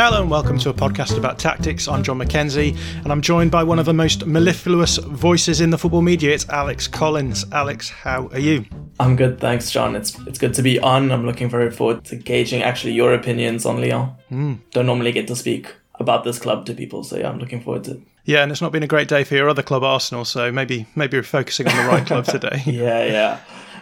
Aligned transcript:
Hello 0.00 0.20
and 0.20 0.30
welcome 0.30 0.60
to 0.60 0.70
a 0.70 0.72
podcast 0.72 1.18
about 1.18 1.40
tactics. 1.40 1.88
I'm 1.88 2.04
John 2.04 2.20
McKenzie 2.20 2.78
and 3.02 3.10
I'm 3.10 3.20
joined 3.20 3.50
by 3.50 3.64
one 3.64 3.80
of 3.80 3.84
the 3.84 3.92
most 3.92 4.26
mellifluous 4.26 4.98
voices 4.98 5.60
in 5.60 5.70
the 5.70 5.76
football 5.76 6.02
media. 6.02 6.32
It's 6.32 6.48
Alex 6.50 6.86
Collings. 6.86 7.44
Alex, 7.50 7.90
how 7.90 8.28
are 8.28 8.38
you? 8.38 8.64
I'm 9.00 9.16
good, 9.16 9.40
thanks, 9.40 9.72
John. 9.72 9.96
It's 9.96 10.16
it's 10.20 10.38
good 10.38 10.54
to 10.54 10.62
be 10.62 10.78
on. 10.78 11.10
I'm 11.10 11.26
looking 11.26 11.50
very 11.50 11.72
forward 11.72 12.04
to 12.04 12.14
gauging 12.14 12.62
actually 12.62 12.92
your 12.92 13.12
opinions 13.12 13.66
on 13.66 13.80
Lyon. 13.80 14.12
Mm. 14.30 14.60
Don't 14.70 14.86
normally 14.86 15.10
get 15.10 15.26
to 15.26 15.34
speak 15.34 15.74
about 15.96 16.22
this 16.22 16.38
club 16.38 16.64
to 16.66 16.74
people, 16.74 17.02
so 17.02 17.16
yeah, 17.16 17.28
I'm 17.28 17.40
looking 17.40 17.60
forward 17.60 17.82
to 17.84 17.94
it. 17.94 18.00
Yeah, 18.24 18.44
and 18.44 18.52
it's 18.52 18.60
not 18.60 18.70
been 18.70 18.84
a 18.84 18.86
great 18.86 19.08
day 19.08 19.24
for 19.24 19.34
your 19.34 19.48
other 19.48 19.64
club, 19.64 19.82
Arsenal. 19.82 20.24
So 20.24 20.52
maybe 20.52 20.86
maybe 20.94 21.16
we're 21.16 21.24
focusing 21.24 21.66
on 21.66 21.76
the 21.76 21.88
right 21.88 22.06
club 22.06 22.24
today. 22.36 22.62
yeah, 22.66 23.04
yeah. 23.04 23.40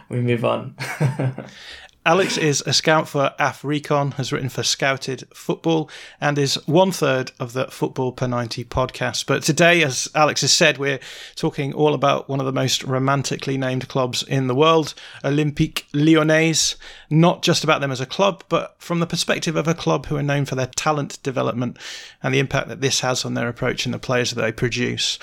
We 0.08 0.20
move 0.20 0.46
on. 0.46 0.76
Alex 2.06 2.38
is 2.38 2.62
a 2.66 2.72
scout 2.72 3.08
for 3.08 3.34
AF 3.36 3.64
Recon, 3.64 4.12
has 4.12 4.32
written 4.32 4.48
for 4.48 4.62
Scouted 4.62 5.24
Football, 5.34 5.90
and 6.20 6.38
is 6.38 6.54
one 6.68 6.92
third 6.92 7.32
of 7.40 7.52
the 7.52 7.66
Football 7.66 8.12
Per 8.12 8.28
90 8.28 8.64
podcast. 8.66 9.26
But 9.26 9.42
today, 9.42 9.82
as 9.82 10.08
Alex 10.14 10.42
has 10.42 10.52
said, 10.52 10.78
we're 10.78 11.00
talking 11.34 11.74
all 11.74 11.94
about 11.94 12.28
one 12.28 12.38
of 12.38 12.46
the 12.46 12.52
most 12.52 12.84
romantically 12.84 13.58
named 13.58 13.88
clubs 13.88 14.22
in 14.22 14.46
the 14.46 14.54
world, 14.54 14.94
Olympique 15.24 15.82
Lyonnais. 15.92 16.76
Not 17.10 17.42
just 17.42 17.64
about 17.64 17.80
them 17.80 17.90
as 17.90 18.00
a 18.00 18.06
club, 18.06 18.44
but 18.48 18.76
from 18.78 19.00
the 19.00 19.06
perspective 19.06 19.56
of 19.56 19.66
a 19.66 19.74
club 19.74 20.06
who 20.06 20.16
are 20.16 20.22
known 20.22 20.44
for 20.44 20.54
their 20.54 20.66
talent 20.66 21.20
development 21.24 21.76
and 22.22 22.32
the 22.32 22.38
impact 22.38 22.68
that 22.68 22.80
this 22.80 23.00
has 23.00 23.24
on 23.24 23.34
their 23.34 23.48
approach 23.48 23.84
and 23.84 23.92
the 23.92 23.98
players 23.98 24.30
that 24.30 24.40
they 24.40 24.52
produce. 24.52 25.18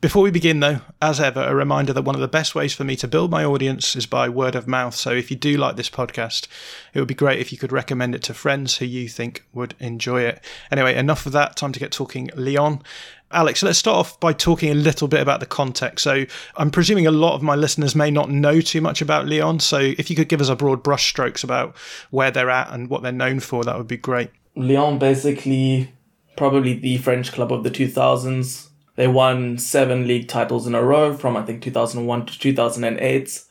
Before 0.00 0.22
we 0.22 0.30
begin, 0.30 0.60
though, 0.60 0.80
as 1.00 1.20
ever, 1.20 1.42
a 1.42 1.54
reminder 1.54 1.92
that 1.92 2.02
one 2.02 2.14
of 2.14 2.20
the 2.22 2.28
best 2.28 2.54
ways 2.54 2.72
for 2.72 2.84
me 2.84 2.96
to 2.96 3.06
build 3.06 3.30
my 3.30 3.44
audience 3.44 3.94
is 3.94 4.06
by 4.06 4.30
word 4.30 4.54
of 4.54 4.66
mouth. 4.66 4.94
So 4.94 5.10
if 5.10 5.30
you 5.30 5.36
do 5.36 5.56
like 5.58 5.76
this 5.76 5.90
podcast, 5.90 6.21
it 6.30 6.98
would 6.98 7.08
be 7.08 7.14
great 7.14 7.40
if 7.40 7.52
you 7.52 7.58
could 7.58 7.72
recommend 7.72 8.14
it 8.14 8.22
to 8.24 8.34
friends 8.34 8.76
who 8.76 8.86
you 8.86 9.08
think 9.08 9.44
would 9.52 9.74
enjoy 9.80 10.22
it. 10.22 10.42
Anyway, 10.70 10.94
enough 10.94 11.26
of 11.26 11.32
that. 11.32 11.56
Time 11.56 11.72
to 11.72 11.80
get 11.80 11.92
talking 11.92 12.30
Lyon. 12.34 12.82
Alex, 13.30 13.62
let's 13.62 13.78
start 13.78 13.96
off 13.96 14.20
by 14.20 14.32
talking 14.32 14.70
a 14.70 14.74
little 14.74 15.08
bit 15.08 15.20
about 15.20 15.40
the 15.40 15.46
context. 15.46 16.04
So, 16.04 16.26
I'm 16.56 16.70
presuming 16.70 17.06
a 17.06 17.10
lot 17.10 17.34
of 17.34 17.42
my 17.42 17.54
listeners 17.54 17.94
may 17.94 18.10
not 18.10 18.30
know 18.30 18.60
too 18.60 18.80
much 18.82 19.00
about 19.00 19.26
Lyon. 19.26 19.58
So, 19.60 19.78
if 19.78 20.10
you 20.10 20.16
could 20.16 20.28
give 20.28 20.40
us 20.40 20.50
a 20.50 20.56
broad 20.56 20.84
brushstrokes 20.84 21.42
about 21.42 21.76
where 22.10 22.30
they're 22.30 22.50
at 22.50 22.70
and 22.72 22.90
what 22.90 23.02
they're 23.02 23.10
known 23.10 23.40
for, 23.40 23.64
that 23.64 23.76
would 23.78 23.88
be 23.88 23.96
great. 23.96 24.30
Lyon, 24.54 24.98
basically, 24.98 25.92
probably 26.36 26.74
the 26.74 26.98
French 26.98 27.32
club 27.32 27.52
of 27.52 27.64
the 27.64 27.70
2000s. 27.70 28.68
They 28.96 29.08
won 29.08 29.56
seven 29.58 30.06
league 30.06 30.28
titles 30.28 30.66
in 30.66 30.74
a 30.74 30.82
row 30.82 31.16
from 31.16 31.36
I 31.36 31.42
think 31.42 31.62
2001 31.62 32.26
to 32.26 32.38
2008. 32.38 33.44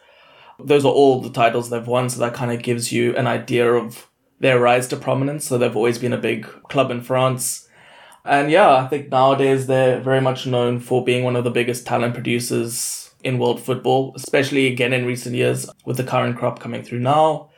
Those 0.59 0.85
are 0.85 0.91
all 0.91 1.21
the 1.21 1.29
titles 1.29 1.69
they've 1.69 1.87
won, 1.87 2.09
so 2.09 2.19
that 2.19 2.33
kind 2.33 2.51
of 2.51 2.61
gives 2.61 2.91
you 2.91 3.15
an 3.15 3.27
idea 3.27 3.71
of 3.73 4.09
their 4.39 4.59
rise 4.59 4.87
to 4.89 4.97
prominence. 4.97 5.45
So 5.45 5.57
they've 5.57 5.75
always 5.75 5.97
been 5.97 6.13
a 6.13 6.17
big 6.17 6.45
club 6.63 6.91
in 6.91 7.01
France. 7.01 7.67
And 8.23 8.51
yeah, 8.51 8.75
I 8.75 8.87
think 8.87 9.09
nowadays 9.09 9.67
they're 9.67 9.99
very 9.99 10.21
much 10.21 10.45
known 10.45 10.79
for 10.79 11.03
being 11.03 11.23
one 11.23 11.35
of 11.35 11.43
the 11.43 11.51
biggest 11.51 11.87
talent 11.87 12.13
producers 12.13 13.13
in 13.23 13.39
world 13.39 13.61
football, 13.61 14.13
especially 14.15 14.67
again 14.67 14.93
in 14.93 15.05
recent 15.05 15.35
years 15.35 15.69
with 15.85 15.97
the 15.97 16.03
current 16.03 16.37
crop 16.37 16.59
coming 16.59 16.83
through 16.83 16.99
now. 16.99 17.49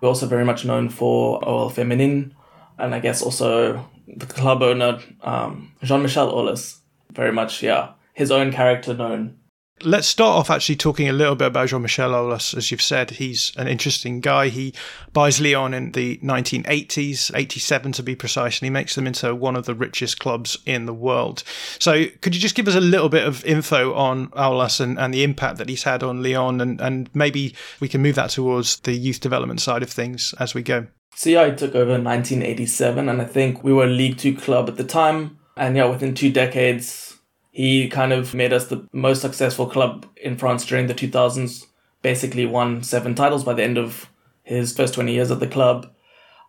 We're 0.00 0.08
also 0.08 0.26
very 0.26 0.44
much 0.44 0.64
known 0.64 0.88
for 0.88 1.44
OL 1.48 1.70
Feminin, 1.70 2.32
and 2.78 2.94
I 2.94 2.98
guess 2.98 3.22
also 3.22 3.88
the 4.08 4.26
club 4.26 4.62
owner, 4.62 4.98
um, 5.22 5.72
Jean 5.82 6.02
Michel 6.02 6.32
Aulas 6.32 6.78
very 7.12 7.32
much, 7.32 7.62
yeah, 7.62 7.92
his 8.14 8.30
own 8.30 8.52
character 8.52 8.94
known. 8.94 9.38
Let's 9.84 10.06
start 10.06 10.38
off 10.38 10.50
actually 10.50 10.76
talking 10.76 11.08
a 11.08 11.12
little 11.12 11.34
bit 11.34 11.48
about 11.48 11.68
Jean 11.68 11.82
Michel 11.82 12.12
Aulas. 12.12 12.56
As 12.56 12.70
you've 12.70 12.82
said, 12.82 13.10
he's 13.10 13.52
an 13.56 13.66
interesting 13.66 14.20
guy. 14.20 14.48
He 14.48 14.74
buys 15.12 15.40
Lyon 15.40 15.74
in 15.74 15.90
the 15.90 16.18
1980s, 16.18 17.32
87 17.34 17.92
to 17.92 18.02
be 18.04 18.14
precise, 18.14 18.60
and 18.60 18.66
he 18.66 18.70
makes 18.70 18.94
them 18.94 19.08
into 19.08 19.34
one 19.34 19.56
of 19.56 19.66
the 19.66 19.74
richest 19.74 20.20
clubs 20.20 20.56
in 20.66 20.86
the 20.86 20.94
world. 20.94 21.42
So, 21.80 22.06
could 22.20 22.34
you 22.34 22.40
just 22.40 22.54
give 22.54 22.68
us 22.68 22.76
a 22.76 22.80
little 22.80 23.08
bit 23.08 23.26
of 23.26 23.44
info 23.44 23.92
on 23.94 24.28
Aulas 24.28 24.78
and, 24.78 24.98
and 25.00 25.12
the 25.12 25.24
impact 25.24 25.58
that 25.58 25.68
he's 25.68 25.82
had 25.82 26.04
on 26.04 26.22
Lyon, 26.22 26.60
and, 26.60 26.80
and 26.80 27.10
maybe 27.12 27.56
we 27.80 27.88
can 27.88 28.02
move 28.02 28.14
that 28.14 28.30
towards 28.30 28.76
the 28.80 28.92
youth 28.92 29.18
development 29.18 29.60
side 29.60 29.82
of 29.82 29.90
things 29.90 30.32
as 30.38 30.54
we 30.54 30.62
go? 30.62 30.86
So, 31.16 31.30
yeah, 31.30 31.50
he 31.50 31.56
took 31.56 31.74
over 31.74 31.94
in 31.94 32.04
1987, 32.04 33.08
and 33.08 33.20
I 33.20 33.24
think 33.24 33.64
we 33.64 33.72
were 33.72 33.84
a 33.84 33.88
League 33.88 34.18
Two 34.18 34.36
club 34.36 34.68
at 34.68 34.76
the 34.76 34.84
time 34.84 35.38
and 35.56 35.76
yeah, 35.76 35.84
within 35.84 36.14
two 36.14 36.32
decades, 36.32 37.11
he 37.52 37.86
kind 37.88 38.12
of 38.14 38.32
made 38.32 38.52
us 38.52 38.66
the 38.66 38.88
most 38.92 39.20
successful 39.20 39.66
club 39.66 40.06
in 40.16 40.36
France 40.36 40.64
during 40.64 40.86
the 40.86 40.94
2000s. 40.94 41.66
Basically, 42.00 42.46
won 42.46 42.82
seven 42.82 43.14
titles 43.14 43.44
by 43.44 43.52
the 43.52 43.62
end 43.62 43.78
of 43.78 44.08
his 44.42 44.74
first 44.74 44.94
20 44.94 45.12
years 45.12 45.30
at 45.30 45.38
the 45.38 45.46
club. 45.46 45.92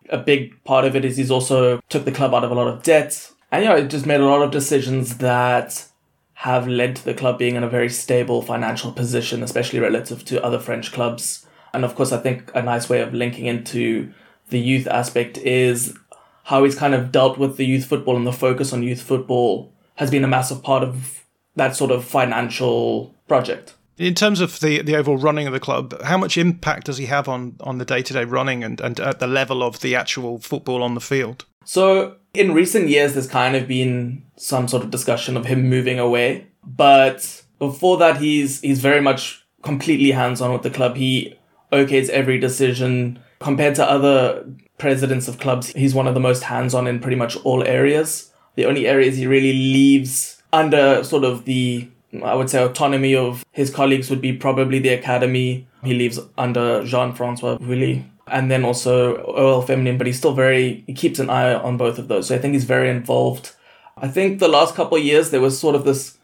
A 0.08 0.18
big 0.18 0.64
part 0.64 0.84
of 0.84 0.96
it 0.96 1.04
is 1.04 1.16
he's 1.16 1.30
also 1.30 1.80
took 1.90 2.06
the 2.06 2.12
club 2.12 2.34
out 2.34 2.42
of 2.42 2.50
a 2.50 2.54
lot 2.54 2.68
of 2.68 2.82
debt. 2.82 3.30
And 3.52 3.62
yeah, 3.62 3.76
it 3.76 3.88
just 3.88 4.06
made 4.06 4.20
a 4.20 4.26
lot 4.26 4.42
of 4.42 4.50
decisions 4.50 5.18
that 5.18 5.86
have 6.32 6.66
led 6.66 6.96
to 6.96 7.04
the 7.04 7.14
club 7.14 7.38
being 7.38 7.54
in 7.54 7.62
a 7.62 7.68
very 7.68 7.90
stable 7.90 8.40
financial 8.42 8.90
position, 8.90 9.42
especially 9.42 9.80
relative 9.80 10.24
to 10.24 10.42
other 10.42 10.58
French 10.58 10.90
clubs. 10.90 11.46
And 11.74 11.84
of 11.84 11.94
course, 11.94 12.12
I 12.12 12.18
think 12.18 12.50
a 12.54 12.62
nice 12.62 12.88
way 12.88 13.02
of 13.02 13.12
linking 13.12 13.44
into 13.44 14.12
the 14.48 14.58
youth 14.58 14.86
aspect 14.86 15.36
is 15.38 15.96
how 16.44 16.64
he's 16.64 16.74
kind 16.74 16.94
of 16.94 17.12
dealt 17.12 17.38
with 17.38 17.56
the 17.58 17.66
youth 17.66 17.84
football 17.84 18.16
and 18.16 18.26
the 18.26 18.32
focus 18.32 18.72
on 18.72 18.82
youth 18.82 19.02
football 19.02 19.73
has 19.94 20.10
been 20.10 20.24
a 20.24 20.28
massive 20.28 20.62
part 20.62 20.82
of 20.82 21.24
that 21.56 21.76
sort 21.76 21.90
of 21.90 22.04
financial 22.04 23.14
project. 23.28 23.74
In 23.96 24.14
terms 24.14 24.40
of 24.40 24.58
the, 24.58 24.82
the 24.82 24.96
overall 24.96 25.18
running 25.18 25.46
of 25.46 25.52
the 25.52 25.60
club, 25.60 26.00
how 26.02 26.18
much 26.18 26.36
impact 26.36 26.86
does 26.86 26.98
he 26.98 27.06
have 27.06 27.28
on, 27.28 27.56
on 27.60 27.78
the 27.78 27.84
day 27.84 28.02
to 28.02 28.12
day 28.12 28.24
running 28.24 28.64
and, 28.64 28.80
and 28.80 28.98
at 28.98 29.20
the 29.20 29.28
level 29.28 29.62
of 29.62 29.80
the 29.80 29.94
actual 29.94 30.38
football 30.38 30.82
on 30.82 30.94
the 30.94 31.00
field? 31.00 31.44
So, 31.64 32.16
in 32.34 32.52
recent 32.52 32.88
years, 32.88 33.14
there's 33.14 33.28
kind 33.28 33.54
of 33.54 33.68
been 33.68 34.24
some 34.36 34.66
sort 34.66 34.82
of 34.82 34.90
discussion 34.90 35.36
of 35.36 35.46
him 35.46 35.68
moving 35.68 36.00
away. 36.00 36.48
But 36.64 37.42
before 37.60 37.96
that, 37.98 38.16
he's 38.16 38.60
he's 38.60 38.80
very 38.80 39.00
much 39.00 39.46
completely 39.62 40.10
hands 40.10 40.40
on 40.40 40.52
with 40.52 40.62
the 40.62 40.70
club. 40.70 40.96
He 40.96 41.38
okays 41.72 42.08
every 42.08 42.38
decision 42.38 43.20
compared 43.38 43.74
to 43.76 43.88
other 43.88 44.44
presidents 44.78 45.28
of 45.28 45.38
clubs, 45.38 45.68
he's 45.68 45.94
one 45.94 46.06
of 46.06 46.14
the 46.14 46.20
most 46.20 46.42
hands 46.44 46.74
on 46.74 46.86
in 46.86 46.98
pretty 46.98 47.16
much 47.16 47.36
all 47.44 47.62
areas. 47.62 48.30
The 48.56 48.66
only 48.66 48.86
areas 48.86 49.16
he 49.16 49.26
really 49.26 49.52
leaves 49.52 50.42
under 50.52 51.02
sort 51.02 51.24
of 51.24 51.44
the, 51.44 51.88
I 52.22 52.34
would 52.34 52.48
say, 52.48 52.62
autonomy 52.62 53.14
of 53.14 53.44
his 53.52 53.70
colleagues 53.70 54.10
would 54.10 54.20
be 54.20 54.32
probably 54.32 54.78
the 54.78 54.90
academy. 54.90 55.66
He 55.82 55.94
leaves 55.94 56.20
under 56.38 56.84
Jean 56.84 57.12
Francois 57.14 57.58
Vulliez. 57.58 58.04
And 58.26 58.50
then 58.50 58.64
also 58.64 59.16
OL 59.24 59.62
Feminin, 59.62 59.98
but 59.98 60.06
he's 60.06 60.16
still 60.16 60.32
very, 60.32 60.82
he 60.86 60.94
keeps 60.94 61.18
an 61.18 61.28
eye 61.28 61.52
on 61.52 61.76
both 61.76 61.98
of 61.98 62.08
those. 62.08 62.28
So 62.28 62.34
I 62.34 62.38
think 62.38 62.54
he's 62.54 62.64
very 62.64 62.88
involved. 62.88 63.52
I 63.98 64.08
think 64.08 64.38
the 64.38 64.48
last 64.48 64.74
couple 64.74 64.96
of 64.96 65.04
years 65.04 65.30
there 65.30 65.42
was 65.42 65.58
sort 65.58 65.74
of 65.74 65.84
this 65.84 66.16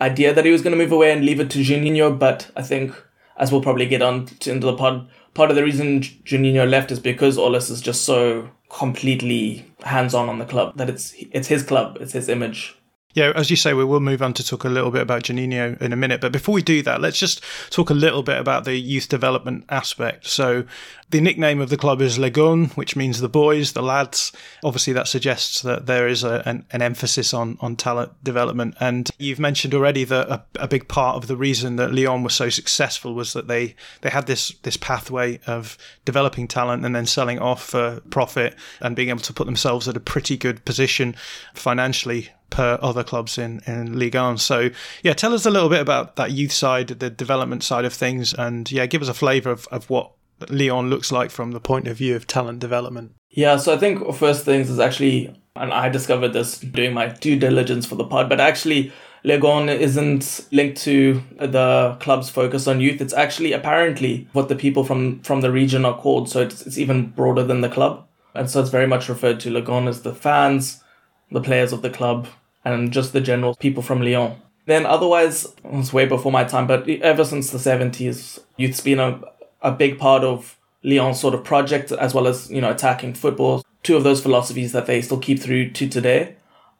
idea 0.00 0.32
that 0.32 0.44
he 0.44 0.52
was 0.52 0.62
going 0.62 0.76
to 0.76 0.82
move 0.82 0.92
away 0.92 1.10
and 1.10 1.24
leave 1.24 1.40
it 1.40 1.50
to 1.50 1.58
Juninho, 1.58 2.16
but 2.16 2.50
I 2.54 2.62
think, 2.62 2.94
as 3.36 3.50
we'll 3.50 3.60
probably 3.60 3.86
get 3.86 4.02
on 4.02 4.26
to, 4.26 4.52
into 4.52 4.66
the 4.66 4.76
pod, 4.76 5.08
part 5.38 5.50
of 5.50 5.56
the 5.56 5.62
reason 5.62 6.00
Juninho 6.00 6.68
left 6.68 6.90
is 6.90 6.98
because 6.98 7.38
Aulas 7.38 7.70
is 7.70 7.80
just 7.80 8.02
so 8.02 8.50
completely 8.70 9.64
hands 9.84 10.12
on 10.12 10.28
on 10.28 10.40
the 10.40 10.44
club 10.44 10.76
that 10.76 10.90
it's 10.90 11.14
it's 11.30 11.46
his 11.46 11.62
club, 11.62 11.96
it's 12.00 12.12
his 12.12 12.28
image. 12.28 12.76
Yeah, 13.18 13.32
as 13.34 13.50
you 13.50 13.56
say, 13.56 13.74
we 13.74 13.84
will 13.84 13.98
move 13.98 14.22
on 14.22 14.32
to 14.34 14.44
talk 14.44 14.62
a 14.62 14.68
little 14.68 14.92
bit 14.92 15.02
about 15.02 15.24
Juninho 15.24 15.82
in 15.82 15.92
a 15.92 15.96
minute. 15.96 16.20
But 16.20 16.30
before 16.30 16.54
we 16.54 16.62
do 16.62 16.82
that, 16.82 17.00
let's 17.00 17.18
just 17.18 17.42
talk 17.68 17.90
a 17.90 17.94
little 17.94 18.22
bit 18.22 18.38
about 18.38 18.64
the 18.64 18.76
youth 18.76 19.08
development 19.08 19.64
aspect. 19.70 20.28
So, 20.28 20.64
the 21.10 21.20
nickname 21.20 21.60
of 21.60 21.68
the 21.68 21.76
club 21.76 22.00
is 22.00 22.16
Les 22.16 22.30
Gones, 22.30 22.76
which 22.76 22.94
means 22.94 23.20
the 23.20 23.28
boys, 23.28 23.72
the 23.72 23.82
lads. 23.82 24.30
Obviously, 24.62 24.92
that 24.92 25.08
suggests 25.08 25.62
that 25.62 25.86
there 25.86 26.06
is 26.06 26.22
a, 26.22 26.44
an, 26.46 26.64
an, 26.70 26.80
emphasis 26.80 27.34
on, 27.34 27.58
on 27.60 27.74
talent 27.74 28.12
development. 28.22 28.76
And 28.78 29.10
you've 29.18 29.40
mentioned 29.40 29.74
already 29.74 30.04
that 30.04 30.28
a, 30.28 30.44
a, 30.60 30.68
big 30.68 30.86
part 30.86 31.16
of 31.16 31.26
the 31.26 31.36
reason 31.36 31.74
that 31.74 31.92
Lyon 31.92 32.22
was 32.22 32.34
so 32.34 32.50
successful 32.50 33.14
was 33.14 33.32
that 33.32 33.48
they, 33.48 33.74
they 34.02 34.10
had 34.10 34.28
this, 34.28 34.50
this 34.62 34.76
pathway 34.76 35.40
of 35.46 35.76
developing 36.04 36.46
talent 36.46 36.84
and 36.84 36.94
then 36.94 37.06
selling 37.06 37.40
off 37.40 37.64
for 37.64 38.00
profit 38.10 38.54
and 38.80 38.94
being 38.94 39.08
able 39.08 39.20
to 39.20 39.32
put 39.32 39.46
themselves 39.46 39.88
at 39.88 39.96
a 39.96 40.00
pretty 40.00 40.36
good 40.36 40.64
position 40.64 41.16
financially 41.54 42.28
per 42.50 42.78
other 42.80 43.04
clubs 43.04 43.38
in, 43.38 43.60
in 43.66 43.98
Ligue 43.98 44.14
1. 44.14 44.38
So, 44.38 44.70
yeah, 45.02 45.12
tell 45.12 45.34
us 45.34 45.46
a 45.46 45.50
little 45.50 45.68
bit 45.68 45.80
about 45.80 46.16
that 46.16 46.32
youth 46.32 46.52
side, 46.52 46.88
the 46.88 47.10
development 47.10 47.62
side 47.62 47.84
of 47.84 47.92
things, 47.92 48.34
and 48.34 48.70
yeah, 48.70 48.86
give 48.86 49.02
us 49.02 49.08
a 49.08 49.14
flavour 49.14 49.50
of, 49.50 49.66
of 49.68 49.88
what 49.90 50.12
Lyon 50.48 50.90
looks 50.90 51.12
like 51.12 51.30
from 51.30 51.52
the 51.52 51.60
point 51.60 51.88
of 51.88 51.96
view 51.96 52.16
of 52.16 52.26
talent 52.26 52.60
development. 52.60 53.12
Yeah, 53.30 53.56
so 53.56 53.74
I 53.74 53.78
think 53.78 54.14
first 54.14 54.44
things 54.44 54.70
is 54.70 54.78
actually, 54.78 55.34
and 55.56 55.72
I 55.72 55.88
discovered 55.88 56.32
this 56.32 56.58
doing 56.58 56.94
my 56.94 57.08
due 57.08 57.38
diligence 57.38 57.86
for 57.86 57.96
the 57.96 58.04
pod, 58.04 58.28
but 58.28 58.40
actually, 58.40 58.92
Les 59.24 59.38
Gones 59.38 59.70
isn't 59.70 60.46
linked 60.52 60.80
to 60.82 61.22
the 61.38 61.96
club's 62.00 62.30
focus 62.30 62.66
on 62.66 62.80
youth. 62.80 63.00
It's 63.00 63.12
actually 63.12 63.52
apparently 63.52 64.28
what 64.32 64.48
the 64.48 64.54
people 64.54 64.84
from, 64.84 65.20
from 65.20 65.40
the 65.40 65.50
region 65.50 65.84
are 65.84 65.98
called. 65.98 66.30
So 66.30 66.42
it's, 66.42 66.66
it's 66.66 66.78
even 66.78 67.10
broader 67.10 67.42
than 67.42 67.60
the 67.60 67.68
club. 67.68 68.06
And 68.34 68.48
so 68.48 68.60
it's 68.60 68.70
very 68.70 68.86
much 68.86 69.08
referred 69.08 69.40
to 69.40 69.50
Les 69.50 69.62
Gones 69.62 69.88
as 69.88 70.02
the 70.02 70.14
fans, 70.14 70.82
the 71.30 71.40
players 71.40 71.72
of 71.72 71.82
the 71.82 71.90
club, 71.90 72.28
and 72.64 72.92
just 72.92 73.12
the 73.12 73.20
general 73.20 73.54
people 73.54 73.82
from 73.82 74.02
Lyon. 74.02 74.36
Then 74.66 74.84
otherwise, 74.84 75.44
it 75.44 75.64
was 75.64 75.92
way 75.92 76.06
before 76.06 76.32
my 76.32 76.44
time, 76.44 76.66
but 76.66 76.88
ever 76.88 77.24
since 77.24 77.50
the 77.50 77.58
70s, 77.58 78.38
youth's 78.56 78.80
been 78.80 79.00
a, 79.00 79.20
a 79.62 79.72
big 79.72 79.98
part 79.98 80.24
of 80.24 80.58
Lyon's 80.82 81.20
sort 81.20 81.34
of 81.34 81.44
project, 81.44 81.90
as 81.92 82.14
well 82.14 82.26
as, 82.26 82.50
you 82.50 82.60
know, 82.60 82.70
attacking 82.70 83.14
football. 83.14 83.64
two 83.82 83.96
of 83.96 84.04
those 84.04 84.20
philosophies 84.20 84.72
that 84.72 84.86
they 84.86 85.00
still 85.00 85.18
keep 85.18 85.40
through 85.40 85.70
to 85.70 85.88
today. 85.88 86.34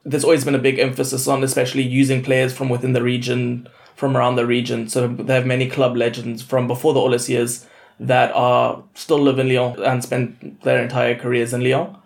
There's 0.04 0.24
always 0.24 0.44
been 0.44 0.54
a 0.54 0.58
big 0.58 0.78
emphasis 0.78 1.26
on, 1.26 1.42
especially 1.42 1.82
using 1.82 2.22
players 2.22 2.52
from 2.52 2.68
within 2.68 2.92
the 2.92 3.02
region, 3.02 3.68
from 3.96 4.16
around 4.16 4.36
the 4.36 4.46
region. 4.46 4.88
So 4.88 5.08
they 5.08 5.34
have 5.34 5.46
many 5.46 5.68
club 5.68 5.96
legends 5.96 6.42
from 6.42 6.66
before 6.66 6.92
the 6.94 7.00
Aulas 7.00 7.28
years 7.28 7.66
that 8.00 8.30
are 8.32 8.82
still 8.94 9.18
live 9.18 9.38
in 9.38 9.48
Lyon 9.48 9.82
and 9.82 10.02
spend 10.02 10.58
their 10.62 10.82
entire 10.82 11.14
careers 11.14 11.52
in 11.52 11.62
Lyon. 11.62 11.96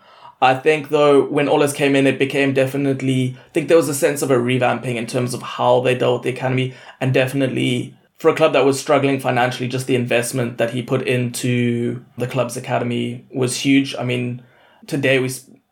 I 0.42 0.54
think 0.56 0.88
though 0.88 1.24
when 1.24 1.46
Aulas 1.46 1.72
came 1.72 1.94
in, 1.94 2.06
it 2.06 2.18
became 2.18 2.52
definitely. 2.52 3.36
I 3.38 3.48
think 3.50 3.68
there 3.68 3.76
was 3.76 3.88
a 3.88 3.94
sense 3.94 4.22
of 4.22 4.30
a 4.30 4.36
revamping 4.36 4.96
in 4.96 5.06
terms 5.06 5.34
of 5.34 5.40
how 5.40 5.80
they 5.80 5.94
dealt 5.94 6.20
with 6.20 6.22
the 6.24 6.36
academy, 6.36 6.74
and 7.00 7.14
definitely 7.14 7.96
for 8.16 8.28
a 8.28 8.34
club 8.34 8.52
that 8.52 8.64
was 8.64 8.80
struggling 8.80 9.20
financially, 9.20 9.68
just 9.68 9.86
the 9.86 9.94
investment 9.94 10.58
that 10.58 10.70
he 10.70 10.82
put 10.82 11.02
into 11.02 12.04
the 12.18 12.26
club's 12.26 12.56
academy 12.56 13.24
was 13.32 13.56
huge. 13.56 13.94
I 13.96 14.02
mean, 14.02 14.42
today 14.88 15.20
we 15.20 15.30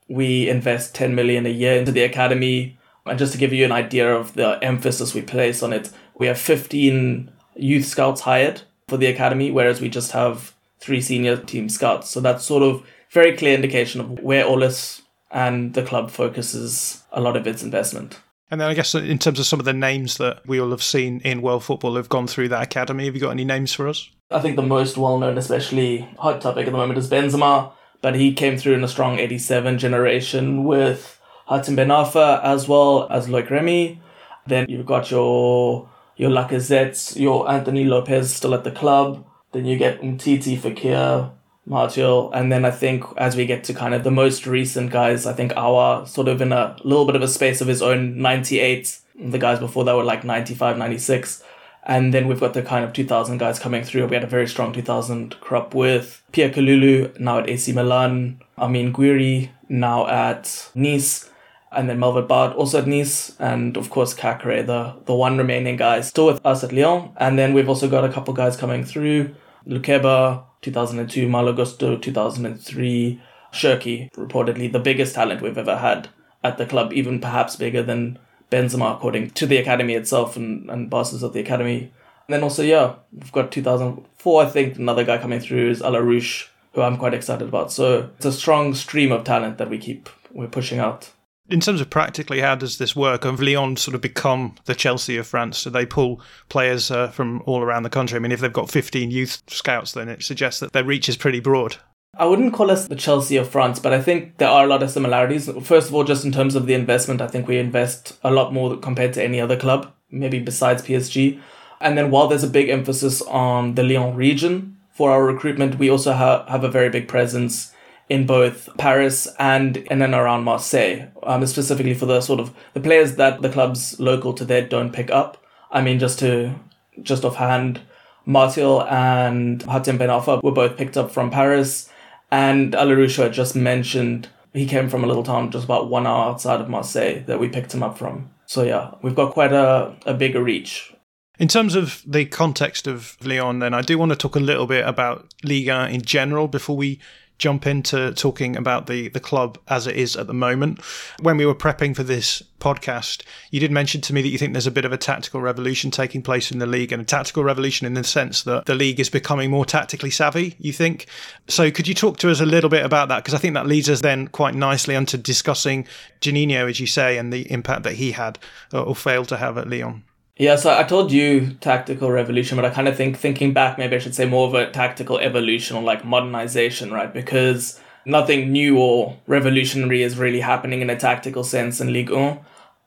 we 0.08 0.48
invest 0.48 0.94
10 0.94 1.16
million 1.16 1.46
a 1.46 1.50
year 1.50 1.76
into 1.76 1.90
the 1.90 2.04
academy, 2.04 2.78
and 3.06 3.18
just 3.18 3.32
to 3.32 3.38
give 3.38 3.52
you 3.52 3.64
an 3.64 3.72
idea 3.72 4.14
of 4.14 4.34
the 4.34 4.58
emphasis 4.62 5.14
we 5.14 5.22
place 5.22 5.64
on 5.64 5.72
it, 5.72 5.90
we 6.14 6.28
have 6.28 6.38
15 6.38 7.28
youth 7.56 7.86
scouts 7.86 8.20
hired 8.20 8.62
for 8.86 8.96
the 8.96 9.06
academy, 9.06 9.50
whereas 9.50 9.80
we 9.80 9.88
just 9.88 10.12
have 10.12 10.54
three 10.78 11.00
senior 11.00 11.36
team 11.36 11.68
scouts. 11.68 12.08
So 12.08 12.20
that's 12.20 12.44
sort 12.44 12.62
of 12.62 12.84
very 13.10 13.36
clear 13.36 13.54
indication 13.54 14.00
of 14.00 14.20
where 14.20 14.44
Aulas 14.44 15.02
and 15.30 15.74
the 15.74 15.82
club 15.82 16.10
focuses 16.10 17.02
a 17.12 17.20
lot 17.20 17.36
of 17.36 17.46
its 17.46 17.62
investment. 17.62 18.20
And 18.50 18.60
then 18.60 18.68
I 18.68 18.74
guess 18.74 18.94
in 18.94 19.18
terms 19.18 19.38
of 19.38 19.46
some 19.46 19.60
of 19.60 19.64
the 19.64 19.72
names 19.72 20.16
that 20.18 20.44
we 20.46 20.60
all 20.60 20.70
have 20.70 20.82
seen 20.82 21.20
in 21.20 21.40
world 21.40 21.62
football 21.62 21.94
have 21.94 22.08
gone 22.08 22.26
through 22.26 22.48
that 22.48 22.62
academy, 22.62 23.04
have 23.04 23.14
you 23.14 23.20
got 23.20 23.30
any 23.30 23.44
names 23.44 23.72
for 23.72 23.86
us? 23.86 24.10
I 24.30 24.40
think 24.40 24.56
the 24.56 24.62
most 24.62 24.96
well 24.96 25.18
known, 25.18 25.38
especially 25.38 26.08
hot 26.18 26.40
topic 26.40 26.66
at 26.66 26.72
the 26.72 26.76
moment, 26.76 26.98
is 26.98 27.08
Benzema, 27.08 27.72
but 28.02 28.16
he 28.16 28.32
came 28.32 28.56
through 28.56 28.74
in 28.74 28.84
a 28.84 28.88
strong 28.88 29.18
87 29.18 29.78
generation 29.78 30.64
with 30.64 31.20
Hatem 31.48 31.76
Ben 31.76 31.88
Arfa 31.88 32.42
as 32.42 32.66
well 32.66 33.08
as 33.10 33.28
Loic 33.28 33.50
Remy. 33.50 34.00
Then 34.46 34.66
you've 34.68 34.86
got 34.86 35.10
your 35.10 35.88
your 36.16 36.30
Lacazettes, 36.30 37.18
your 37.18 37.48
Anthony 37.50 37.84
Lopes 37.84 38.30
still 38.30 38.54
at 38.54 38.64
the 38.64 38.70
club. 38.70 39.24
Then 39.52 39.64
you 39.64 39.76
get 39.78 40.00
Umtiti, 40.00 40.58
Fekir, 40.58 41.32
Martial, 41.70 42.32
and 42.32 42.50
then 42.50 42.64
I 42.64 42.72
think 42.72 43.04
as 43.16 43.36
we 43.36 43.46
get 43.46 43.62
to 43.64 43.74
kind 43.74 43.94
of 43.94 44.02
the 44.02 44.10
most 44.10 44.44
recent 44.44 44.90
guys, 44.90 45.24
I 45.24 45.32
think 45.32 45.52
Aouar 45.52 46.06
sort 46.06 46.26
of 46.26 46.42
in 46.42 46.52
a 46.52 46.76
little 46.82 47.06
bit 47.06 47.14
of 47.14 47.22
a 47.22 47.28
space 47.28 47.60
of 47.60 47.68
his 47.68 47.80
own 47.80 48.18
98. 48.20 48.98
The 49.14 49.38
guys 49.38 49.60
before 49.60 49.84
that 49.84 49.94
were 49.94 50.02
like 50.02 50.24
95, 50.24 50.76
96. 50.76 51.44
And 51.84 52.12
then 52.12 52.26
we've 52.26 52.40
got 52.40 52.54
the 52.54 52.62
kind 52.62 52.84
of 52.84 52.92
2000 52.92 53.38
guys 53.38 53.60
coming 53.60 53.84
through. 53.84 54.06
We 54.06 54.16
had 54.16 54.24
a 54.24 54.26
very 54.26 54.48
strong 54.48 54.72
2000 54.72 55.40
crop 55.40 55.72
with 55.72 56.22
Pierre 56.32 56.50
Kalulu, 56.50 57.18
now 57.20 57.38
at 57.38 57.48
AC 57.48 57.72
Milan, 57.72 58.40
Amine 58.58 58.92
Gouiri, 58.92 59.50
now 59.68 60.08
at 60.08 60.70
Nice, 60.74 61.30
and 61.70 61.88
then 61.88 62.00
Melvin 62.00 62.26
Bard, 62.26 62.52
also 62.54 62.80
at 62.80 62.88
Nice, 62.88 63.36
and 63.38 63.76
of 63.76 63.90
course 63.90 64.12
Caqueret, 64.12 64.66
the, 64.66 64.96
the 65.04 65.14
one 65.14 65.38
remaining 65.38 65.76
guy, 65.76 66.00
still 66.00 66.26
with 66.26 66.44
us 66.44 66.64
at 66.64 66.72
Lyon. 66.72 67.12
And 67.16 67.38
then 67.38 67.54
we've 67.54 67.68
also 67.68 67.88
got 67.88 68.04
a 68.04 68.12
couple 68.12 68.34
guys 68.34 68.56
coming 68.56 68.84
through. 68.84 69.34
Lukeba, 69.66 70.44
2002, 70.62 71.28
Malo 71.28 71.52
Gusto, 71.52 71.96
2003, 71.96 73.20
Cherki, 73.52 74.10
reportedly 74.12 74.70
the 74.70 74.78
biggest 74.78 75.14
talent 75.14 75.42
we've 75.42 75.58
ever 75.58 75.76
had 75.76 76.08
at 76.42 76.58
the 76.58 76.66
club, 76.66 76.92
even 76.92 77.20
perhaps 77.20 77.56
bigger 77.56 77.82
than 77.82 78.18
Benzema, 78.50 78.94
according 78.94 79.30
to 79.30 79.46
the 79.46 79.58
academy 79.58 79.94
itself 79.94 80.36
and, 80.36 80.70
and 80.70 80.90
bosses 80.90 81.22
of 81.22 81.32
the 81.32 81.40
academy. 81.40 81.92
And 82.26 82.34
then 82.34 82.42
also, 82.42 82.62
yeah, 82.62 82.94
we've 83.12 83.32
got 83.32 83.52
2004, 83.52 84.42
I 84.42 84.46
think, 84.46 84.76
another 84.76 85.04
guy 85.04 85.18
coming 85.18 85.40
through 85.40 85.70
is 85.70 85.82
Alarouche, 85.82 86.48
who 86.72 86.82
I'm 86.82 86.96
quite 86.96 87.14
excited 87.14 87.48
about. 87.48 87.72
So 87.72 88.10
it's 88.16 88.26
a 88.26 88.32
strong 88.32 88.74
stream 88.74 89.12
of 89.12 89.24
talent 89.24 89.58
that 89.58 89.70
we 89.70 89.78
keep, 89.78 90.08
we're 90.32 90.46
pushing 90.46 90.78
out 90.78 91.10
in 91.50 91.60
terms 91.60 91.80
of 91.80 91.90
practically, 91.90 92.40
how 92.40 92.54
does 92.54 92.78
this 92.78 92.94
work? 92.94 93.24
Have 93.24 93.40
Lyon 93.40 93.76
sort 93.76 93.94
of 93.94 94.00
become 94.00 94.54
the 94.64 94.74
Chelsea 94.74 95.16
of 95.16 95.26
France? 95.26 95.64
Do 95.64 95.70
they 95.70 95.84
pull 95.84 96.20
players 96.48 96.90
uh, 96.90 97.08
from 97.08 97.42
all 97.44 97.60
around 97.60 97.82
the 97.82 97.90
country? 97.90 98.16
I 98.16 98.20
mean, 98.20 98.32
if 98.32 98.40
they've 98.40 98.52
got 98.52 98.70
15 98.70 99.10
youth 99.10 99.42
scouts, 99.48 99.92
then 99.92 100.08
it 100.08 100.22
suggests 100.22 100.60
that 100.60 100.72
their 100.72 100.84
reach 100.84 101.08
is 101.08 101.16
pretty 101.16 101.40
broad. 101.40 101.76
I 102.16 102.26
wouldn't 102.26 102.54
call 102.54 102.70
us 102.70 102.88
the 102.88 102.96
Chelsea 102.96 103.36
of 103.36 103.48
France, 103.48 103.78
but 103.78 103.92
I 103.92 104.00
think 104.00 104.38
there 104.38 104.48
are 104.48 104.64
a 104.64 104.68
lot 104.68 104.82
of 104.82 104.90
similarities. 104.90 105.48
First 105.62 105.88
of 105.88 105.94
all, 105.94 106.04
just 106.04 106.24
in 106.24 106.32
terms 106.32 106.54
of 106.54 106.66
the 106.66 106.74
investment, 106.74 107.20
I 107.20 107.26
think 107.26 107.46
we 107.46 107.58
invest 107.58 108.18
a 108.22 108.30
lot 108.30 108.52
more 108.52 108.76
compared 108.76 109.12
to 109.14 109.22
any 109.22 109.40
other 109.40 109.56
club, 109.56 109.92
maybe 110.10 110.38
besides 110.38 110.82
PSG. 110.82 111.40
And 111.80 111.96
then 111.96 112.10
while 112.10 112.28
there's 112.28 112.44
a 112.44 112.48
big 112.48 112.68
emphasis 112.68 113.22
on 113.22 113.74
the 113.74 113.82
Lyon 113.82 114.16
region 114.16 114.76
for 114.90 115.10
our 115.10 115.24
recruitment, 115.24 115.78
we 115.78 115.88
also 115.88 116.12
ha- 116.12 116.44
have 116.46 116.64
a 116.64 116.68
very 116.68 116.90
big 116.90 117.08
presence 117.08 117.72
in 118.10 118.26
both 118.26 118.68
Paris 118.76 119.28
and 119.38 119.76
in 119.76 120.02
and 120.02 120.14
around 120.14 120.42
Marseille, 120.42 121.06
um, 121.22 121.46
specifically 121.46 121.94
for 121.94 122.06
the 122.06 122.20
sort 122.20 122.40
of 122.40 122.52
the 122.74 122.80
players 122.80 123.14
that 123.16 123.40
the 123.40 123.48
clubs 123.48 123.98
local 124.00 124.34
to 124.34 124.44
there 124.44 124.66
don't 124.66 124.92
pick 124.92 125.10
up. 125.10 125.42
I 125.70 125.80
mean, 125.80 126.00
just 126.00 126.18
to 126.18 126.56
just 127.02 127.24
offhand, 127.24 127.80
Martial 128.26 128.82
and 128.82 129.62
Hatem 129.62 129.96
Ben 129.96 130.08
Arfa 130.08 130.42
were 130.42 130.50
both 130.50 130.76
picked 130.76 130.96
up 130.96 131.12
from 131.12 131.30
Paris, 131.30 131.88
and 132.32 132.72
Alarouche 132.72 133.32
just 133.32 133.54
mentioned 133.54 134.28
he 134.52 134.66
came 134.66 134.88
from 134.88 135.04
a 135.04 135.06
little 135.06 135.22
town 135.22 135.52
just 135.52 135.64
about 135.64 135.88
one 135.88 136.06
hour 136.06 136.30
outside 136.30 136.60
of 136.60 136.68
Marseille 136.68 137.22
that 137.26 137.38
we 137.38 137.48
picked 137.48 137.72
him 137.72 137.84
up 137.84 137.96
from. 137.96 138.28
So 138.46 138.64
yeah, 138.64 138.90
we've 139.02 139.14
got 139.14 139.32
quite 139.32 139.52
a, 139.52 139.96
a 140.04 140.14
bigger 140.14 140.42
reach. 140.42 140.92
In 141.38 141.46
terms 141.46 141.76
of 141.76 142.02
the 142.04 142.24
context 142.26 142.88
of 142.88 143.16
Lyon, 143.24 143.60
then 143.60 143.72
I 143.72 143.82
do 143.82 143.96
want 143.96 144.10
to 144.10 144.16
talk 144.16 144.34
a 144.34 144.40
little 144.40 144.66
bit 144.66 144.84
about 144.84 145.32
Liga 145.44 145.88
in 145.88 146.02
general 146.02 146.48
before 146.48 146.76
we 146.76 147.00
jump 147.40 147.66
into 147.66 148.12
talking 148.12 148.54
about 148.54 148.86
the 148.86 149.08
the 149.08 149.18
club 149.18 149.58
as 149.66 149.86
it 149.86 149.96
is 149.96 150.14
at 150.14 150.28
the 150.28 150.34
moment. 150.34 150.80
When 151.20 151.36
we 151.36 151.46
were 151.46 151.54
prepping 151.54 151.96
for 151.96 152.04
this 152.04 152.42
podcast, 152.60 153.22
you 153.50 153.58
did 153.58 153.72
mention 153.72 154.02
to 154.02 154.12
me 154.12 154.20
that 154.20 154.28
you 154.28 154.36
think 154.36 154.52
there's 154.52 154.66
a 154.66 154.70
bit 154.70 154.84
of 154.84 154.92
a 154.92 154.98
tactical 154.98 155.40
revolution 155.40 155.90
taking 155.90 156.22
place 156.22 156.52
in 156.52 156.58
the 156.58 156.66
league, 156.66 156.92
and 156.92 157.02
a 157.02 157.04
tactical 157.04 157.42
revolution 157.42 157.86
in 157.86 157.94
the 157.94 158.04
sense 158.04 158.42
that 158.42 158.66
the 158.66 158.74
league 158.74 159.00
is 159.00 159.08
becoming 159.08 159.50
more 159.50 159.64
tactically 159.64 160.10
savvy. 160.10 160.54
You 160.58 160.72
think 160.72 161.06
so? 161.48 161.70
Could 161.70 161.88
you 161.88 161.94
talk 161.94 162.18
to 162.18 162.30
us 162.30 162.40
a 162.40 162.46
little 162.46 162.70
bit 162.70 162.84
about 162.84 163.08
that? 163.08 163.24
Because 163.24 163.34
I 163.34 163.38
think 163.38 163.54
that 163.54 163.66
leads 163.66 163.88
us 163.88 164.02
then 164.02 164.28
quite 164.28 164.54
nicely 164.54 164.94
onto 164.94 165.16
discussing 165.16 165.86
Juninho, 166.20 166.68
as 166.68 166.78
you 166.78 166.86
say, 166.86 167.16
and 167.16 167.32
the 167.32 167.50
impact 167.50 167.82
that 167.84 167.94
he 167.94 168.12
had 168.12 168.38
or 168.72 168.94
failed 168.94 169.28
to 169.28 169.38
have 169.38 169.56
at 169.56 169.68
Lyon. 169.68 170.04
Yeah, 170.40 170.56
so 170.56 170.74
I 170.74 170.84
told 170.84 171.12
you 171.12 171.50
tactical 171.60 172.10
revolution, 172.10 172.56
but 172.56 172.64
I 172.64 172.70
kind 172.70 172.88
of 172.88 172.96
think 172.96 173.18
thinking 173.18 173.52
back, 173.52 173.76
maybe 173.76 173.94
I 173.94 173.98
should 173.98 174.14
say 174.14 174.24
more 174.24 174.48
of 174.48 174.54
a 174.54 174.70
tactical 174.70 175.18
evolution 175.18 175.76
or 175.76 175.82
like 175.82 176.02
modernization, 176.02 176.90
right? 176.90 177.12
Because 177.12 177.78
nothing 178.06 178.50
new 178.50 178.78
or 178.78 179.18
revolutionary 179.26 180.02
is 180.02 180.16
really 180.16 180.40
happening 180.40 180.80
in 180.80 180.88
a 180.88 180.98
tactical 180.98 181.44
sense 181.44 181.78
in 181.78 181.92
Ligue 181.92 182.08
1, 182.08 182.38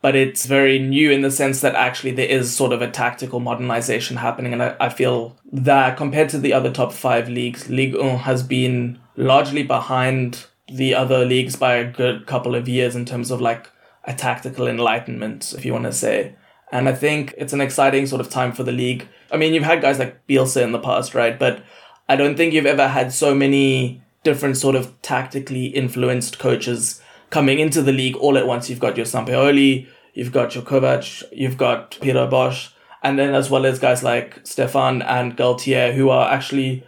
but 0.01 0.15
it's 0.15 0.47
very 0.47 0.79
new 0.79 1.11
in 1.11 1.21
the 1.21 1.29
sense 1.29 1.61
that 1.61 1.75
actually 1.75 2.09
there 2.09 2.25
is 2.25 2.55
sort 2.55 2.73
of 2.73 2.81
a 2.81 2.89
tactical 2.89 3.39
modernization 3.39 4.17
happening. 4.17 4.53
And 4.53 4.63
I, 4.63 4.75
I 4.79 4.89
feel 4.89 5.37
that 5.51 5.95
compared 5.95 6.29
to 6.29 6.39
the 6.39 6.53
other 6.53 6.71
top 6.71 6.91
five 6.91 7.29
leagues, 7.29 7.69
Ligue 7.69 7.95
1 7.95 8.17
has 8.21 8.41
been 8.41 8.99
largely 9.15 9.61
behind 9.61 10.47
the 10.67 10.95
other 10.95 11.23
leagues 11.23 11.55
by 11.55 11.75
a 11.75 11.91
good 11.91 12.25
couple 12.25 12.55
of 12.55 12.67
years 12.67 12.95
in 12.95 13.05
terms 13.05 13.29
of 13.29 13.39
like 13.39 13.69
a 14.05 14.13
tactical 14.15 14.67
enlightenment, 14.67 15.53
if 15.55 15.63
you 15.63 15.71
want 15.71 15.85
to 15.85 15.93
say. 15.93 16.33
And 16.73 16.89
I 16.89 16.93
think 16.93 17.35
it's 17.37 17.53
an 17.53 17.61
exciting 17.61 18.07
sort 18.07 18.19
of 18.19 18.31
time 18.31 18.51
for 18.51 18.63
the 18.63 18.71
league. 18.71 19.07
I 19.31 19.37
mean, 19.37 19.53
you've 19.53 19.63
had 19.63 19.83
guys 19.83 19.99
like 19.99 20.25
Bielsa 20.25 20.63
in 20.63 20.71
the 20.71 20.79
past, 20.79 21.13
right? 21.13 21.37
But 21.37 21.63
I 22.09 22.15
don't 22.15 22.35
think 22.35 22.51
you've 22.51 22.65
ever 22.65 22.87
had 22.87 23.13
so 23.13 23.35
many 23.35 24.01
different 24.23 24.57
sort 24.57 24.75
of 24.75 24.99
tactically 25.03 25.67
influenced 25.67 26.39
coaches 26.39 26.99
coming 27.29 27.59
into 27.59 27.83
the 27.83 27.91
league 27.91 28.15
all 28.15 28.39
at 28.39 28.47
once. 28.47 28.71
You've 28.71 28.79
got 28.79 28.97
your 28.97 29.05
Sampaoli, 29.05 29.87
you've 30.15 30.31
got 30.31 30.55
your 30.55 30.63
Kovac, 30.63 31.21
you've 31.31 31.57
got 31.57 31.99
Peter 32.01 32.27
Bosz, 32.27 32.73
and 33.03 33.19
then 33.19 33.35
as 33.35 33.51
well 33.51 33.67
as 33.67 33.77
guys 33.77 34.01
like 34.01 34.39
Stefan 34.43 35.03
and 35.03 35.37
Galtier, 35.37 35.93
who 35.93 36.09
are 36.09 36.31
actually 36.31 36.83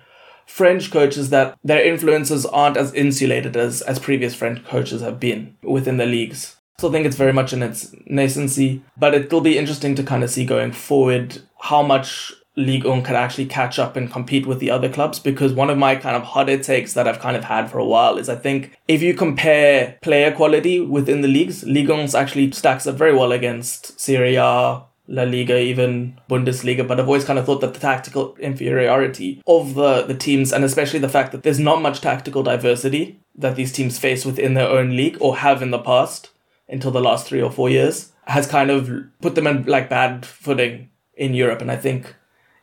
French 0.48 0.90
coaches 0.90 1.30
that 1.30 1.60
their 1.64 1.86
influences 1.86 2.44
aren't 2.48 2.78
as 2.78 2.92
insulated 2.96 3.56
as, 3.56 3.84
as 3.84 4.00
previous 4.00 4.34
French 4.34 4.66
coaches 4.66 5.02
have 5.02 5.20
been 5.20 5.56
within 5.62 5.98
the 5.98 6.08
leagues. 6.08 6.56
Still 6.78 6.92
think 6.92 7.06
it's 7.06 7.16
very 7.16 7.32
much 7.34 7.54
in 7.54 7.64
its 7.64 7.92
nascency, 8.10 8.82
but 8.98 9.14
it'll 9.14 9.42
be 9.42 9.58
interesting 9.58 9.96
to 9.96 10.04
kind 10.04 10.24
of 10.24 10.30
see 10.30 10.46
going 10.46 10.74
forward 10.74 11.42
how 11.60 11.82
much 11.82 12.34
Ligue 12.58 12.86
1 12.86 13.04
can 13.04 13.16
actually 13.16 13.46
catch 13.46 13.80
up 13.80 13.96
and 13.96 14.12
compete 14.12 14.46
with 14.46 14.60
the 14.60 14.72
other 14.72 14.90
clubs 14.90 15.20
because 15.20 15.54
one 15.54 15.70
of 15.70 15.78
my 15.78 15.96
kind 15.96 16.16
of 16.16 16.24
hotter 16.24 16.58
takes 16.58 16.94
that 16.94 17.08
I've 17.08 17.20
kind 17.20 17.36
of 17.36 17.44
had 17.44 17.70
for 17.70 17.80
a 17.80 17.86
while 17.86 18.18
is 18.18 18.30
I 18.30 18.36
think 18.36 18.78
if 18.88 19.02
you 19.02 19.14
compare 19.14 19.98
player 20.02 20.32
quality 20.32 20.80
within 20.80 21.22
the 21.22 21.28
leagues, 21.28 21.64
Ligue 21.64 21.90
1 21.90 22.16
actually 22.16 22.52
stacks 22.52 22.88
up 22.88 22.96
very 22.96 23.14
well 23.14 23.32
against 23.32 24.00
Serie 24.00 24.36
A, 24.36 24.84
La 25.08 25.24
Liga, 25.24 25.60
even 25.60 26.20
Bundesliga, 26.30 26.88
but 26.88 27.00
I've 27.00 27.08
always 27.08 27.26
kind 27.26 27.38
of 27.38 27.46
thought 27.46 27.62
that 27.62 27.74
the 27.74 27.80
tactical 27.80 28.36
inferiority 28.38 29.42
of 29.46 29.76
the, 29.76 30.04
the 30.04 30.16
teams, 30.16 30.52
and 30.52 30.64
especially 30.64 31.00
the 31.00 31.10
fact 31.10 31.32
that 31.32 31.44
there's 31.44 31.60
not 31.60 31.82
much 31.82 32.02
tactical 32.02 32.42
diversity 32.42 33.20
that 33.36 33.56
these 33.56 33.72
teams 33.72 34.00
face 34.00 34.26
within 34.26 34.56
their 34.56 34.68
own 34.68 34.96
league 34.96 35.18
or 35.20 35.38
have 35.38 35.62
in 35.62 35.72
the 35.72 35.80
past, 35.80 36.32
until 36.68 36.92
the 36.92 37.02
last 37.02 37.28
three 37.28 37.42
or 37.42 37.52
four 37.52 37.70
years 37.70 38.12
has 38.26 38.48
kind 38.48 38.72
of 38.72 38.90
put 39.22 39.36
them 39.36 39.48
in 39.48 39.64
like 39.64 39.90
bad 39.90 40.26
footing 40.26 40.90
in 41.16 41.34
Europe. 41.34 41.62
And 41.62 41.72
I 41.72 41.76
think 41.76 42.16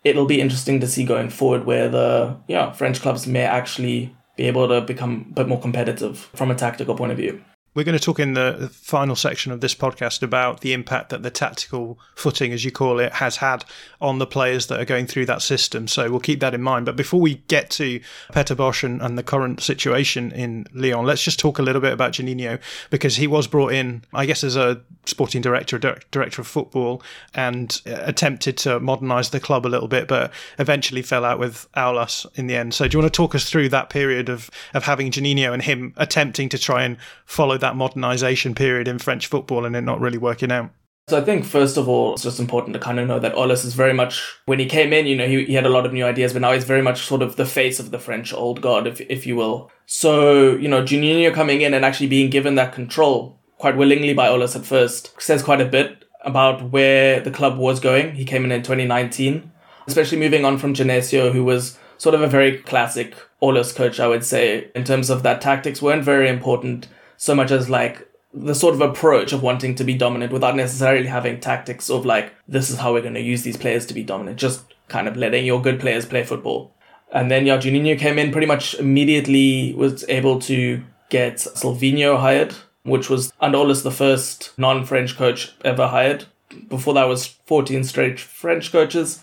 it'll 0.05 0.27
be 0.27 0.41
interesting 0.41 0.81
to 0.81 0.87
see 0.87 1.05
going 1.05 1.31
forward 1.31 1.65
where 1.65 1.89
the 1.89 2.37
yeah 2.49 2.73
French 2.73 3.01
clubs 3.01 3.27
may 3.27 3.43
actually 3.43 4.15
be 4.37 4.45
able 4.45 4.69
to 4.69 4.81
become 4.81 5.27
a 5.31 5.35
bit 5.35 5.49
more 5.49 5.61
competitive 5.61 6.19
from 6.35 6.51
a 6.51 6.55
tactical 6.55 6.95
point 6.95 7.13
of 7.13 7.19
view. 7.19 7.43
We're 7.75 7.85
going 7.85 7.97
to 7.97 8.05
talk 8.05 8.21
in 8.21 8.35
the 8.35 8.71
final 8.71 9.17
section 9.17 9.51
of 9.51 9.63
this 9.63 9.75
podcast 9.75 10.23
about 10.23 10.61
the 10.61 10.75
impact 10.75 11.09
that 11.09 11.23
the 11.23 11.31
tactical 11.31 11.99
footing, 12.15 12.53
as 12.53 12.67
you 12.67 12.71
call 12.71 13.01
it, 13.01 13.13
has 13.15 13.37
had 13.37 13.65
on 13.99 14.19
the 14.19 14.27
players 14.27 14.67
that 14.67 14.79
are 14.79 14.85
going 14.85 15.07
through 15.07 15.25
that 15.27 15.41
system. 15.41 15.89
So 15.89 16.11
we'll 16.11 16.21
keep 16.21 16.41
that 16.41 16.53
in 16.53 16.61
mind. 16.61 16.85
But 16.85 16.97
before 16.97 17.21
we 17.21 17.37
get 17.49 17.71
to 17.71 17.99
Peter 18.35 18.55
Bosz 18.55 18.85
and, 18.85 19.01
and 19.01 19.17
the 19.17 19.23
current 19.23 19.63
situation 19.63 20.33
in 20.33 20.67
Lyon, 20.75 21.07
let's 21.07 21.23
just 21.23 21.39
talk 21.39 21.59
a 21.59 21.63
little 21.63 21.81
bit 21.81 21.95
about 21.95 22.13
Juninho 22.13 22.61
because 22.91 23.17
he 23.17 23.27
was 23.27 23.47
brought 23.47 23.73
in, 23.73 24.05
I 24.13 24.27
guess, 24.27 24.45
as 24.45 24.55
a 24.55 24.83
sporting 25.07 25.41
director, 25.41 25.79
director 25.79 26.43
of 26.43 26.47
football, 26.47 27.03
and 27.35 27.81
uh, 27.87 27.97
attempted 28.03 28.59
to 28.59 28.81
modernise 28.81 29.31
the 29.31 29.41
club 29.41 29.67
a 29.67 29.69
little 29.69 29.89
bit, 29.89 30.09
but 30.09 30.31
eventually 30.59 31.01
fell 31.01 31.25
out 31.25 31.39
with 31.39 31.67
Aulas 31.75 32.27
in 32.37 32.49
the 32.49 32.55
end. 32.55 32.75
So 32.75 32.87
do 32.87 32.97
you 32.97 33.03
want 33.03 33.13
to 33.13 33.17
talk 33.17 33.35
us 33.35 33.49
through 33.49 33.71
that 33.71 33.89
period 33.89 34.29
of, 34.29 34.51
of 34.75 34.85
having 34.85 35.11
Juninho 35.11 35.55
and 35.55 35.63
him 35.63 35.95
attempting 35.97 36.51
to 36.51 36.59
try 36.59 36.85
and 36.85 36.99
follow 37.25 37.59
that 37.63 37.75
modernization 37.75 38.55
period 38.55 38.87
in 38.87 38.99
French 38.99 39.27
football 39.27 39.65
and 39.65 39.75
it 39.75 39.81
not 39.81 40.01
really 40.01 40.19
working 40.19 40.53
out? 40.53 40.71
So 41.09 41.19
I 41.19 41.25
think 41.25 41.45
first 41.45 41.77
of 41.77 41.89
all, 41.89 42.15
it's 42.15 42.23
just 42.23 42.39
important 42.39 42.75
to 42.75 42.79
kind 42.79 43.01
of 43.01 43.09
know 43.09 43.19
that 43.19 43.35
Aulas 43.35 43.65
is 43.65 43.75
very 43.75 43.93
much 43.93 44.23
when 44.47 44.61
he 44.61 44.67
came 44.67 44.93
in, 44.93 45.07
you 45.07 45.17
know, 45.17 45.27
he, 45.27 45.45
he 45.47 45.55
had 45.55 45.67
a 45.67 45.69
lot 45.69 45.85
of 45.85 45.93
new 45.93 46.05
ideas, 46.05 46.33
but 46.33 46.43
now 46.43 46.53
he's 46.53 46.65
very 46.65 46.83
much 46.83 47.07
sort 47.07 47.23
of 47.23 47.35
the 47.35 47.45
face 47.45 47.81
of 47.81 47.91
the 47.91 47.99
French 47.99 48.33
old 48.33 48.61
guard, 48.61 48.87
if 48.87 49.01
if 49.01 49.27
you 49.27 49.35
will. 49.35 49.71
So, 49.87 50.53
you 50.53 50.69
know, 50.69 50.83
Juninho 50.83 51.35
coming 51.35 51.63
in 51.63 51.75
and 51.75 51.85
actually 51.85 52.07
being 52.07 52.31
given 52.31 52.55
that 52.55 52.73
control 52.73 53.41
quite 53.59 53.77
willingly 53.77 54.15
by 54.15 54.29
Aulas 54.29 54.57
at 54.57 54.65
first 54.65 55.21
says 55.21 55.43
quite 55.43 55.61
a 55.61 55.67
bit 55.67 56.05
about 56.25 56.71
where 56.71 57.21
the 57.21 57.31
club 57.31 57.59
was 57.59 57.81
going. 57.81 58.15
He 58.15 58.25
came 58.25 58.45
in 58.45 58.53
in 58.53 58.63
2019, 58.63 59.51
especially 59.87 60.19
moving 60.19 60.45
on 60.45 60.57
from 60.57 60.73
Genesio, 60.73 61.33
who 61.33 61.45
was 61.45 61.79
sort 61.99 62.15
of 62.15 62.23
a 62.23 62.27
very 62.27 62.59
classic 62.59 63.17
Aulas 63.43 63.75
coach, 63.75 64.01
I 64.01 64.07
would 64.07 64.25
say, 64.25 64.71
in 64.75 64.85
terms 64.85 65.11
of 65.11 65.23
that 65.25 65.41
tactics 65.41 65.83
weren't 65.83 66.05
very 66.05 66.29
important 66.29 66.89
so 67.23 67.37
much 67.37 67.53
as 67.53 67.71
like 67.71 68.09
the 68.35 68.53
sort 68.53 68.75
of 68.75 68.81
approach 68.81 69.33
of 69.33 69.45
wanting 69.45 69.77
to 69.77 69.85
be 69.85 69.95
dominant 69.95 70.33
without 70.33 70.57
necessarily 70.57 71.07
having 71.07 71.39
tactics 71.39 71.89
of 71.89 72.05
like 72.05 72.35
this 72.49 72.69
is 72.69 72.79
how 72.79 72.93
we're 72.93 73.01
going 73.01 73.15
to 73.15 73.21
use 73.21 73.45
these 73.45 73.57
players 73.57 73.87
to 73.87 73.95
be 73.95 74.03
dominant. 74.03 74.41
Just 74.41 74.65
kind 74.89 75.07
of 75.07 75.17
letting 75.17 75.47
your 75.47 75.63
good 75.63 75.79
players 75.79 76.05
play 76.05 76.25
football. 76.25 76.75
And 77.13 77.31
then 77.31 77.47
yeah 77.47 77.59
Juninho 77.59 77.97
came 77.97 78.19
in 78.19 78.33
pretty 78.33 78.49
much 78.49 78.75
immediately 78.75 79.73
was 79.75 80.05
able 80.09 80.41
to 80.41 80.83
get 81.11 81.37
Sylvinho 81.37 82.19
hired 82.19 82.57
which 82.83 83.09
was 83.09 83.33
and 83.41 83.55
Aulas 83.55 83.85
the 83.85 83.93
first 83.93 84.53
non-French 84.59 85.17
coach 85.17 85.55
ever 85.65 85.87
hired. 85.87 86.25
Before 86.69 86.95
that 86.95 87.05
was 87.05 87.27
14 87.27 87.85
straight 87.85 88.19
French 88.19 88.73
coaches 88.73 89.23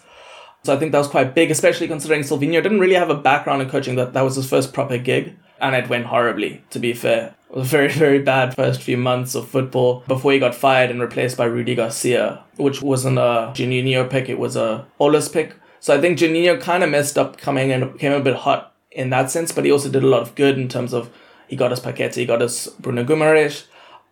so 0.64 0.74
I 0.74 0.78
think 0.78 0.92
that 0.92 0.98
was 0.98 1.08
quite 1.08 1.36
big 1.36 1.52
especially 1.52 1.88
considering 1.88 2.22
Sylvinho 2.22 2.62
didn't 2.64 2.80
really 2.80 2.96
have 2.96 3.10
a 3.10 3.16
background 3.16 3.62
in 3.62 3.70
coaching 3.70 3.96
that 3.96 4.14
that 4.14 4.22
was 4.22 4.36
his 4.36 4.50
first 4.50 4.74
proper 4.74 4.98
gig 4.98 5.36
and 5.60 5.76
it 5.76 5.90
went 5.90 6.06
horribly 6.06 6.64
to 6.70 6.80
be 6.80 6.94
fair 6.94 7.36
it 7.50 7.56
was 7.56 7.68
a 7.68 7.70
very, 7.70 7.88
very 8.06 8.20
bad 8.20 8.56
first 8.56 8.82
few 8.82 8.98
months 8.98 9.36
of 9.36 9.48
football 9.48 10.04
before 10.08 10.32
he 10.32 10.40
got 10.40 10.56
fired 10.56 10.92
and 10.92 11.02
replaced 11.02 11.38
by 11.38 11.46
Rudy 11.46 11.76
Garcia, 11.76 12.44
which 12.58 12.82
wasn't 12.82 13.18
a 13.18 13.52
Juninho 13.56 14.10
pick, 14.10 14.30
it 14.30 14.40
was 14.40 14.56
a 14.56 14.86
Aulas 15.00 15.32
pick. 15.32 15.56
So 15.80 15.96
I 15.96 16.02
think 16.02 16.20
Juninho 16.20 16.62
kind 16.62 16.84
of 16.84 16.90
messed 16.90 17.18
up 17.18 17.38
coming 17.38 17.72
and 17.72 17.98
came 17.98 18.12
a 18.12 18.20
bit 18.20 18.36
hot 18.36 18.76
in 18.92 19.10
that 19.12 19.32
sense, 19.32 19.52
but 19.52 19.66
he 19.66 19.72
also 19.72 19.90
did 19.90 20.04
a 20.04 20.08
lot 20.08 20.22
of 20.22 20.36
good 20.36 20.58
in 20.58 20.68
terms 20.68 20.94
of 20.94 21.10
he 21.48 21.56
got 21.56 21.72
us 21.72 21.80
Paqueta, 21.80 22.16
he 22.16 22.26
got 22.26 22.42
us 22.42 22.68
Bruno 22.68 23.04
Guimaraes. 23.04 23.66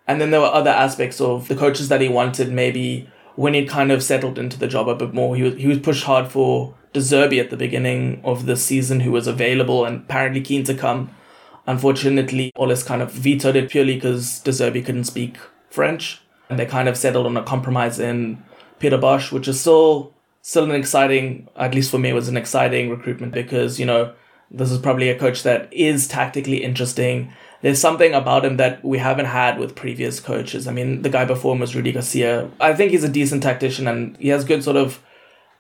And 0.08 0.22
then 0.22 0.32
there 0.32 0.40
were 0.40 0.48
other 0.48 0.70
aspects 0.70 1.20
of 1.20 1.50
the 1.50 1.56
coaches 1.56 1.90
that 1.90 2.02
he 2.02 2.08
wanted, 2.08 2.52
maybe 2.52 3.10
when 3.38 3.54
he 3.54 3.66
kind 3.66 3.92
of 3.92 4.04
settled 4.04 4.40
into 4.40 4.58
the 4.58 4.68
job 4.68 4.90
a 4.90 4.96
bit 4.96 5.14
more. 5.14 5.36
He 5.36 5.44
was, 5.44 5.56
he 5.56 5.68
was 5.68 5.80
pushed 5.80 6.04
hard 6.04 6.30
for 6.30 6.74
De 6.92 7.00
Zerbi 7.00 7.40
at 7.40 7.52
the 7.52 7.56
beginning 7.56 8.20
of 8.24 8.48
the 8.48 8.58
season, 8.58 9.00
who 9.02 9.12
was 9.12 9.28
available 9.28 9.86
and 9.86 10.02
apparently 10.02 10.42
keen 10.42 10.64
to 10.66 10.74
come. 10.74 11.12
Unfortunately, 11.68 12.52
Aulas 12.58 12.84
kind 12.84 13.02
of 13.02 13.12
vetoed 13.12 13.56
it 13.56 13.70
purely 13.70 13.94
because 13.94 14.40
De 14.40 14.52
Zerbi 14.52 14.84
couldn't 14.84 15.04
speak 15.04 15.38
French. 15.70 16.20
And 16.50 16.58
they 16.58 16.66
kind 16.66 16.90
of 16.90 16.98
settled 16.98 17.28
on 17.28 17.38
a 17.38 17.44
compromise 17.44 18.00
in 18.00 18.44
Peter 18.80 18.98
Bosz, 18.98 19.32
which 19.32 19.48
is 19.48 19.60
still 19.62 20.14
still 20.42 20.64
an 20.64 20.72
exciting, 20.72 21.48
at 21.58 21.76
least 21.76 21.92
for 21.92 22.00
me, 22.00 22.14
was 22.14 22.30
an 22.30 22.38
exciting 22.38 22.90
recruitment 22.90 23.34
because, 23.34 23.80
you 23.80 23.86
know, 23.86 24.14
this 24.50 24.72
is 24.72 24.80
probably 24.80 25.10
a 25.10 25.20
coach 25.20 25.44
that 25.44 25.72
is 25.74 26.08
tactically 26.08 26.64
interesting. 26.64 27.32
There's 27.62 27.82
something 27.82 28.14
about 28.14 28.46
him 28.46 28.58
that 28.58 28.84
we 28.84 29.00
haven't 29.00 29.26
had 29.26 29.60
with 29.60 29.76
previous 29.76 30.20
coaches. 30.20 30.68
I 30.68 30.72
mean, 30.72 31.02
the 31.02 31.10
guy 31.10 31.26
before 31.26 31.54
him 31.54 31.60
was 31.60 31.76
Rudy 31.76 31.92
Garcia. 31.92 32.50
I 32.60 32.74
think 32.74 32.92
he's 32.92 33.04
a 33.04 33.10
decent 33.10 33.44
tactician 33.44 33.88
and 33.88 34.16
he 34.18 34.30
has 34.30 34.46
good 34.46 34.64
sort 34.64 34.78
of 34.78 35.02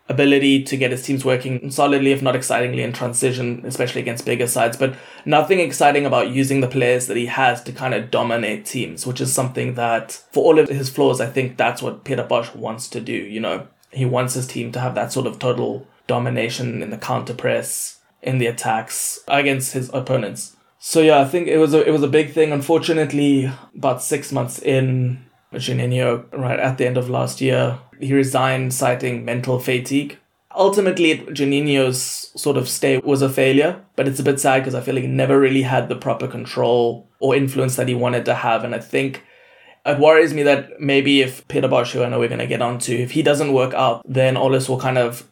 ability 0.09 0.63
to 0.63 0.77
get 0.77 0.91
his 0.91 1.03
teams 1.03 1.25
working 1.25 1.69
solidly, 1.69 2.11
if 2.11 2.21
not 2.21 2.35
excitingly, 2.35 2.81
in 2.81 2.93
transition, 2.93 3.61
especially 3.65 4.01
against 4.01 4.25
bigger 4.25 4.47
sides. 4.47 4.77
But 4.77 4.95
nothing 5.25 5.59
exciting 5.59 6.05
about 6.05 6.29
using 6.29 6.61
the 6.61 6.67
players 6.67 7.07
that 7.07 7.17
he 7.17 7.25
has 7.25 7.63
to 7.63 7.71
kind 7.71 7.93
of 7.93 8.11
dominate 8.11 8.65
teams, 8.65 9.05
which 9.05 9.19
is 9.19 9.33
something 9.33 9.73
that, 9.73 10.11
for 10.31 10.43
all 10.43 10.59
of 10.59 10.69
his 10.69 10.89
flaws, 10.89 11.19
I 11.19 11.27
think 11.27 11.57
that's 11.57 11.81
what 11.81 12.03
Peter 12.03 12.23
Bosz 12.23 12.55
wants 12.55 12.87
to 12.89 13.01
do. 13.01 13.13
You 13.13 13.39
know, 13.39 13.67
he 13.91 14.05
wants 14.05 14.35
his 14.35 14.47
team 14.47 14.71
to 14.73 14.79
have 14.79 14.95
that 14.95 15.11
sort 15.11 15.27
of 15.27 15.39
total 15.39 15.85
domination 16.07 16.81
in 16.81 16.89
the 16.89 16.97
counter 16.97 17.33
press, 17.33 17.99
in 18.21 18.37
the 18.37 18.47
attacks 18.47 19.19
against 19.27 19.73
his 19.73 19.89
opponents. 19.93 20.56
So 20.89 21.01
yeah, 21.01 21.19
I 21.19 21.25
think 21.25 21.49
it 21.49 21.57
was 21.57 21.73
a 21.73 21.85
it 21.85 21.91
was 21.91 22.01
a 22.01 22.07
big 22.07 22.31
thing. 22.31 22.53
Unfortunately, 22.53 23.51
about 23.75 24.01
six 24.01 24.31
months 24.31 24.57
in, 24.57 25.21
Juninho, 25.53 26.31
right 26.31 26.57
at 26.57 26.77
the 26.77 26.87
end 26.87 26.95
of 26.95 27.09
last 27.09 27.41
year, 27.41 27.77
he 27.99 28.13
resigned 28.13 28.73
citing 28.73 29.25
mental 29.25 29.59
fatigue. 29.59 30.17
Ultimately, 30.55 31.17
Juninho's 31.17 32.31
sort 32.41 32.55
of 32.55 32.69
stay 32.69 32.99
was 32.99 33.21
a 33.21 33.27
failure, 33.29 33.83
but 33.97 34.07
it's 34.07 34.21
a 34.21 34.23
bit 34.23 34.39
sad 34.39 34.59
because 34.59 34.75
I 34.75 34.79
feel 34.79 34.95
like 34.95 35.03
he 35.03 35.09
never 35.09 35.37
really 35.37 35.63
had 35.63 35.89
the 35.89 35.97
proper 35.97 36.25
control 36.25 37.05
or 37.19 37.35
influence 37.35 37.75
that 37.75 37.89
he 37.89 37.93
wanted 37.93 38.23
to 38.23 38.35
have. 38.35 38.63
And 38.63 38.73
I 38.73 38.79
think 38.79 39.25
it 39.85 39.99
worries 39.99 40.33
me 40.33 40.43
that 40.43 40.79
maybe 40.79 41.21
if 41.21 41.45
Peter 41.49 41.67
Bosz, 41.67 41.91
who 41.91 42.01
I 42.01 42.07
know 42.07 42.19
we're 42.19 42.29
going 42.29 42.39
to 42.39 42.47
get 42.47 42.61
onto, 42.61 42.93
if 42.93 43.11
he 43.11 43.23
doesn't 43.23 43.51
work 43.51 43.73
out, 43.73 44.03
then 44.07 44.35
Aulas 44.35 44.69
will 44.69 44.79
kind 44.79 44.97
of 44.97 45.29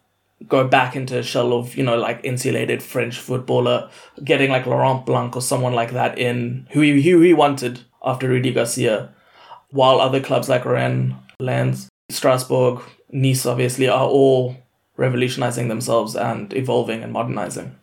go 0.48 0.68
back 0.68 0.96
into 0.96 1.18
a 1.20 1.24
shell 1.24 1.54
of, 1.54 1.76
you 1.76 1.84
know, 1.84 1.98
like 1.98 2.20
insulated 2.24 2.84
French 2.84 3.20
footballer, 3.20 3.90
getting 4.24 4.52
like 4.52 4.66
Laurent 4.66 5.06
Blanc 5.06 5.36
or 5.36 5.42
someone 5.42 5.74
like 5.74 5.92
that 5.92 6.18
in, 6.18 6.68
who 6.72 6.82
he, 6.82 7.02
who 7.02 7.22
he 7.22 7.34
wanted 7.34 7.82
after 8.04 8.30
Rudy 8.30 8.52
Garcia, 8.54 9.14
while 9.70 10.00
other 10.00 10.20
clubs 10.20 10.50
like 10.50 10.66
Rennes, 10.66 11.14
Lens, 11.40 11.90
Strasbourg, 12.10 12.82
Nice, 13.12 13.46
obviously, 13.46 13.88
are 13.88 14.06
all 14.06 14.58
revolutionizing 14.98 15.70
themselves 15.70 16.16
and 16.16 16.54
evolving 16.54 17.02
and 17.04 17.14
modernizing. 17.14 17.76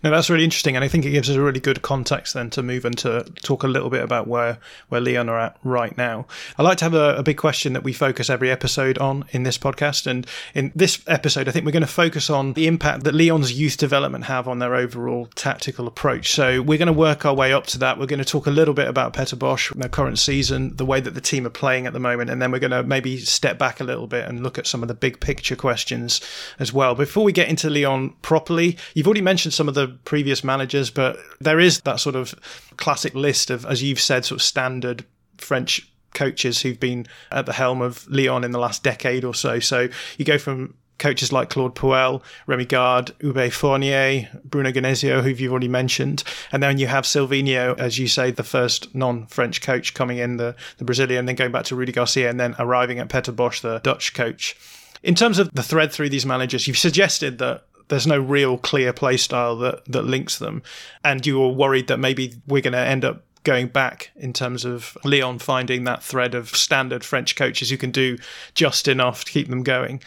No, 0.00 0.12
that's 0.12 0.30
really 0.30 0.44
interesting, 0.44 0.76
and 0.76 0.84
I 0.84 0.88
think 0.88 1.04
it 1.04 1.10
gives 1.10 1.28
us 1.28 1.34
a 1.34 1.42
really 1.42 1.58
good 1.58 1.82
context 1.82 2.34
then 2.34 2.50
to 2.50 2.62
move 2.62 2.84
and 2.84 2.96
to 2.98 3.24
talk 3.42 3.64
a 3.64 3.66
little 3.66 3.90
bit 3.90 4.00
about 4.00 4.28
where 4.28 4.58
where 4.90 5.00
Lyon 5.00 5.28
are 5.28 5.40
at 5.40 5.56
right 5.64 5.98
now. 5.98 6.24
I 6.56 6.62
like 6.62 6.78
to 6.78 6.84
have 6.84 6.94
a, 6.94 7.16
a, 7.16 7.24
big 7.24 7.36
question 7.36 7.72
that 7.72 7.82
we 7.82 7.92
focus 7.92 8.30
every 8.30 8.48
episode 8.48 8.96
on 8.98 9.24
in 9.32 9.42
this 9.42 9.58
podcast, 9.58 10.06
and 10.06 10.24
in 10.54 10.70
this 10.72 11.02
episode, 11.08 11.48
I 11.48 11.50
think 11.50 11.66
we're 11.66 11.72
going 11.72 11.80
to 11.80 11.88
focus 11.88 12.30
on 12.30 12.52
the 12.52 12.68
impact 12.68 13.02
that 13.02 13.14
Lyon's 13.16 13.58
youth 13.58 13.76
development 13.76 14.26
have 14.26 14.46
on 14.46 14.60
their 14.60 14.76
overall 14.76 15.26
tactical 15.34 15.88
approach. 15.88 16.30
So 16.30 16.62
we're 16.62 16.78
going 16.78 16.86
to 16.86 16.92
work 16.92 17.26
our 17.26 17.34
way 17.34 17.52
up 17.52 17.66
to 17.66 17.78
that. 17.78 17.98
We're 17.98 18.06
going 18.06 18.22
to 18.22 18.24
talk 18.24 18.46
a 18.46 18.52
little 18.52 18.74
bit 18.74 18.86
about 18.86 19.16
Peter 19.16 19.34
Bosz, 19.34 19.74
their 19.74 19.88
current 19.88 20.20
season, 20.20 20.76
the 20.76 20.86
way 20.86 21.00
that 21.00 21.14
the 21.14 21.20
team 21.20 21.44
are 21.44 21.50
playing 21.50 21.88
at 21.88 21.92
the 21.92 21.98
moment, 21.98 22.30
and 22.30 22.40
then 22.40 22.52
we're 22.52 22.60
going 22.60 22.70
to 22.70 22.84
maybe 22.84 23.18
step 23.18 23.58
back 23.58 23.80
a 23.80 23.84
little 23.84 24.06
bit 24.06 24.28
and 24.28 24.44
look 24.44 24.58
at 24.58 24.68
some 24.68 24.82
of 24.82 24.86
the 24.86 24.94
big 24.94 25.18
picture 25.18 25.56
questions 25.56 26.20
as 26.60 26.72
well. 26.72 26.94
Before 26.94 27.24
we 27.24 27.32
get 27.32 27.48
into 27.48 27.68
Lyon 27.68 28.10
properly, 28.22 28.78
you've 28.94 29.08
already 29.08 29.22
mentioned 29.22 29.52
some 29.52 29.66
of 29.66 29.74
the 29.74 29.87
previous 29.88 30.44
managers, 30.44 30.90
but 30.90 31.18
there 31.40 31.60
is 31.60 31.80
that 31.82 32.00
sort 32.00 32.16
of 32.16 32.34
classic 32.76 33.14
list 33.14 33.50
of, 33.50 33.64
as 33.66 33.82
you've 33.82 34.00
said, 34.00 34.24
sort 34.24 34.40
of 34.40 34.44
standard 34.44 35.04
French 35.38 35.90
coaches 36.14 36.62
who've 36.62 36.80
been 36.80 37.06
at 37.30 37.46
the 37.46 37.52
helm 37.52 37.80
of 37.80 38.06
Lyon 38.08 38.44
in 38.44 38.50
the 38.50 38.58
last 38.58 38.82
decade 38.82 39.24
or 39.24 39.34
so. 39.34 39.60
So 39.60 39.88
you 40.16 40.24
go 40.24 40.38
from 40.38 40.74
coaches 40.98 41.32
like 41.32 41.50
Claude 41.50 41.74
Puel, 41.74 42.22
Remy 42.46 42.64
Garde, 42.66 43.12
Hubert 43.20 43.52
Fournier, 43.52 44.28
Bruno 44.44 44.72
Genesio, 44.72 45.22
who 45.22 45.30
you've 45.30 45.52
already 45.52 45.68
mentioned. 45.68 46.24
And 46.50 46.62
then 46.62 46.78
you 46.78 46.88
have 46.88 47.04
Sylvinho, 47.04 47.78
as 47.78 47.98
you 47.98 48.08
say, 48.08 48.30
the 48.30 48.42
first 48.42 48.94
non-French 48.94 49.62
coach 49.62 49.94
coming 49.94 50.18
in, 50.18 50.38
the, 50.38 50.56
the 50.78 50.84
Brazilian, 50.84 51.26
then 51.26 51.36
going 51.36 51.52
back 51.52 51.64
to 51.66 51.76
Rudy 51.76 51.92
Garcia 51.92 52.28
and 52.28 52.40
then 52.40 52.56
arriving 52.58 52.98
at 52.98 53.08
Peter 53.08 53.32
Bosz, 53.32 53.60
the 53.60 53.78
Dutch 53.78 54.12
coach. 54.12 54.56
In 55.04 55.14
terms 55.14 55.38
of 55.38 55.52
the 55.52 55.62
thread 55.62 55.92
through 55.92 56.08
these 56.08 56.26
managers, 56.26 56.66
you've 56.66 56.78
suggested 56.78 57.38
that 57.38 57.67
there's 57.88 58.06
no 58.06 58.18
real 58.18 58.58
clear 58.58 58.92
play 58.92 59.16
style 59.16 59.56
that 59.56 59.84
that 59.86 60.02
links 60.02 60.38
them, 60.38 60.62
and 61.04 61.26
you 61.26 61.38
were 61.38 61.48
worried 61.48 61.88
that 61.88 61.98
maybe 61.98 62.34
we're 62.46 62.62
going 62.62 62.72
to 62.72 62.78
end 62.78 63.04
up 63.04 63.24
going 63.44 63.68
back 63.68 64.10
in 64.16 64.32
terms 64.32 64.64
of 64.64 64.96
Lyon 65.04 65.38
finding 65.38 65.84
that 65.84 66.02
thread 66.02 66.34
of 66.34 66.50
standard 66.50 67.04
French 67.04 67.36
coaches 67.36 67.70
who 67.70 67.76
can 67.76 67.90
do 67.90 68.18
just 68.54 68.88
enough 68.88 69.24
to 69.24 69.32
keep 69.32 69.48
them 69.48 69.62
going. 69.62 70.02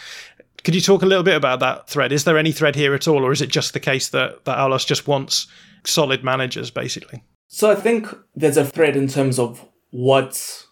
Could 0.63 0.75
you 0.75 0.81
talk 0.81 1.01
a 1.01 1.07
little 1.07 1.23
bit 1.23 1.35
about 1.35 1.59
that 1.61 1.89
thread? 1.89 2.11
Is 2.11 2.23
there 2.23 2.37
any 2.37 2.51
thread 2.51 2.75
here 2.75 2.93
at 2.93 3.07
all, 3.07 3.25
or 3.25 3.31
is 3.31 3.41
it 3.41 3.49
just 3.49 3.73
the 3.73 3.79
case 3.79 4.09
that 4.09 4.45
that 4.45 4.57
Aulas 4.57 4.85
just 4.85 5.07
wants 5.07 5.47
solid 5.85 6.23
managers, 6.23 6.69
basically? 6.69 7.23
So 7.47 7.71
I 7.71 7.75
think 7.75 8.07
there's 8.35 8.57
a 8.57 8.65
thread 8.65 8.95
in 8.95 9.07
terms 9.07 9.39
of 9.39 9.65
what 9.89 10.65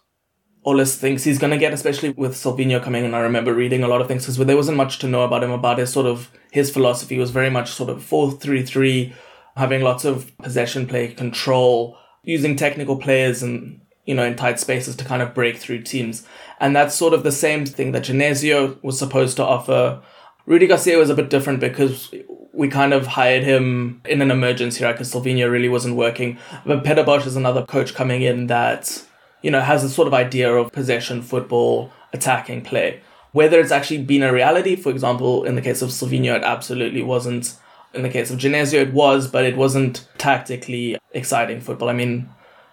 Aulas 0.66 0.96
thinks 0.96 1.24
he's 1.24 1.38
going 1.38 1.52
to 1.52 1.58
get, 1.58 1.72
especially 1.72 2.10
with 2.10 2.34
Silvinho 2.34 2.82
coming 2.82 3.04
in. 3.04 3.14
I 3.14 3.20
remember 3.20 3.54
reading 3.54 3.82
a 3.82 3.88
lot 3.88 4.00
of 4.00 4.08
things 4.08 4.24
because 4.24 4.36
there 4.36 4.56
wasn't 4.56 4.76
much 4.76 4.98
to 4.98 5.08
know 5.08 5.22
about 5.22 5.42
him, 5.42 5.50
about 5.50 5.78
his 5.78 5.92
sort 5.92 6.06
of, 6.06 6.30
his 6.50 6.70
philosophy 6.70 7.18
was 7.18 7.30
very 7.30 7.50
much 7.50 7.70
sort 7.70 7.88
of 7.88 8.02
4 8.02 8.32
3 8.32 8.62
3, 8.64 9.14
having 9.56 9.82
lots 9.82 10.04
of 10.04 10.36
possession 10.38 10.86
play, 10.86 11.08
control, 11.08 11.96
using 12.22 12.56
technical 12.56 12.96
players 12.96 13.42
and 13.42 13.80
you 14.04 14.14
know 14.14 14.24
in 14.24 14.36
tight 14.36 14.58
spaces 14.58 14.96
to 14.96 15.04
kind 15.04 15.22
of 15.22 15.34
break 15.34 15.56
through 15.56 15.82
teams. 15.82 16.26
And 16.58 16.76
that's 16.76 16.94
sort 16.94 17.14
of 17.14 17.22
the 17.22 17.32
same 17.32 17.64
thing 17.64 17.92
that 17.92 18.04
Genesio 18.04 18.82
was 18.82 18.98
supposed 18.98 19.36
to 19.38 19.44
offer. 19.44 20.02
Rudy 20.46 20.66
Garcia 20.66 20.98
was 20.98 21.10
a 21.10 21.14
bit 21.14 21.30
different 21.30 21.60
because 21.60 22.12
we 22.52 22.68
kind 22.68 22.92
of 22.92 23.06
hired 23.06 23.44
him 23.44 24.02
in 24.04 24.20
an 24.20 24.30
emergency, 24.30 24.84
right? 24.84 24.92
Because 24.92 25.12
Sylvinho 25.12 25.50
really 25.50 25.68
wasn't 25.68 25.96
working. 25.96 26.38
But 26.66 26.84
Peter 26.84 27.04
Bosz 27.04 27.26
is 27.26 27.36
another 27.36 27.64
coach 27.64 27.94
coming 27.94 28.22
in 28.22 28.48
that, 28.48 29.02
you 29.42 29.50
know, 29.50 29.60
has 29.60 29.84
a 29.84 29.88
sort 29.88 30.08
of 30.08 30.14
idea 30.14 30.52
of 30.52 30.72
possession 30.72 31.22
football, 31.22 31.92
attacking 32.12 32.62
play. 32.62 33.00
Whether 33.32 33.60
it's 33.60 33.70
actually 33.70 34.02
been 34.02 34.22
a 34.22 34.32
reality, 34.32 34.76
for 34.76 34.90
example, 34.90 35.44
in 35.44 35.54
the 35.54 35.62
case 35.62 35.82
of 35.82 35.90
Sylvinho, 35.90 36.36
it 36.36 36.42
absolutely 36.42 37.02
wasn't. 37.02 37.56
In 37.92 38.02
the 38.02 38.08
case 38.08 38.30
of 38.30 38.38
Genesio, 38.38 38.82
it 38.82 38.92
was, 38.92 39.26
but 39.26 39.44
it 39.44 39.56
wasn't 39.56 40.08
tactically 40.16 40.96
exciting 41.12 41.60
football. 41.60 41.88
I 41.88 41.92
mean, 41.92 42.28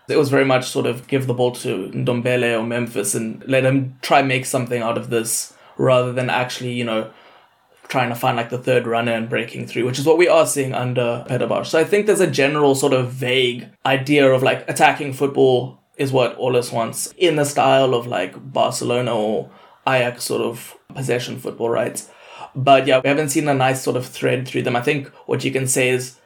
it 0.07 0.15
was 0.15 0.29
very 0.29 0.45
much 0.45 0.69
sort 0.69 0.85
of 0.85 1.07
give 1.07 1.25
the 1.25 1.33
ball 1.33 1.51
to 1.53 1.89
Ndombele 1.89 2.59
or 2.59 2.63
Memphis 2.63 3.15
and 3.15 3.43
let 3.47 3.65
him 3.65 3.97
try 4.03 4.21
make 4.21 4.45
something 4.45 4.81
out 4.81 4.97
of 4.97 5.09
this 5.09 5.55
rather 5.77 6.13
than 6.13 6.29
actually, 6.29 6.73
you 6.73 6.83
know, 6.83 7.09
trying 7.87 8.09
to 8.09 8.15
find 8.15 8.37
like 8.37 8.49
the 8.49 8.57
third 8.57 8.85
runner 8.85 9.13
and 9.13 9.29
breaking 9.29 9.65
through, 9.67 9.85
which 9.85 9.99
is 9.99 10.05
what 10.05 10.17
we 10.17 10.27
are 10.27 10.45
seeing 10.45 10.73
under 10.73 11.25
Peter. 11.27 11.63
So 11.63 11.79
I 11.79 11.83
think 11.83 12.05
there's 12.05 12.19
a 12.19 12.29
general 12.29 12.75
sort 12.75 12.93
of 12.93 13.11
vague 13.11 13.67
idea 13.85 14.31
of 14.31 14.43
like 14.43 14.69
attacking 14.69 15.13
football 15.13 15.79
is 15.97 16.11
what 16.11 16.37
Aulas 16.37 16.71
wants 16.71 17.13
in 17.17 17.35
the 17.35 17.45
style 17.45 17.93
of 17.93 18.07
like 18.07 18.53
Barcelona 18.53 19.15
or 19.15 19.49
Ajax 19.87 20.23
sort 20.23 20.41
of 20.41 20.77
possession 20.93 21.39
football, 21.39 21.69
right? 21.69 22.05
But 22.55 22.87
yeah, 22.87 23.01
we 23.03 23.09
haven't 23.09 23.29
seen 23.29 23.47
a 23.47 23.53
nice 23.53 23.83
sort 23.83 23.97
of 23.97 24.05
thread 24.05 24.47
through 24.47 24.63
them. 24.63 24.75
I 24.75 24.81
think 24.81 25.07
what 25.25 25.43
you 25.43 25.51
can 25.51 25.67
say 25.67 25.89
is 25.89 26.17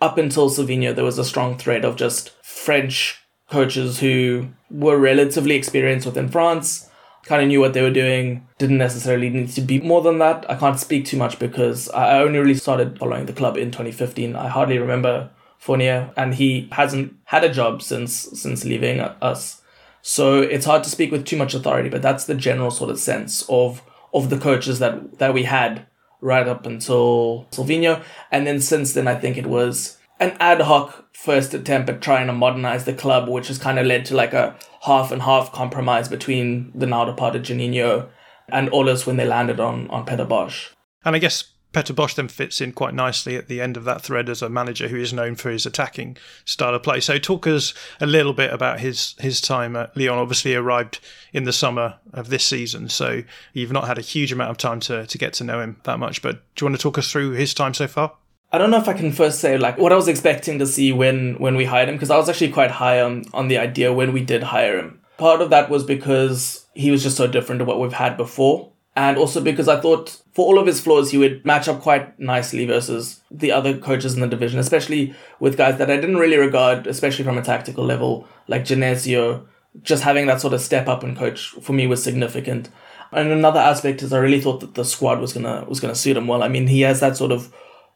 up 0.00 0.18
until 0.18 0.50
Sylvinho, 0.50 0.94
there 0.94 1.04
was 1.04 1.18
a 1.18 1.24
strong 1.24 1.58
thread 1.58 1.84
of 1.84 1.96
just 1.96 2.30
French 2.42 3.18
coaches 3.50 4.00
who 4.00 4.48
were 4.70 4.98
relatively 4.98 5.56
experienced 5.56 6.06
within 6.06 6.28
France, 6.28 6.88
kind 7.24 7.42
of 7.42 7.48
knew 7.48 7.60
what 7.60 7.74
they 7.74 7.82
were 7.82 7.90
doing, 7.90 8.46
didn't 8.58 8.78
necessarily 8.78 9.28
need 9.28 9.48
to 9.50 9.60
be 9.60 9.80
more 9.80 10.00
than 10.02 10.18
that. 10.18 10.48
I 10.48 10.54
can't 10.54 10.78
speak 10.78 11.04
too 11.04 11.16
much 11.16 11.38
because 11.38 11.88
I 11.90 12.20
only 12.20 12.38
really 12.38 12.54
started 12.54 12.98
following 12.98 13.26
the 13.26 13.32
club 13.32 13.56
in 13.56 13.70
2015. 13.70 14.36
I 14.36 14.48
hardly 14.48 14.78
remember 14.78 15.30
Fournier, 15.60 16.10
and 16.16 16.34
he 16.34 16.68
hasn't 16.72 17.14
had 17.24 17.44
a 17.44 17.52
job 17.52 17.82
since 17.82 18.14
since 18.14 18.64
leaving 18.64 19.00
us. 19.00 19.60
So 20.00 20.40
it's 20.40 20.64
hard 20.64 20.82
to 20.84 20.90
speak 20.90 21.12
with 21.12 21.26
too 21.26 21.36
much 21.36 21.52
authority, 21.52 21.90
but 21.90 22.00
that's 22.00 22.24
the 22.24 22.34
general 22.34 22.70
sort 22.70 22.90
of 22.90 22.98
sense 22.98 23.44
of 23.48 23.82
of 24.14 24.30
the 24.30 24.38
coaches 24.38 24.78
that 24.78 25.18
that 25.18 25.34
we 25.34 25.42
had 25.42 25.86
right 26.22 26.48
up 26.48 26.64
until 26.64 27.46
Sylvinho, 27.50 28.02
and 28.32 28.46
then 28.46 28.58
since 28.58 28.94
then 28.94 29.06
I 29.06 29.14
think 29.14 29.36
it 29.36 29.46
was 29.46 29.98
an 30.18 30.34
ad 30.40 30.62
hoc 30.62 31.14
first 31.14 31.52
attempt 31.52 31.90
at 31.90 32.00
trying 32.00 32.26
to 32.28 32.32
modernize 32.32 32.86
the 32.86 32.94
club, 32.94 33.28
which 33.28 33.48
has 33.48 33.58
kind 33.58 33.78
of 33.78 33.84
led 33.84 34.06
to 34.06 34.16
like 34.16 34.32
a 34.32 34.56
half 34.82 35.12
and 35.12 35.20
half 35.20 35.52
compromise 35.52 36.08
between 36.08 36.72
the 36.74 36.86
now 36.86 37.04
departed 37.04 37.44
Juninho 37.44 38.08
and 38.48 38.70
Aulas 38.70 39.06
when 39.06 39.18
they 39.18 39.26
landed 39.26 39.60
on 39.60 39.90
on 39.90 40.06
Peter 40.06 40.24
Bosz. 40.24 40.70
And 41.04 41.14
I 41.14 41.18
guess 41.18 41.44
Peter 41.72 41.94
Bosz 41.94 42.16
then 42.16 42.28
fits 42.28 42.60
in 42.60 42.72
quite 42.72 42.94
nicely 42.94 43.36
at 43.36 43.46
the 43.46 43.60
end 43.60 43.76
of 43.76 43.84
that 43.84 44.02
thread 44.02 44.28
as 44.28 44.42
a 44.42 44.48
manager 44.48 44.88
who 44.88 44.96
is 44.96 45.12
known 45.12 45.36
for 45.36 45.50
his 45.50 45.66
attacking 45.66 46.16
style 46.44 46.74
of 46.74 46.82
play. 46.82 46.98
So 47.00 47.18
talk 47.18 47.46
us 47.46 47.72
a 48.00 48.06
little 48.06 48.32
bit 48.32 48.52
about 48.52 48.80
his 48.80 49.14
his 49.18 49.40
time 49.40 49.76
at 49.76 49.96
Lyon. 49.96 50.18
Obviously 50.18 50.54
arrived 50.54 50.98
in 51.32 51.44
the 51.44 51.52
summer 51.52 51.96
of 52.12 52.28
this 52.28 52.44
season, 52.44 52.88
so 52.88 53.22
you've 53.52 53.72
not 53.72 53.86
had 53.86 53.98
a 53.98 54.02
huge 54.02 54.32
amount 54.32 54.50
of 54.50 54.58
time 54.58 54.80
to, 54.80 55.06
to 55.06 55.18
get 55.18 55.32
to 55.34 55.44
know 55.44 55.60
him 55.60 55.76
that 55.84 55.98
much. 55.98 56.22
But 56.22 56.42
do 56.54 56.64
you 56.64 56.66
want 56.66 56.76
to 56.76 56.82
talk 56.82 56.98
us 56.98 57.10
through 57.10 57.32
his 57.32 57.54
time 57.54 57.74
so 57.74 57.86
far? 57.86 58.14
I 58.52 58.58
don't 58.58 58.70
know 58.72 58.78
if 58.78 58.88
I 58.88 58.94
can 58.94 59.12
first 59.12 59.38
say 59.38 59.56
like 59.56 59.78
what 59.78 59.92
I 59.92 59.96
was 59.96 60.08
expecting 60.08 60.58
to 60.58 60.66
see 60.66 60.92
when 60.92 61.34
when 61.34 61.54
we 61.54 61.66
hired 61.66 61.88
him 61.88 61.94
because 61.94 62.10
I 62.10 62.16
was 62.16 62.28
actually 62.28 62.50
quite 62.50 62.72
high 62.72 63.00
on 63.00 63.24
on 63.32 63.46
the 63.46 63.58
idea 63.58 63.92
when 63.92 64.12
we 64.12 64.24
did 64.24 64.42
hire 64.42 64.76
him. 64.76 65.00
Part 65.18 65.40
of 65.40 65.50
that 65.50 65.70
was 65.70 65.84
because 65.84 66.66
he 66.74 66.90
was 66.90 67.02
just 67.02 67.16
so 67.16 67.26
different 67.26 67.60
to 67.60 67.64
what 67.64 67.78
we've 67.78 67.92
had 67.92 68.16
before 68.16 68.72
and 68.96 69.16
also 69.16 69.40
because 69.40 69.68
I 69.68 69.80
thought 69.80 70.20
for 70.32 70.46
all 70.46 70.58
of 70.58 70.66
his 70.66 70.80
flaws, 70.80 71.10
he 71.10 71.18
would 71.18 71.44
match 71.44 71.68
up 71.68 71.80
quite 71.80 72.18
nicely 72.18 72.66
versus 72.66 73.20
the 73.30 73.52
other 73.52 73.78
coaches 73.78 74.14
in 74.14 74.20
the 74.20 74.26
division, 74.26 74.58
especially 74.58 75.14
with 75.38 75.56
guys 75.56 75.78
that 75.78 75.90
I 75.90 75.96
didn't 75.96 76.16
really 76.16 76.36
regard, 76.36 76.86
especially 76.86 77.24
from 77.24 77.38
a 77.38 77.42
tactical 77.42 77.84
level, 77.84 78.26
like 78.48 78.64
Genesio. 78.64 79.46
Just 79.82 80.02
having 80.02 80.26
that 80.26 80.40
sort 80.40 80.52
of 80.52 80.60
step 80.60 80.88
up 80.88 81.04
and 81.04 81.16
coach 81.16 81.50
for 81.62 81.72
me 81.72 81.86
was 81.86 82.02
significant. 82.02 82.68
And 83.12 83.30
another 83.30 83.60
aspect 83.60 84.02
is 84.02 84.12
I 84.12 84.18
really 84.18 84.40
thought 84.40 84.60
that 84.60 84.74
the 84.74 84.84
squad 84.84 85.20
was 85.20 85.32
gonna 85.32 85.64
was 85.68 85.78
gonna 85.78 85.94
suit 85.94 86.16
him 86.16 86.26
well. 86.26 86.42
I 86.42 86.48
mean, 86.48 86.66
he 86.66 86.80
has 86.80 86.98
that 87.00 87.16
sort 87.16 87.30
of 87.30 87.52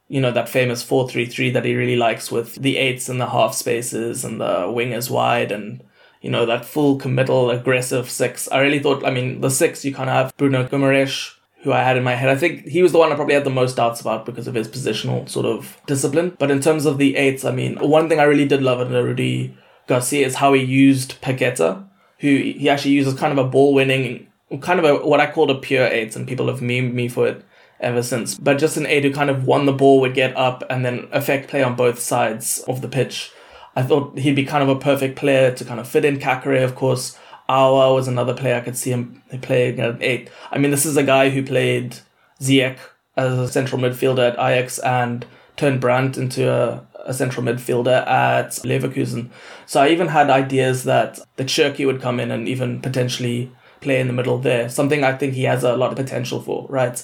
you 0.08 0.20
know 0.20 0.30
that 0.30 0.48
famous 0.48 0.82
four 0.82 1.08
three 1.08 1.26
three 1.26 1.50
that 1.50 1.64
he 1.64 1.74
really 1.74 1.96
likes 1.96 2.30
with 2.30 2.54
the 2.56 2.76
eights 2.76 3.08
and 3.08 3.20
the 3.20 3.30
half 3.30 3.54
spaces 3.54 4.24
and 4.24 4.40
the 4.40 4.66
wingers 4.68 5.10
wide 5.10 5.50
and 5.50 5.82
you 6.24 6.30
know, 6.30 6.46
that 6.46 6.64
full 6.64 6.96
committal, 6.96 7.50
aggressive 7.50 8.10
six. 8.10 8.50
I 8.50 8.60
really 8.60 8.78
thought, 8.78 9.04
I 9.04 9.10
mean, 9.10 9.42
the 9.42 9.50
six, 9.50 9.84
you 9.84 9.92
kind 9.92 10.08
of 10.08 10.16
have 10.16 10.36
Bruno 10.38 10.66
Guimaraes, 10.66 11.34
who 11.62 11.70
I 11.70 11.82
had 11.82 11.98
in 11.98 12.02
my 12.02 12.14
head. 12.14 12.30
I 12.30 12.36
think 12.36 12.64
he 12.64 12.82
was 12.82 12.92
the 12.92 12.98
one 12.98 13.12
I 13.12 13.14
probably 13.14 13.34
had 13.34 13.44
the 13.44 13.50
most 13.50 13.76
doubts 13.76 14.00
about 14.00 14.24
because 14.24 14.46
of 14.46 14.54
his 14.54 14.66
positional 14.66 15.28
sort 15.28 15.44
of 15.44 15.78
discipline. 15.86 16.34
But 16.38 16.50
in 16.50 16.62
terms 16.62 16.86
of 16.86 16.96
the 16.96 17.16
eights, 17.16 17.44
I 17.44 17.52
mean, 17.52 17.76
one 17.76 18.08
thing 18.08 18.20
I 18.20 18.24
really 18.24 18.48
did 18.48 18.62
love 18.62 18.80
under 18.80 19.04
Rudy 19.04 19.54
Garcia 19.86 20.26
is 20.26 20.36
how 20.36 20.54
he 20.54 20.62
used 20.62 21.20
Paqueta, 21.20 21.86
who 22.20 22.28
he 22.28 22.70
actually 22.70 22.92
uses 22.92 23.12
kind 23.12 23.38
of 23.38 23.44
a 23.44 23.50
ball 23.50 23.74
winning, 23.74 24.26
kind 24.62 24.78
of 24.78 24.86
a, 24.86 25.06
what 25.06 25.20
I 25.20 25.30
called 25.30 25.50
a 25.50 25.56
pure 25.56 25.86
eight, 25.88 26.16
and 26.16 26.26
people 26.26 26.48
have 26.48 26.60
memed 26.60 26.94
me 26.94 27.06
for 27.06 27.26
it 27.26 27.44
ever 27.80 28.02
since. 28.02 28.38
But 28.38 28.56
just 28.56 28.78
an 28.78 28.86
eight 28.86 29.04
who 29.04 29.12
kind 29.12 29.28
of 29.28 29.46
won 29.46 29.66
the 29.66 29.74
ball, 29.74 30.00
would 30.00 30.14
get 30.14 30.34
up 30.38 30.64
and 30.70 30.86
then 30.86 31.06
affect 31.12 31.50
play 31.50 31.62
on 31.62 31.76
both 31.76 31.98
sides 31.98 32.64
of 32.66 32.80
the 32.80 32.88
pitch. 32.88 33.30
I 33.76 33.82
thought 33.82 34.18
he'd 34.18 34.36
be 34.36 34.44
kind 34.44 34.62
of 34.62 34.68
a 34.68 34.78
perfect 34.78 35.16
player 35.16 35.52
to 35.52 35.64
kind 35.64 35.80
of 35.80 35.88
fit 35.88 36.04
in. 36.04 36.18
Caqueret, 36.18 36.64
of 36.64 36.74
course. 36.74 37.18
Aouar 37.48 37.94
was 37.94 38.08
another 38.08 38.34
player 38.34 38.56
I 38.56 38.60
could 38.60 38.76
see 38.76 38.90
him 38.90 39.22
playing 39.42 39.78
at 39.78 40.02
eight. 40.02 40.30
I 40.50 40.58
mean, 40.58 40.70
this 40.70 40.86
is 40.86 40.96
a 40.96 41.02
guy 41.02 41.28
who 41.28 41.42
played 41.42 41.98
Ziyech 42.40 42.78
as 43.16 43.38
a 43.38 43.48
central 43.48 43.80
midfielder 43.80 44.32
at 44.32 44.38
Ajax 44.38 44.78
and 44.78 45.26
turned 45.56 45.80
Brandt 45.80 46.16
into 46.16 46.50
a, 46.50 46.86
a 47.04 47.12
central 47.12 47.44
midfielder 47.44 48.06
at 48.06 48.50
Leverkusen. 48.64 49.30
So 49.66 49.82
I 49.82 49.88
even 49.88 50.08
had 50.08 50.30
ideas 50.30 50.84
that 50.84 51.20
the 51.36 51.44
Cherki 51.44 51.86
would 51.86 52.00
come 52.00 52.18
in 52.18 52.30
and 52.30 52.48
even 52.48 52.80
potentially 52.80 53.52
play 53.80 54.00
in 54.00 54.06
the 54.06 54.12
middle 54.14 54.38
there. 54.38 54.68
Something 54.68 55.04
I 55.04 55.12
think 55.12 55.34
he 55.34 55.44
has 55.44 55.64
a 55.64 55.76
lot 55.76 55.90
of 55.90 55.96
potential 55.96 56.40
for, 56.40 56.66
right? 56.68 56.96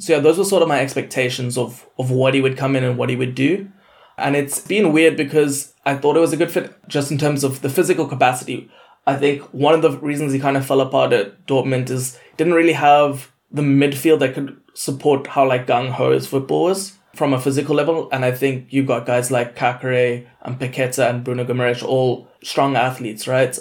So 0.00 0.14
yeah, 0.14 0.20
those 0.20 0.38
were 0.38 0.44
sort 0.44 0.62
of 0.62 0.68
my 0.68 0.80
expectations 0.80 1.56
of 1.56 1.86
of 1.98 2.10
what 2.10 2.34
he 2.34 2.40
would 2.40 2.56
come 2.56 2.76
in 2.76 2.84
and 2.84 2.98
what 2.98 3.10
he 3.10 3.16
would 3.16 3.34
do. 3.34 3.70
And 4.18 4.36
it's 4.36 4.58
been 4.60 4.92
weird 4.92 5.16
because 5.16 5.74
I 5.86 5.96
thought 5.96 6.16
it 6.16 6.20
was 6.20 6.32
a 6.32 6.36
good 6.36 6.50
fit 6.50 6.74
just 6.88 7.10
in 7.10 7.18
terms 7.18 7.44
of 7.44 7.62
the 7.62 7.70
physical 7.70 8.06
capacity. 8.06 8.70
I 9.06 9.16
think 9.16 9.42
one 9.54 9.74
of 9.74 9.82
the 9.82 9.92
reasons 9.98 10.32
he 10.32 10.38
kind 10.38 10.56
of 10.56 10.66
fell 10.66 10.80
apart 10.80 11.12
at 11.12 11.46
Dortmund 11.46 11.88
is 11.88 12.18
didn't 12.36 12.54
really 12.54 12.72
have 12.72 13.32
the 13.50 13.62
midfield 13.62 14.18
that 14.18 14.34
could 14.34 14.60
support 14.74 15.28
how 15.28 15.46
like 15.46 15.66
gung 15.66 15.90
ho 15.90 16.12
his 16.12 16.26
football 16.26 16.64
was 16.64 16.98
from 17.14 17.32
a 17.32 17.40
physical 17.40 17.74
level. 17.74 18.08
And 18.12 18.24
I 18.24 18.32
think 18.32 18.66
you've 18.70 18.86
got 18.86 19.06
guys 19.06 19.30
like 19.30 19.56
Caqueret 19.56 20.26
and 20.42 20.58
Paqueta 20.58 21.08
and 21.08 21.24
Bruno 21.24 21.44
Gomes, 21.44 21.82
all 21.82 22.28
strong 22.42 22.76
athletes, 22.76 23.26
right? 23.26 23.58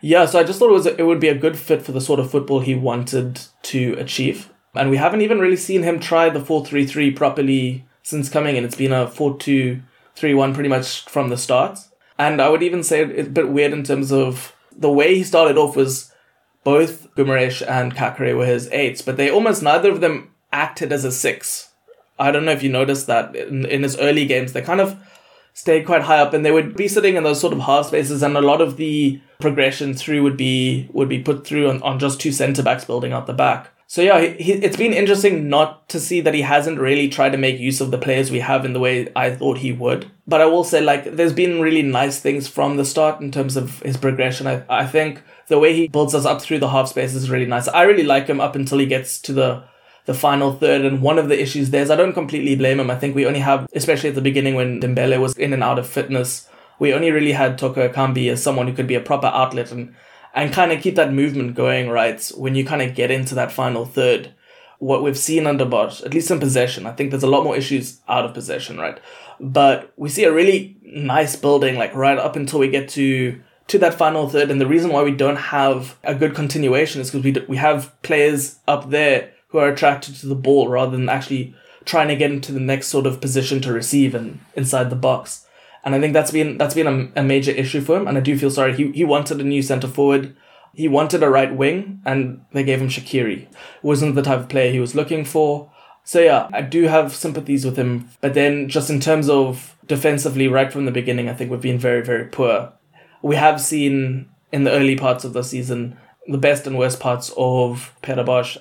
Yeah, 0.00 0.24
so 0.24 0.38
I 0.38 0.44
just 0.44 0.58
thought 0.58 0.70
it 0.70 0.72
was 0.72 0.86
it 0.86 1.06
would 1.06 1.20
be 1.20 1.28
a 1.28 1.34
good 1.34 1.58
fit 1.58 1.82
for 1.82 1.92
the 1.92 2.00
sort 2.00 2.20
of 2.20 2.30
football 2.30 2.60
he 2.60 2.74
wanted 2.74 3.40
to 3.64 3.94
achieve. 3.98 4.50
And 4.74 4.88
we 4.88 4.96
haven't 4.96 5.20
even 5.20 5.40
really 5.40 5.56
seen 5.56 5.82
him 5.82 6.00
try 6.00 6.30
the 6.30 6.40
4-3-3 6.40 7.14
properly 7.14 7.84
since 8.02 8.28
coming 8.28 8.56
in. 8.56 8.64
It's 8.64 8.76
been 8.76 8.92
a 8.92 9.06
4-2 9.06 9.82
3 10.20 10.34
1 10.34 10.54
pretty 10.54 10.68
much 10.68 11.06
from 11.06 11.30
the 11.30 11.36
start. 11.36 11.78
And 12.18 12.42
I 12.42 12.50
would 12.50 12.62
even 12.62 12.82
say 12.82 13.02
it's 13.02 13.28
a 13.28 13.30
bit 13.30 13.48
weird 13.48 13.72
in 13.72 13.82
terms 13.82 14.12
of 14.12 14.54
the 14.76 14.92
way 14.92 15.16
he 15.16 15.24
started 15.24 15.56
off 15.56 15.74
was 15.74 16.12
both 16.62 17.12
Guimaraes 17.14 17.66
and 17.66 17.94
Caqueret 17.94 18.36
were 18.36 18.44
his 18.44 18.68
eights, 18.70 19.00
but 19.00 19.16
they 19.16 19.30
almost 19.30 19.62
neither 19.62 19.90
of 19.90 20.02
them 20.02 20.30
acted 20.52 20.92
as 20.92 21.04
a 21.06 21.10
six. 21.10 21.70
I 22.18 22.30
don't 22.30 22.44
know 22.44 22.52
if 22.52 22.62
you 22.62 22.68
noticed 22.68 23.06
that 23.06 23.34
in, 23.34 23.64
in 23.64 23.82
his 23.82 23.96
early 23.96 24.26
games, 24.26 24.52
they 24.52 24.60
kind 24.60 24.82
of 24.82 24.98
stayed 25.54 25.86
quite 25.86 26.02
high 26.02 26.18
up 26.18 26.34
and 26.34 26.44
they 26.44 26.52
would 26.52 26.76
be 26.76 26.86
sitting 26.86 27.16
in 27.16 27.24
those 27.24 27.40
sort 27.40 27.54
of 27.54 27.60
half 27.60 27.86
spaces 27.86 28.22
and 28.22 28.36
a 28.36 28.42
lot 28.42 28.60
of 28.60 28.76
the 28.76 29.20
progression 29.40 29.94
through 29.94 30.22
would 30.22 30.36
be 30.36 30.88
would 30.92 31.08
be 31.08 31.22
put 31.22 31.46
through 31.46 31.68
on, 31.70 31.82
on 31.82 31.98
just 31.98 32.20
two 32.20 32.30
centre 32.30 32.62
backs 32.62 32.84
building 32.84 33.12
out 33.12 33.26
the 33.26 33.32
back. 33.32 33.70
So 33.90 34.02
yeah, 34.02 34.20
he, 34.20 34.52
it's 34.52 34.76
been 34.76 34.92
interesting 34.92 35.48
not 35.48 35.88
to 35.88 35.98
see 35.98 36.20
that 36.20 36.32
he 36.32 36.42
hasn't 36.42 36.78
really 36.78 37.08
tried 37.08 37.30
to 37.30 37.36
make 37.38 37.58
use 37.58 37.80
of 37.80 37.90
the 37.90 37.98
players 37.98 38.30
we 38.30 38.38
have 38.38 38.64
in 38.64 38.72
the 38.72 38.78
way 38.78 39.08
I 39.16 39.34
thought 39.34 39.58
he 39.58 39.72
would. 39.72 40.08
But 40.28 40.40
I 40.40 40.44
will 40.44 40.62
say, 40.62 40.80
like, 40.80 41.16
there's 41.16 41.32
been 41.32 41.60
really 41.60 41.82
nice 41.82 42.20
things 42.20 42.46
from 42.46 42.76
the 42.76 42.84
start 42.84 43.20
in 43.20 43.32
terms 43.32 43.56
of 43.56 43.80
his 43.80 43.96
progression. 43.96 44.46
I, 44.46 44.62
I 44.68 44.86
think 44.86 45.24
the 45.48 45.58
way 45.58 45.74
he 45.74 45.88
builds 45.88 46.14
us 46.14 46.24
up 46.24 46.40
through 46.40 46.60
the 46.60 46.68
half 46.68 46.86
space 46.86 47.16
is 47.16 47.30
really 47.30 47.46
nice. 47.46 47.66
I 47.66 47.82
really 47.82 48.04
like 48.04 48.28
him 48.28 48.40
up 48.40 48.54
until 48.54 48.78
he 48.78 48.86
gets 48.86 49.18
to 49.22 49.32
the 49.32 49.64
the 50.04 50.14
final 50.14 50.52
third. 50.52 50.84
And 50.84 51.02
one 51.02 51.18
of 51.18 51.28
the 51.28 51.42
issues 51.42 51.70
there 51.70 51.82
is 51.82 51.90
I 51.90 51.96
don't 51.96 52.12
completely 52.12 52.54
blame 52.54 52.78
him. 52.78 52.92
I 52.92 52.96
think 52.96 53.16
we 53.16 53.26
only 53.26 53.40
have, 53.40 53.66
especially 53.74 54.10
at 54.10 54.14
the 54.14 54.20
beginning 54.20 54.54
when 54.54 54.80
Dembele 54.80 55.20
was 55.20 55.36
in 55.36 55.52
and 55.52 55.64
out 55.64 55.80
of 55.80 55.88
fitness, 55.88 56.48
we 56.78 56.94
only 56.94 57.10
really 57.10 57.32
had 57.32 57.58
Toko 57.58 57.88
Ekambi 57.88 58.30
as 58.30 58.40
someone 58.40 58.68
who 58.68 58.72
could 58.72 58.86
be 58.86 58.94
a 58.94 59.00
proper 59.00 59.26
outlet 59.26 59.72
and 59.72 59.96
and 60.34 60.52
kind 60.52 60.72
of 60.72 60.80
keep 60.80 60.94
that 60.96 61.12
movement 61.12 61.54
going, 61.54 61.88
right? 61.88 62.20
When 62.36 62.54
you 62.54 62.64
kind 62.64 62.82
of 62.82 62.94
get 62.94 63.10
into 63.10 63.34
that 63.34 63.52
final 63.52 63.84
third. 63.84 64.32
what 64.78 65.02
we've 65.02 65.18
seen 65.18 65.46
under 65.46 65.66
Bosz, 65.66 66.04
at 66.04 66.14
least 66.14 66.30
in 66.30 66.40
possession. 66.40 66.86
I 66.86 66.92
think 66.92 67.10
there's 67.10 67.22
a 67.22 67.28
lot 67.28 67.44
more 67.44 67.54
issues 67.56 68.00
out 68.08 68.24
of 68.24 68.32
possession, 68.32 68.78
right? 68.78 68.98
But 69.38 69.92
we 69.96 70.08
see 70.08 70.24
a 70.24 70.32
really 70.32 70.76
nice 70.82 71.36
building, 71.36 71.76
like 71.76 71.94
right 71.94 72.18
up 72.18 72.34
until 72.34 72.58
we 72.58 72.68
get 72.68 72.88
to 72.90 73.40
to 73.68 73.78
that 73.78 73.94
final 73.94 74.28
third. 74.28 74.50
And 74.50 74.60
the 74.60 74.66
reason 74.66 74.90
why 74.90 75.02
we 75.02 75.12
don't 75.12 75.36
have 75.36 75.98
a 76.02 76.14
good 76.14 76.34
continuation 76.34 77.00
is 77.00 77.10
because 77.10 77.24
we 77.24 77.46
we 77.46 77.56
have 77.58 77.92
players 78.02 78.58
up 78.66 78.90
there 78.90 79.32
who 79.48 79.58
are 79.58 79.68
attracted 79.68 80.16
to 80.16 80.26
the 80.26 80.34
ball 80.34 80.68
rather 80.68 80.96
than 80.96 81.08
actually 81.08 81.54
trying 81.84 82.08
to 82.08 82.16
get 82.16 82.30
into 82.30 82.52
the 82.52 82.60
next 82.60 82.88
sort 82.88 83.06
of 83.06 83.20
position 83.20 83.60
to 83.60 83.72
receive 83.72 84.14
and 84.14 84.40
inside 84.54 84.88
the 84.90 84.96
box. 84.96 85.46
And 85.84 85.94
I 85.94 86.00
think 86.00 86.12
that's 86.12 86.30
been 86.30 86.58
that's 86.58 86.74
been 86.74 86.86
a, 86.86 87.20
a 87.20 87.22
major 87.22 87.52
issue 87.52 87.80
for 87.80 87.96
him. 87.96 88.06
And 88.06 88.18
I 88.18 88.20
do 88.20 88.38
feel 88.38 88.50
sorry. 88.50 88.76
He 88.76 88.90
he 88.92 89.04
wanted 89.04 89.40
a 89.40 89.44
new 89.44 89.62
centre 89.62 89.88
forward. 89.88 90.36
He 90.74 90.88
wanted 90.88 91.22
a 91.22 91.30
right 91.30 91.54
wing, 91.54 92.00
and 92.04 92.44
they 92.52 92.62
gave 92.62 92.80
him 92.80 92.88
Shaqiri. 92.88 93.48
Wasn't 93.82 94.14
the 94.14 94.22
type 94.22 94.38
of 94.40 94.48
player 94.48 94.70
he 94.70 94.80
was 94.80 94.94
looking 94.94 95.24
for. 95.24 95.70
So 96.04 96.20
yeah, 96.20 96.48
I 96.52 96.62
do 96.62 96.84
have 96.84 97.14
sympathies 97.14 97.64
with 97.64 97.76
him. 97.76 98.10
But 98.20 98.34
then 98.34 98.68
just 98.68 98.90
in 98.90 99.00
terms 99.00 99.28
of 99.28 99.76
defensively, 99.86 100.48
right 100.48 100.72
from 100.72 100.84
the 100.84 100.92
beginning, 100.92 101.28
I 101.28 101.34
think 101.34 101.50
we've 101.50 101.60
been 101.60 101.78
very, 101.78 102.02
very 102.02 102.26
poor. 102.26 102.72
We 103.22 103.36
have 103.36 103.60
seen 103.60 104.28
in 104.52 104.64
the 104.64 104.70
early 104.70 104.96
parts 104.96 105.24
of 105.24 105.32
the 105.32 105.42
season 105.42 105.96
the 106.26 106.38
best 106.38 106.66
and 106.66 106.78
worst 106.78 107.00
parts 107.00 107.32
of 107.36 107.94
Peter 108.02 108.24
Bosz. 108.24 108.58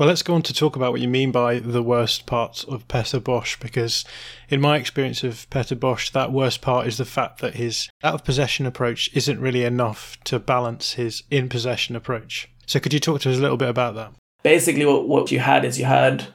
Well, 0.00 0.08
let's 0.08 0.22
go 0.22 0.32
on 0.32 0.40
to 0.44 0.54
talk 0.54 0.76
about 0.76 0.92
what 0.92 1.02
you 1.02 1.08
mean 1.08 1.30
by 1.30 1.58
the 1.58 1.82
worst 1.82 2.24
parts 2.24 2.64
of 2.64 2.88
Peter 2.88 3.20
Bosz, 3.20 3.60
because 3.60 4.02
in 4.48 4.58
my 4.58 4.78
experience 4.78 5.22
of 5.22 5.46
Peter 5.50 5.76
Bosz, 5.76 6.10
that 6.12 6.32
worst 6.32 6.62
part 6.62 6.86
is 6.86 6.96
the 6.96 7.04
fact 7.04 7.42
that 7.42 7.56
his 7.56 7.90
out 8.02 8.14
of 8.14 8.24
possession 8.24 8.64
approach 8.64 9.10
isn't 9.12 9.38
really 9.38 9.62
enough 9.62 10.16
to 10.24 10.38
balance 10.38 10.94
his 10.94 11.22
in 11.30 11.50
possession 11.50 11.96
approach. 11.96 12.48
So, 12.64 12.80
could 12.80 12.94
you 12.94 12.98
talk 12.98 13.20
to 13.20 13.30
us 13.30 13.36
a 13.36 13.42
little 13.42 13.58
bit 13.58 13.68
about 13.68 13.94
that? 13.96 14.14
Basically, 14.42 14.86
what, 14.86 15.06
what 15.06 15.30
you 15.30 15.38
had 15.38 15.66
is 15.66 15.78
you 15.78 15.84
had 15.84 16.28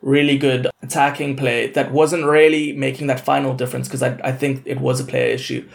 really 0.00 0.38
good 0.38 0.68
attacking 0.80 1.36
play 1.36 1.66
that 1.72 1.92
wasn't 1.92 2.24
really 2.24 2.72
making 2.72 3.08
that 3.08 3.20
final 3.20 3.52
difference 3.52 3.86
because 3.86 4.02
I, 4.02 4.18
I 4.24 4.32
think 4.32 4.62
it 4.64 4.80
was 4.80 4.98
a 4.98 5.04
player 5.04 5.28
issue. 5.28 5.68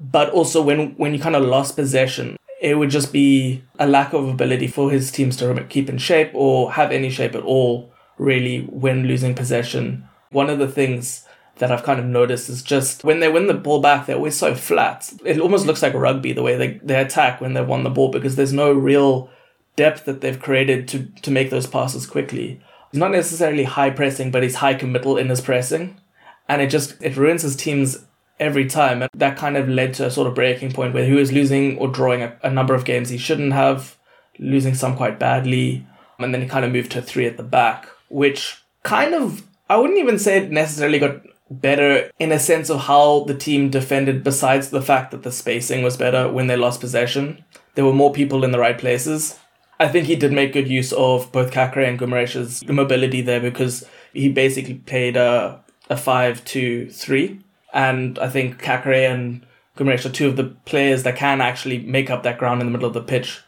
But 0.00 0.30
also, 0.30 0.60
when, 0.60 0.96
when 0.96 1.14
you 1.14 1.20
kind 1.20 1.36
of 1.36 1.44
lost 1.44 1.76
possession, 1.76 2.36
it 2.60 2.76
would 2.76 2.90
just 2.90 3.12
be 3.12 3.62
a 3.78 3.86
lack 3.86 4.12
of 4.12 4.28
ability 4.28 4.66
for 4.66 4.90
his 4.90 5.10
teams 5.10 5.36
to 5.36 5.64
keep 5.68 5.88
in 5.88 5.98
shape 5.98 6.30
or 6.34 6.72
have 6.72 6.90
any 6.90 7.10
shape 7.10 7.34
at 7.34 7.42
all, 7.42 7.92
really, 8.16 8.62
when 8.62 9.06
losing 9.06 9.34
possession. 9.34 10.08
One 10.30 10.50
of 10.50 10.58
the 10.58 10.68
things 10.68 11.24
that 11.58 11.70
I've 11.72 11.82
kind 11.82 12.00
of 12.00 12.06
noticed 12.06 12.48
is 12.48 12.62
just 12.62 13.04
when 13.04 13.20
they 13.20 13.28
win 13.28 13.46
the 13.46 13.54
ball 13.54 13.80
back, 13.80 14.06
they're 14.06 14.16
always 14.16 14.36
so 14.36 14.54
flat. 14.54 15.12
It 15.24 15.40
almost 15.40 15.66
looks 15.66 15.82
like 15.82 15.94
rugby 15.94 16.32
the 16.32 16.42
way 16.42 16.56
they, 16.56 16.80
they 16.82 17.00
attack 17.00 17.40
when 17.40 17.54
they've 17.54 17.66
won 17.66 17.84
the 17.84 17.90
ball 17.90 18.10
because 18.10 18.36
there's 18.36 18.52
no 18.52 18.72
real 18.72 19.30
depth 19.76 20.04
that 20.06 20.20
they've 20.20 20.40
created 20.40 20.88
to, 20.88 21.06
to 21.22 21.30
make 21.30 21.50
those 21.50 21.66
passes 21.66 22.06
quickly. 22.06 22.60
He's 22.90 22.98
not 22.98 23.12
necessarily 23.12 23.64
high 23.64 23.90
pressing, 23.90 24.30
but 24.30 24.42
he's 24.42 24.56
high 24.56 24.74
committal 24.74 25.16
in 25.16 25.28
his 25.28 25.40
pressing. 25.40 26.00
And 26.48 26.62
it 26.62 26.68
just 26.68 27.00
it 27.02 27.16
ruins 27.16 27.42
his 27.42 27.56
team's 27.56 28.04
every 28.40 28.66
time. 28.66 29.02
And 29.02 29.10
that 29.14 29.36
kind 29.36 29.56
of 29.56 29.68
led 29.68 29.94
to 29.94 30.06
a 30.06 30.10
sort 30.10 30.28
of 30.28 30.34
breaking 30.34 30.72
point 30.72 30.94
where 30.94 31.04
he 31.04 31.12
was 31.12 31.32
losing 31.32 31.78
or 31.78 31.88
drawing 31.88 32.22
a, 32.22 32.36
a 32.42 32.50
number 32.50 32.74
of 32.74 32.84
games 32.84 33.08
he 33.08 33.18
shouldn't 33.18 33.52
have, 33.52 33.96
losing 34.38 34.74
some 34.74 34.96
quite 34.96 35.18
badly. 35.18 35.86
And 36.18 36.34
then 36.34 36.42
he 36.42 36.48
kind 36.48 36.64
of 36.64 36.72
moved 36.72 36.92
to 36.92 37.02
three 37.02 37.26
at 37.26 37.36
the 37.36 37.42
back, 37.42 37.88
which 38.08 38.62
kind 38.82 39.14
of, 39.14 39.46
I 39.68 39.76
wouldn't 39.76 39.98
even 39.98 40.18
say 40.18 40.38
it 40.38 40.50
necessarily 40.50 40.98
got 40.98 41.22
better 41.50 42.10
in 42.18 42.32
a 42.32 42.38
sense 42.38 42.68
of 42.70 42.80
how 42.80 43.24
the 43.24 43.34
team 43.34 43.70
defended, 43.70 44.24
besides 44.24 44.70
the 44.70 44.82
fact 44.82 45.10
that 45.10 45.22
the 45.22 45.32
spacing 45.32 45.82
was 45.82 45.96
better 45.96 46.30
when 46.30 46.46
they 46.46 46.56
lost 46.56 46.80
possession. 46.80 47.44
There 47.74 47.84
were 47.84 47.92
more 47.92 48.12
people 48.12 48.44
in 48.44 48.50
the 48.50 48.58
right 48.58 48.78
places. 48.78 49.38
I 49.80 49.88
think 49.88 50.06
he 50.06 50.16
did 50.16 50.32
make 50.32 50.52
good 50.52 50.68
use 50.68 50.92
of 50.92 51.30
both 51.30 51.52
Caqueret 51.52 51.88
and 51.88 51.98
Guimarães' 51.98 52.68
mobility 52.68 53.22
there 53.22 53.40
because 53.40 53.84
he 54.12 54.28
basically 54.28 54.74
played 54.74 55.16
a, 55.16 55.62
a 55.88 55.96
5 55.96 56.44
2 56.44 56.90
3 56.90 57.40
and 57.72 58.18
I 58.18 58.28
think 58.28 58.62
Caqueret 58.62 59.10
and 59.10 59.46
Guimarães 59.76 60.04
are 60.04 60.10
two 60.10 60.28
of 60.28 60.36
the 60.36 60.44
players 60.64 61.02
that 61.04 61.16
can 61.16 61.40
actually 61.40 61.78
make 61.78 62.10
up 62.10 62.22
that 62.22 62.38
ground 62.38 62.60
in 62.60 62.66
the 62.66 62.70
middle 62.72 62.88
of 62.88 62.94
the 62.94 63.02
pitch. 63.02 63.40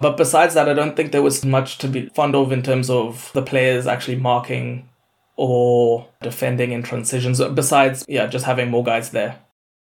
But 0.00 0.16
besides 0.16 0.54
that, 0.54 0.68
I 0.68 0.74
don't 0.74 0.96
think 0.96 1.12
there 1.12 1.22
was 1.22 1.44
much 1.44 1.78
to 1.78 1.88
be 1.88 2.08
fond 2.08 2.34
of 2.34 2.52
in 2.52 2.62
terms 2.62 2.90
of 2.90 3.30
the 3.34 3.42
players 3.42 3.86
actually 3.86 4.16
marking 4.16 4.88
or 5.36 6.08
defending 6.20 6.72
in 6.72 6.82
transitions, 6.82 7.40
besides, 7.54 8.04
yeah, 8.08 8.26
just 8.26 8.44
having 8.44 8.70
more 8.70 8.84
guys 8.84 9.10
there. 9.10 9.38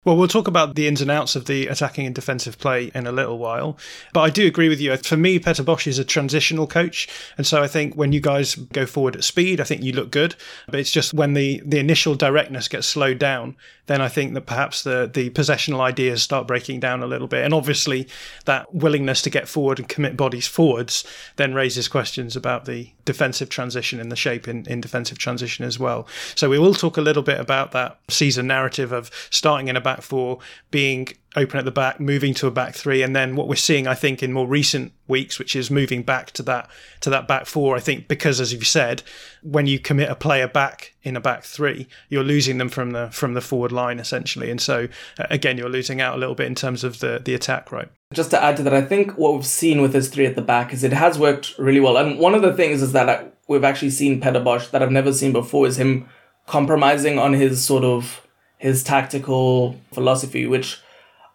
Well, 0.04 0.18
we'll 0.18 0.28
talk 0.28 0.46
about 0.46 0.74
the 0.74 0.86
ins 0.86 1.00
and 1.00 1.10
outs 1.10 1.34
of 1.34 1.46
the 1.46 1.66
attacking 1.66 2.04
and 2.04 2.14
defensive 2.14 2.58
play 2.58 2.90
in 2.94 3.06
a 3.06 3.12
little 3.12 3.38
while. 3.38 3.78
But 4.12 4.20
I 4.20 4.30
do 4.30 4.46
agree 4.46 4.68
with 4.68 4.78
you. 4.78 4.94
For 4.98 5.16
me, 5.16 5.38
Peter 5.38 5.64
Bosz 5.64 5.86
is 5.86 5.98
a 5.98 6.04
transitional 6.04 6.66
coach. 6.66 7.08
And 7.38 7.46
so 7.46 7.62
I 7.62 7.68
think 7.68 7.94
when 7.94 8.12
you 8.12 8.20
guys 8.20 8.54
go 8.54 8.84
forward 8.84 9.16
at 9.16 9.24
speed, 9.24 9.62
I 9.62 9.64
think 9.64 9.82
you 9.82 9.92
look 9.92 10.10
good. 10.10 10.34
But 10.66 10.78
it's 10.78 10.90
just 10.90 11.14
when 11.14 11.32
the, 11.32 11.62
the 11.64 11.78
initial 11.78 12.14
directness 12.14 12.68
gets 12.68 12.86
slowed 12.86 13.18
down, 13.18 13.56
then 13.86 14.00
I 14.00 14.08
think 14.08 14.34
that 14.34 14.46
perhaps 14.46 14.82
the, 14.82 15.10
the 15.12 15.30
possessional 15.30 15.80
ideas 15.80 16.22
start 16.22 16.46
breaking 16.46 16.80
down 16.80 17.02
a 17.02 17.06
little 17.06 17.28
bit. 17.28 17.44
And 17.44 17.52
obviously, 17.52 18.08
that 18.46 18.74
willingness 18.74 19.20
to 19.22 19.30
get 19.30 19.48
forward 19.48 19.78
and 19.78 19.88
commit 19.88 20.16
bodies 20.16 20.46
forwards 20.46 21.04
then 21.36 21.54
raises 21.54 21.88
questions 21.88 22.34
about 22.36 22.64
the 22.64 22.90
defensive 23.04 23.50
transition 23.50 24.00
and 24.00 24.10
the 24.10 24.16
shape 24.16 24.48
in, 24.48 24.66
in 24.66 24.80
defensive 24.80 25.18
transition 25.18 25.64
as 25.64 25.78
well. 25.78 26.06
So 26.34 26.48
we 26.48 26.58
will 26.58 26.74
talk 26.74 26.96
a 26.96 27.02
little 27.02 27.22
bit 27.22 27.38
about 27.38 27.72
that 27.72 27.98
season 28.08 28.46
narrative 28.46 28.92
of 28.92 29.10
starting 29.30 29.68
in 29.68 29.76
a 29.76 29.80
four, 30.02 30.38
being 30.70 31.09
open 31.37 31.59
at 31.59 31.64
the 31.64 31.70
back, 31.70 31.98
moving 32.00 32.33
to 32.35 32.46
a 32.46 32.50
back 32.50 32.74
three, 32.74 33.02
and 33.02 33.14
then 33.14 33.37
what 33.37 33.48
we're 33.48 33.57
seeing, 33.57 33.87
I 33.87 33.94
think, 33.94 34.22
in 34.22 34.33
more 34.33 34.46
recent 34.46 34.92
weeks, 35.09 35.38
which 35.38 35.57
is 35.57 35.70
moving 35.70 36.02
back 36.02 36.30
to 36.33 36.42
that 36.44 36.68
to 37.00 37.11
that 37.11 37.26
back 37.28 37.46
four. 37.46 37.76
I 37.76 37.80
think 37.80 38.09
because, 38.09 38.40
as 38.40 38.52
you've 38.52 38.66
said, 38.66 39.02
when 39.42 39.66
you 39.66 39.78
commit 39.78 40.09
a 40.09 40.14
player 40.14 40.48
back 40.48 40.94
in 41.02 41.16
a 41.16 41.20
back 41.20 41.44
three, 41.44 41.88
you're 42.09 42.24
losing 42.24 42.59
them 42.59 42.68
from 42.68 42.92
the 42.92 43.11
from 43.11 43.35
the 43.35 43.40
forward 43.40 43.72
line 43.72 43.98
essentially, 43.98 44.50
and 44.50 44.61
so 44.61 44.88
uh, 45.18 45.26
again, 45.30 45.59
you're 45.59 45.68
losing 45.68 46.00
out 46.00 46.14
a 46.14 46.18
little 46.18 46.35
bit 46.35 46.46
in 46.46 46.54
terms 46.54 46.85
of 46.85 47.00
the 47.00 47.20
the 47.24 47.35
attack, 47.35 47.72
right? 47.72 47.88
Just 48.12 48.30
to 48.30 48.42
add 48.42 48.57
to 48.59 48.62
that, 48.62 48.74
I 48.74 48.83
think 48.83 49.18
what 49.18 49.35
we've 49.35 49.46
seen 49.46 49.83
with 49.83 49.92
this 49.92 50.09
three 50.09 50.26
at 50.26 50.37
the 50.37 50.42
back 50.42 50.72
is 50.72 50.85
it 50.85 50.92
has 50.92 51.18
worked 51.18 51.59
really 51.59 51.80
well, 51.80 51.96
and 51.96 52.18
one 52.18 52.35
of 52.35 52.42
the 52.42 52.52
things 52.52 52.83
is 52.83 52.92
that 52.92 53.37
we've 53.48 53.64
actually 53.64 53.90
seen 53.90 54.20
Peter 54.20 54.40
Bosz 54.40 54.70
that 54.70 54.83
I've 54.83 54.90
never 54.90 55.12
seen 55.12 55.33
before 55.33 55.66
is 55.66 55.78
him 55.78 56.09
compromising 56.46 57.18
on 57.18 57.33
his 57.33 57.64
sort 57.64 57.85
of 57.85 58.23
his 58.58 58.82
tactical 58.82 59.78
philosophy, 59.92 60.46
which 60.46 60.80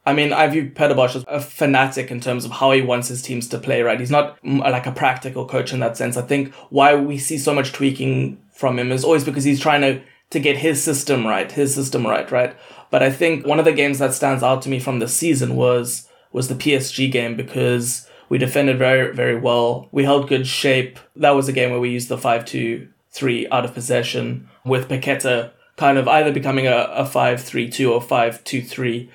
I 0.05 0.13
mean, 0.13 0.33
I 0.33 0.47
view 0.47 0.65
Peter 0.65 0.95
Bosz 0.95 1.15
as 1.15 1.25
a 1.27 1.39
fanatic 1.39 2.09
in 2.09 2.19
terms 2.19 2.43
of 2.43 2.51
how 2.51 2.71
he 2.71 2.81
wants 2.81 3.09
his 3.09 3.21
teams 3.21 3.47
to 3.49 3.59
play, 3.59 3.83
right? 3.83 3.99
He's 3.99 4.09
not 4.09 4.41
mm, 4.41 4.59
like 4.59 4.87
a 4.87 4.91
practical 4.91 5.45
coach 5.45 5.71
in 5.71 5.81
that 5.81 5.97
sense. 5.97 6.17
I 6.17 6.23
think 6.23 6.53
why 6.69 6.95
we 6.95 7.19
see 7.19 7.37
so 7.37 7.53
much 7.53 7.73
tweaking 7.73 8.39
from 8.51 8.79
him 8.79 8.91
is 8.91 9.03
always 9.03 9.23
because 9.23 9.43
he's 9.43 9.59
trying 9.59 9.81
to, 9.81 10.01
to 10.31 10.39
get 10.39 10.57
his 10.57 10.81
system 10.81 11.27
right, 11.27 11.51
his 11.51 11.75
system 11.75 12.07
right, 12.07 12.29
right? 12.31 12.55
But 12.89 13.03
I 13.03 13.11
think 13.11 13.45
one 13.45 13.59
of 13.59 13.65
the 13.65 13.73
games 13.73 13.99
that 13.99 14.13
stands 14.15 14.41
out 14.41 14.63
to 14.63 14.69
me 14.69 14.79
from 14.79 14.97
the 14.97 15.07
season 15.07 15.55
was, 15.55 16.07
was 16.31 16.47
the 16.47 16.55
PSG 16.55 17.11
game 17.11 17.35
because 17.35 18.07
we 18.29 18.37
defended 18.37 18.79
very, 18.79 19.13
very 19.13 19.35
well. 19.35 19.89
We 19.91 20.05
held 20.05 20.29
good 20.29 20.47
shape. 20.47 20.97
That 21.15 21.35
was 21.35 21.47
a 21.47 21.53
game 21.53 21.71
where 21.71 21.79
we 21.79 21.91
used 21.91 22.09
the 22.09 22.17
5 22.17 22.45
2 22.45 22.87
3 23.11 23.47
out 23.49 23.65
of 23.65 23.73
possession 23.73 24.49
with 24.63 24.87
Paqueta 24.87 25.51
kind 25.79 25.97
of 25.97 26.07
either 26.07 26.31
becoming 26.31 26.67
a, 26.67 26.77
a 26.93 27.05
5 27.05 27.41
3 27.41 27.69
2 27.69 27.91
or 27.91 28.01
5 28.01 28.43
2 28.43 28.61
3 28.61 29.09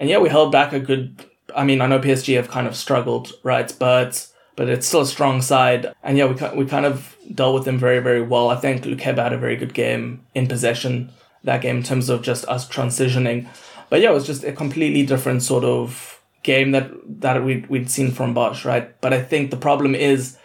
and 0.00 0.08
yeah, 0.08 0.18
we 0.18 0.30
held 0.30 0.50
back 0.50 0.72
a 0.72 0.80
good. 0.80 1.26
I 1.54 1.62
mean, 1.64 1.80
I 1.80 1.86
know 1.86 1.98
PSG 1.98 2.34
have 2.36 2.48
kind 2.48 2.66
of 2.66 2.74
struggled, 2.74 3.32
right? 3.44 3.72
But 3.78 4.26
but 4.56 4.68
it's 4.68 4.88
still 4.88 5.02
a 5.02 5.06
strong 5.06 5.42
side. 5.42 5.92
And 6.02 6.16
yeah, 6.16 6.24
we 6.24 6.58
we 6.58 6.66
kind 6.66 6.86
of 6.86 7.16
dealt 7.32 7.54
with 7.54 7.66
them 7.66 7.78
very 7.78 8.00
very 8.00 8.22
well. 8.22 8.48
I 8.48 8.56
think 8.56 8.82
Lukeba 8.82 9.22
had 9.22 9.34
a 9.34 9.38
very 9.38 9.56
good 9.56 9.74
game 9.74 10.24
in 10.34 10.48
possession 10.48 11.12
that 11.44 11.60
game 11.60 11.76
in 11.78 11.82
terms 11.82 12.08
of 12.08 12.22
just 12.22 12.48
us 12.48 12.66
transitioning. 12.68 13.46
But 13.90 14.00
yeah, 14.00 14.10
it 14.10 14.14
was 14.14 14.26
just 14.26 14.42
a 14.44 14.52
completely 14.52 15.04
different 15.04 15.42
sort 15.42 15.64
of 15.64 16.20
game 16.42 16.70
that 16.70 16.90
that 17.20 17.44
we 17.44 17.66
we'd 17.68 17.90
seen 17.90 18.10
from 18.10 18.34
Bosz, 18.34 18.64
right? 18.64 18.98
But 19.02 19.12
I 19.12 19.22
think 19.22 19.50
the 19.50 19.58
problem 19.58 19.94
is 19.94 20.38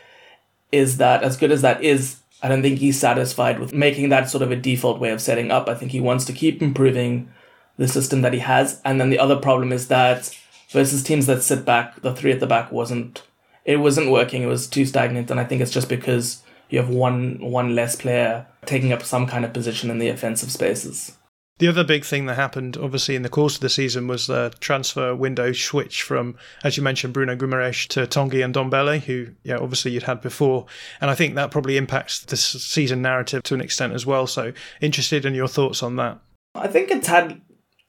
is 0.74 0.98
that 0.98 1.24
as 1.24 1.38
good 1.38 1.52
as 1.52 1.62
that 1.62 1.82
is, 1.82 2.18
I 2.42 2.48
don't 2.48 2.62
think 2.62 2.80
he's 2.80 3.00
satisfied 3.00 3.60
with 3.60 3.74
making 3.74 4.10
that 4.10 4.30
sort 4.30 4.42
of 4.42 4.52
a 4.52 4.56
default 4.56 5.00
way 5.00 5.10
of 5.10 5.22
setting 5.22 5.52
up. 5.52 5.68
I 5.68 5.76
think 5.76 5.92
he 5.92 6.00
wants 6.00 6.26
to 6.26 6.34
keep 6.34 6.62
improving 6.62 7.32
the 7.78 7.88
system 7.88 8.22
that 8.22 8.34
he 8.34 8.40
has. 8.40 8.82
And 8.86 9.00
then 9.00 9.10
the 9.10 9.20
other 9.20 9.36
problem 9.36 9.72
is 9.72 9.88
that 9.88 10.38
versus 10.70 11.04
teams 11.04 11.26
that 11.26 11.44
sit 11.44 11.66
back, 11.66 12.02
the 12.02 12.14
three 12.14 12.32
at 12.32 12.40
the 12.40 12.48
back 12.48 12.72
wasn't 12.72 13.24
it 13.64 13.78
wasn't 13.78 14.12
working. 14.12 14.44
It 14.44 14.48
was 14.48 14.68
too 14.68 14.86
stagnant, 14.86 15.32
and 15.32 15.40
I 15.40 15.44
think 15.44 15.62
it's 15.62 15.72
just 15.72 15.90
because 15.90 16.44
you 16.70 16.80
have 16.80 16.90
one 16.90 17.40
one 17.40 17.76
less 17.76 17.96
player 17.96 18.46
taking 18.66 18.94
up 18.94 19.04
some 19.04 19.26
kind 19.26 19.44
of 19.44 19.54
position 19.54 19.90
in 19.90 19.98
the 19.98 20.10
offensive 20.10 20.52
spaces. 20.52 21.18
The 21.58 21.70
other 21.70 21.86
big 21.86 22.04
thing 22.04 22.26
that 22.26 22.36
happened, 22.36 22.76
obviously, 22.76 23.16
in 23.16 23.22
the 23.22 23.30
course 23.30 23.56
of 23.56 23.62
the 23.62 23.70
season 23.70 24.08
was 24.08 24.28
the 24.28 24.54
transfer 24.60 25.16
window 25.16 25.54
switch 25.54 26.04
from, 26.04 26.36
as 26.66 26.76
you 26.76 26.84
mentioned, 26.84 27.14
Bruno 27.14 27.34
Guimarães 27.38 27.88
to 27.90 28.02
Tanguy 28.02 28.44
and 28.44 28.54
Ndombele, 28.54 29.00
who, 29.00 29.28
yeah, 29.44 29.56
obviously 29.58 29.92
you'd 29.92 30.04
had 30.04 30.20
before. 30.20 30.66
And 31.00 31.10
I 31.10 31.16
think 31.16 31.36
that 31.36 31.52
probably 31.52 31.78
impacts 31.78 32.20
the 32.20 32.36
season 32.36 33.02
narrative 33.02 33.42
to 33.44 33.54
an 33.54 33.62
extent 33.62 33.94
as 33.94 34.06
well. 34.06 34.28
So, 34.28 34.52
interested 34.82 35.26
in 35.26 35.34
your 35.34 35.48
thoughts 35.48 35.82
on 35.82 35.96
that. 35.96 36.20
I 36.56 36.68
think 36.68 36.92
it's 36.92 37.08
had 37.08 37.42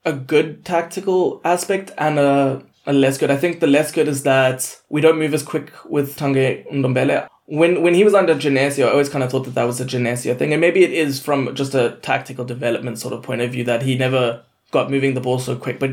a 0.05 0.13
good 0.13 0.65
tactical 0.65 1.41
aspect 1.45 1.91
and 1.99 2.21
a, 2.21 2.63
a 2.87 2.93
less 2.93 3.19
good. 3.19 3.33
I 3.33 3.37
think 3.37 3.59
the 3.59 3.67
less 3.67 3.91
good 3.91 4.07
is 4.07 4.23
that 4.23 4.81
we 4.89 5.01
don't 5.01 5.19
move 5.19 5.35
as 5.35 5.43
quick 5.43 5.73
with 5.85 6.17
Tanguy 6.17 6.71
and 6.71 6.85
Ndombele. 6.85 7.29
When 7.47 7.83
when 7.83 7.95
he 7.95 8.03
was 8.03 8.15
under 8.15 8.35
Genesio, 8.35 8.87
I 8.87 8.91
always 8.91 9.09
kind 9.09 9.23
of 9.23 9.31
thought 9.31 9.45
that 9.45 9.55
that 9.55 9.65
was 9.65 9.81
a 9.81 9.85
Genesio 9.85 10.37
thing, 10.37 10.53
and 10.53 10.61
maybe 10.61 10.83
it 10.83 10.93
is 10.93 11.21
from 11.21 11.55
just 11.55 11.75
a 11.75 11.97
tactical 12.03 12.45
development 12.45 12.99
sort 12.99 13.15
of 13.15 13.23
point 13.23 13.41
of 13.41 13.53
view 13.53 13.63
that 13.65 13.83
he 13.83 13.97
never 13.97 14.43
got 14.73 14.91
moving 14.91 15.15
the 15.15 15.21
ball 15.21 15.39
so 15.39 15.55
quick. 15.55 15.79
But 15.79 15.91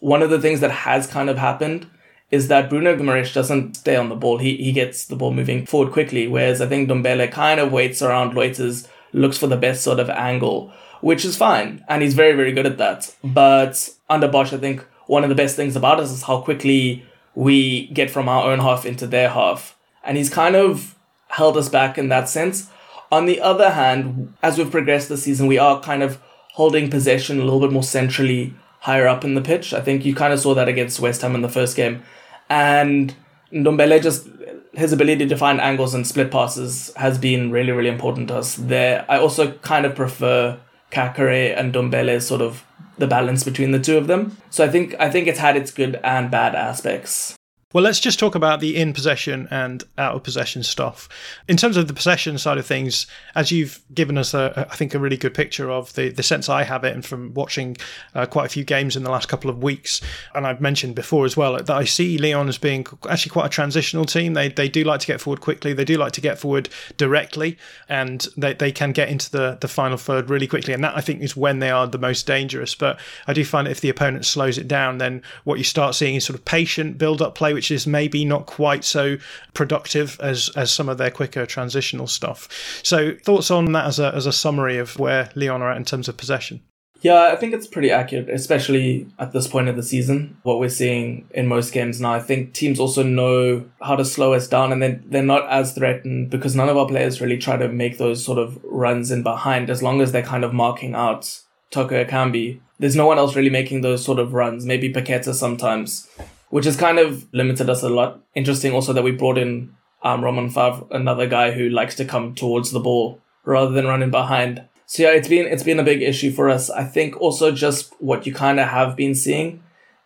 one 0.00 0.22
of 0.22 0.30
the 0.30 0.40
things 0.40 0.60
that 0.60 0.70
has 0.70 1.06
kind 1.06 1.28
of 1.28 1.36
happened 1.36 1.86
is 2.30 2.48
that 2.48 2.70
Bruno 2.70 2.96
Guimaraes 2.96 3.34
doesn't 3.34 3.76
stay 3.76 3.96
on 3.96 4.08
the 4.08 4.16
ball. 4.16 4.38
He 4.38 4.56
he 4.56 4.72
gets 4.72 5.04
the 5.04 5.16
ball 5.16 5.32
moving 5.32 5.66
forward 5.66 5.92
quickly, 5.92 6.26
whereas 6.26 6.62
I 6.62 6.66
think 6.66 6.88
Ndombele 6.88 7.30
kind 7.30 7.60
of 7.60 7.70
waits 7.70 8.00
around, 8.00 8.32
loiters, 8.34 8.88
looks 9.12 9.36
for 9.36 9.46
the 9.46 9.58
best 9.58 9.82
sort 9.82 10.00
of 10.00 10.08
angle, 10.08 10.72
which 11.00 11.24
is 11.24 11.36
fine, 11.36 11.84
and 11.88 12.02
he's 12.02 12.14
very 12.14 12.34
very 12.34 12.52
good 12.52 12.66
at 12.66 12.78
that. 12.78 13.14
But 13.22 13.90
under 14.08 14.28
Bosz, 14.28 14.52
I 14.54 14.58
think 14.58 14.86
one 15.06 15.22
of 15.22 15.28
the 15.28 15.34
best 15.34 15.54
things 15.54 15.76
about 15.76 16.00
us 16.00 16.10
is 16.10 16.22
how 16.22 16.40
quickly 16.40 17.04
we 17.34 17.88
get 17.88 18.10
from 18.10 18.26
our 18.28 18.50
own 18.50 18.60
half 18.60 18.86
into 18.86 19.06
their 19.06 19.28
half, 19.28 19.76
and 20.02 20.16
he's 20.16 20.30
kind 20.30 20.56
of 20.56 20.93
held 21.34 21.56
us 21.56 21.68
back 21.68 21.98
in 21.98 22.08
that 22.08 22.28
sense. 22.28 22.70
On 23.10 23.26
the 23.26 23.40
other 23.40 23.70
hand, 23.70 24.32
as 24.42 24.56
we've 24.56 24.70
progressed 24.70 25.08
this 25.08 25.24
season, 25.24 25.46
we 25.46 25.58
are 25.58 25.80
kind 25.80 26.02
of 26.02 26.20
holding 26.52 26.88
possession 26.88 27.40
a 27.40 27.44
little 27.44 27.60
bit 27.60 27.72
more 27.72 27.82
centrally 27.82 28.54
higher 28.80 29.08
up 29.08 29.24
in 29.24 29.34
the 29.34 29.40
pitch. 29.40 29.74
I 29.74 29.80
think 29.80 30.04
you 30.04 30.14
kind 30.14 30.32
of 30.32 30.40
saw 30.40 30.54
that 30.54 30.68
against 30.68 31.00
West 31.00 31.22
Ham 31.22 31.34
in 31.34 31.42
the 31.42 31.48
first 31.48 31.76
game. 31.76 32.02
And 32.48 33.14
Ndombele 33.52 34.00
just 34.02 34.28
his 34.74 34.92
ability 34.92 35.26
to 35.26 35.36
find 35.36 35.60
angles 35.60 35.94
and 35.94 36.06
split 36.06 36.30
passes 36.30 36.92
has 36.96 37.18
been 37.18 37.50
really, 37.50 37.72
really 37.72 37.88
important 37.88 38.28
to 38.28 38.36
us 38.36 38.56
there. 38.56 39.04
I 39.08 39.18
also 39.18 39.52
kind 39.58 39.86
of 39.86 39.94
prefer 39.94 40.58
Caqueret 40.90 41.58
and 41.58 41.72
Ndombele 41.72 42.22
sort 42.22 42.42
of 42.42 42.64
the 42.98 43.06
balance 43.06 43.42
between 43.42 43.72
the 43.72 43.80
two 43.80 43.96
of 43.96 44.06
them. 44.06 44.36
So 44.50 44.64
I 44.64 44.68
think 44.68 44.94
I 45.00 45.10
think 45.10 45.26
it's 45.26 45.40
had 45.40 45.56
its 45.56 45.72
good 45.72 45.98
and 46.04 46.30
bad 46.30 46.54
aspects. 46.54 47.36
Well, 47.74 47.82
let's 47.82 47.98
just 47.98 48.20
talk 48.20 48.36
about 48.36 48.60
the 48.60 48.76
in 48.76 48.92
possession 48.92 49.48
and 49.50 49.82
out 49.98 50.14
of 50.14 50.22
possession 50.22 50.62
stuff. 50.62 51.08
In 51.48 51.56
terms 51.56 51.76
of 51.76 51.88
the 51.88 51.92
possession 51.92 52.38
side 52.38 52.56
of 52.56 52.64
things, 52.64 53.08
as 53.34 53.50
you've 53.50 53.80
given 53.92 54.16
us, 54.16 54.32
a, 54.32 54.68
I 54.70 54.76
think, 54.76 54.94
a 54.94 54.98
really 55.00 55.16
good 55.16 55.34
picture 55.34 55.68
of 55.72 55.92
the, 55.94 56.10
the 56.10 56.22
sense 56.22 56.48
I 56.48 56.62
have 56.62 56.84
it, 56.84 56.94
and 56.94 57.04
from 57.04 57.34
watching 57.34 57.76
uh, 58.14 58.26
quite 58.26 58.46
a 58.46 58.48
few 58.48 58.62
games 58.62 58.94
in 58.94 59.02
the 59.02 59.10
last 59.10 59.28
couple 59.28 59.50
of 59.50 59.60
weeks, 59.60 60.00
and 60.36 60.46
I've 60.46 60.60
mentioned 60.60 60.94
before 60.94 61.24
as 61.24 61.36
well 61.36 61.54
that 61.54 61.68
I 61.68 61.82
see 61.82 62.16
Lyon 62.16 62.48
as 62.48 62.58
being 62.58 62.86
actually 63.10 63.30
quite 63.30 63.46
a 63.46 63.48
transitional 63.48 64.04
team. 64.04 64.34
They 64.34 64.50
they 64.50 64.68
do 64.68 64.84
like 64.84 65.00
to 65.00 65.08
get 65.08 65.20
forward 65.20 65.40
quickly. 65.40 65.72
They 65.72 65.84
do 65.84 65.96
like 65.96 66.12
to 66.12 66.20
get 66.20 66.38
forward 66.38 66.68
directly, 66.96 67.58
and 67.88 68.24
they, 68.36 68.54
they 68.54 68.70
can 68.70 68.92
get 68.92 69.08
into 69.08 69.32
the, 69.32 69.58
the 69.60 69.66
final 69.66 69.96
third 69.96 70.30
really 70.30 70.46
quickly. 70.46 70.74
And 70.74 70.84
that 70.84 70.96
I 70.96 71.00
think 71.00 71.22
is 71.22 71.36
when 71.36 71.58
they 71.58 71.70
are 71.70 71.88
the 71.88 71.98
most 71.98 72.24
dangerous. 72.24 72.76
But 72.76 73.00
I 73.26 73.32
do 73.32 73.44
find 73.44 73.66
if 73.66 73.80
the 73.80 73.88
opponent 73.88 74.26
slows 74.26 74.58
it 74.58 74.68
down, 74.68 74.98
then 74.98 75.22
what 75.42 75.58
you 75.58 75.64
start 75.64 75.96
seeing 75.96 76.14
is 76.14 76.24
sort 76.24 76.38
of 76.38 76.44
patient 76.44 76.98
build 76.98 77.20
up 77.20 77.34
play, 77.34 77.52
which 77.52 77.63
which 77.64 77.70
is 77.70 77.86
maybe 77.86 78.26
not 78.26 78.44
quite 78.44 78.84
so 78.84 79.16
productive 79.54 80.18
as 80.20 80.50
as 80.54 80.70
some 80.70 80.90
of 80.90 80.98
their 80.98 81.10
quicker 81.10 81.46
transitional 81.46 82.06
stuff. 82.06 82.46
So 82.82 83.14
thoughts 83.24 83.50
on 83.50 83.72
that 83.72 83.86
as 83.86 83.98
a 83.98 84.14
as 84.14 84.26
a 84.26 84.32
summary 84.32 84.76
of 84.76 84.98
where 84.98 85.30
Lyon 85.34 85.62
are 85.62 85.70
at 85.70 85.78
in 85.78 85.84
terms 85.84 86.06
of 86.06 86.18
possession. 86.18 86.60
Yeah, 87.00 87.30
I 87.32 87.36
think 87.36 87.54
it's 87.54 87.66
pretty 87.66 87.90
accurate, 87.90 88.28
especially 88.28 89.06
at 89.18 89.32
this 89.32 89.46
point 89.46 89.68
of 89.68 89.76
the 89.76 89.82
season. 89.82 90.36
What 90.42 90.58
we're 90.58 90.68
seeing 90.68 91.26
in 91.30 91.46
most 91.46 91.72
games 91.72 92.00
now, 92.00 92.12
I 92.12 92.20
think 92.20 92.52
teams 92.52 92.78
also 92.78 93.02
know 93.02 93.64
how 93.80 93.96
to 93.96 94.04
slow 94.04 94.34
us 94.34 94.46
down, 94.46 94.70
and 94.70 94.82
then 94.82 95.02
they're 95.06 95.22
not 95.22 95.48
as 95.48 95.72
threatened 95.72 96.28
because 96.28 96.54
none 96.54 96.68
of 96.68 96.76
our 96.76 96.86
players 96.86 97.20
really 97.22 97.38
try 97.38 97.56
to 97.56 97.68
make 97.68 97.96
those 97.96 98.22
sort 98.22 98.38
of 98.38 98.58
runs 98.64 99.10
in 99.10 99.22
behind. 99.22 99.70
As 99.70 99.82
long 99.82 100.02
as 100.02 100.12
they're 100.12 100.22
kind 100.34 100.44
of 100.44 100.52
marking 100.52 100.94
out 100.94 101.40
Toko 101.70 102.04
Ekambi, 102.04 102.60
there's 102.78 102.96
no 102.96 103.06
one 103.06 103.18
else 103.18 103.34
really 103.34 103.50
making 103.50 103.80
those 103.80 104.04
sort 104.04 104.18
of 104.18 104.34
runs. 104.34 104.66
Maybe 104.66 104.92
Paqueta 104.92 105.32
sometimes, 105.32 106.08
which 106.54 106.66
has 106.66 106.76
kind 106.76 107.00
of 107.00 107.26
limited 107.34 107.68
us 107.68 107.82
a 107.82 107.88
lot. 107.88 108.20
Interesting 108.36 108.72
also 108.72 108.92
that 108.92 109.02
we 109.02 109.10
brought 109.10 109.36
in 109.36 109.74
um, 110.04 110.22
Romain 110.22 110.48
Faivre, 110.48 110.86
another 110.92 111.26
guy 111.26 111.50
who 111.50 111.68
likes 111.68 111.96
to 111.96 112.04
come 112.04 112.32
towards 112.32 112.70
the 112.70 112.78
ball 112.78 113.20
rather 113.44 113.72
than 113.72 113.88
running 113.88 114.12
behind. 114.12 114.62
So 114.86 115.02
yeah, 115.02 115.08
it's 115.08 115.26
been 115.26 115.46
it's 115.46 115.64
been 115.64 115.80
a 115.80 115.82
big 115.82 116.00
issue 116.00 116.30
for 116.30 116.48
us. 116.48 116.70
I 116.70 116.84
think 116.84 117.20
also 117.20 117.50
just 117.50 117.92
what 117.98 118.24
you 118.24 118.32
kind 118.32 118.60
of 118.60 118.68
have 118.68 118.94
been 118.94 119.16
seeing 119.16 119.64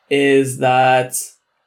is 0.09 0.57
that 0.57 1.17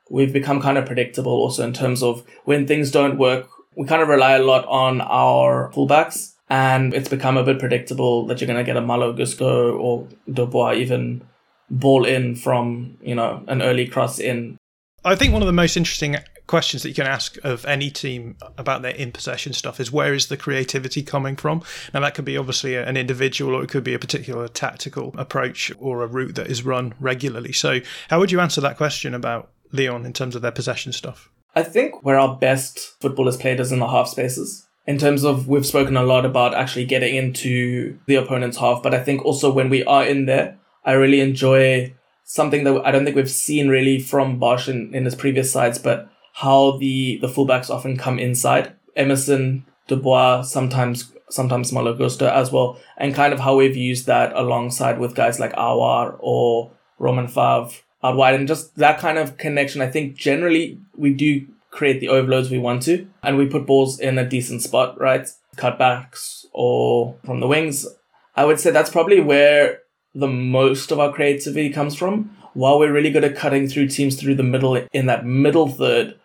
we've 0.10 0.34
become 0.34 0.60
kind 0.60 0.80
of 0.80 0.88
predictable 0.88 1.32
also 1.32 1.64
in 1.64 1.74
terms 1.74 2.02
of 2.02 2.26
when 2.46 2.66
things 2.66 2.90
don't 2.90 3.20
work, 3.20 3.48
we 3.78 3.86
kind 3.86 4.02
of 4.02 4.08
rely 4.08 4.32
a 4.32 4.44
lot 4.44 4.66
on 4.66 5.02
our 5.02 5.72
fullbacks 5.76 6.34
and 6.50 6.96
it's 6.96 7.08
become 7.08 7.38
a 7.38 7.44
bit 7.44 7.60
predictable 7.60 8.26
that 8.26 8.42
you're 8.42 8.48
going 8.48 8.58
to 8.58 8.64
get 8.64 8.78
a 8.78 8.82
Malo 8.82 9.14
Gusto 9.14 9.78
or 9.78 10.08
Dubois 10.34 10.74
even 10.74 11.22
ball 11.70 12.04
in 12.04 12.34
from, 12.36 12.98
you 13.00 13.14
know, 13.14 13.44
an 13.48 13.62
early 13.62 13.88
cross 13.88 14.18
in 14.18 14.58
I 15.04 15.16
think 15.16 15.34
one 15.34 15.42
of 15.42 15.48
the 15.48 15.54
most 15.54 15.78
interesting 15.78 16.18
questions 16.46 16.84
that 16.84 16.90
you 16.90 16.96
can 16.96 17.08
ask 17.08 17.38
of 17.44 17.66
any 17.66 17.90
team 17.90 18.36
about 18.58 18.84
their 18.84 18.92
in 18.92 19.12
possession 19.12 19.52
stuff 19.52 19.80
is 19.80 19.92
where 19.92 20.14
is 20.14 20.28
the 20.28 20.38
creativity 20.38 21.02
coming 21.02 21.36
from? 21.36 21.64
Now, 21.92 22.02
that 22.02 22.14
could 22.14 22.26
be 22.26 22.38
obviously 22.38 22.76
an 22.76 22.98
individual 22.98 23.56
or 23.56 23.64
it 23.64 23.70
could 23.70 23.84
be 23.84 23.96
a 23.96 24.00
particular 24.00 24.48
tactical 24.48 25.16
approach 25.18 25.72
or 25.80 26.04
a 26.04 26.08
route 26.08 26.36
that 26.36 26.48
is 26.48 26.64
run 26.64 26.94
regularly. 27.00 27.52
So, 27.52 27.80
how 28.10 28.20
would 28.20 28.32
you 28.32 28.40
answer 28.40 28.62
that 28.62 28.78
question 28.78 29.16
about 29.16 29.50
Lyon 29.72 30.06
in 30.06 30.14
terms 30.14 30.36
of 30.36 30.44
their 30.44 30.52
possession 30.52 30.94
stuff? 30.94 31.32
I 31.56 31.64
think 31.64 32.04
where 32.04 32.20
our 32.20 32.38
best 32.38 33.02
football 33.02 33.28
is 33.28 33.38
played 33.38 33.60
is 33.60 33.72
in 33.72 33.80
the 33.80 33.88
half 33.88 34.08
spaces. 34.08 34.68
In 34.86 35.00
terms 35.00 35.24
of, 35.24 35.48
we've 35.48 35.66
spoken 35.66 35.98
a 35.98 36.04
lot 36.04 36.26
about 36.26 36.54
actually 36.54 36.86
getting 36.86 37.16
into 37.16 37.98
the 38.06 38.16
opponent's 38.16 38.58
half, 38.58 38.84
but 38.84 38.94
I 38.94 39.04
think 39.04 39.26
also 39.26 39.52
when 39.52 39.70
we 39.70 39.84
are 39.84 40.06
in 40.06 40.26
there, 40.26 40.60
I 40.84 40.94
really 40.94 41.22
enjoy 41.22 41.96
something 42.24 42.64
that 42.64 42.82
I 42.86 42.92
don't 42.92 43.04
think 43.04 43.16
we've 43.16 43.30
seen 43.30 43.70
really 43.70 44.00
from 44.00 44.40
Bosz 44.40 44.68
in, 44.68 44.94
in 44.94 45.06
his 45.06 45.16
previous 45.16 45.52
sides, 45.52 45.78
but 45.78 46.10
how 46.34 46.78
the, 46.78 47.18
the 47.22 47.28
fullbacks 47.28 47.70
often 47.70 47.98
come 47.98 48.20
inside. 48.20 48.74
Emerson, 48.96 49.66
Dubois, 49.88 50.44
sometimes 50.44 51.12
sometimes 51.30 51.72
Malo 51.72 51.94
Gusto 51.94 52.28
as 52.28 52.52
well, 52.52 52.78
and 52.98 53.16
kind 53.16 53.34
of 53.34 53.40
how 53.40 53.56
we've 53.56 53.76
used 53.76 54.06
that 54.06 54.34
alongside 54.34 55.00
with 55.00 55.16
guys 55.16 55.40
like 55.40 55.54
Aouar 55.54 56.18
or 56.20 56.72
Romain 57.00 57.28
Faivre 57.28 57.82
out 58.04 58.16
wide, 58.16 58.36
and 58.36 58.48
just 58.48 58.76
that 58.78 59.00
kind 59.00 59.18
of 59.18 59.38
connection. 59.38 59.82
I 59.82 59.90
think 59.90 60.16
generally 60.16 60.80
we 60.98 61.14
do 61.14 61.48
create 61.70 62.00
the 62.00 62.10
overloads 62.10 62.50
we 62.50 62.60
want 62.60 62.84
to, 62.84 63.08
and 63.24 63.38
we 63.38 63.48
put 63.48 63.66
balls 63.66 64.00
in 64.00 64.18
a 64.18 64.28
decent 64.28 64.62
spot, 64.62 65.00
right? 65.00 65.28
Cutbacks 65.56 66.46
or 66.54 67.16
from 67.26 67.40
the 67.40 67.48
wings. 67.48 67.88
I 68.36 68.46
would 68.46 68.60
say 68.60 68.72
that's 68.72 68.90
probably 68.90 69.20
where 69.22 69.80
the 70.14 70.28
most 70.28 70.92
of 70.92 71.00
our 71.00 71.12
creativity 71.12 71.70
comes 71.70 71.96
from. 71.96 72.36
While 72.54 72.80
we're 72.80 72.92
really 72.92 73.12
good 73.12 73.24
at 73.24 73.36
cutting 73.36 73.68
through 73.68 73.88
teams 73.88 74.20
through 74.20 74.36
the 74.36 74.44
middle 74.44 74.76
in 74.76 75.06
that 75.06 75.26
middle 75.26 75.70
third, 75.70 76.20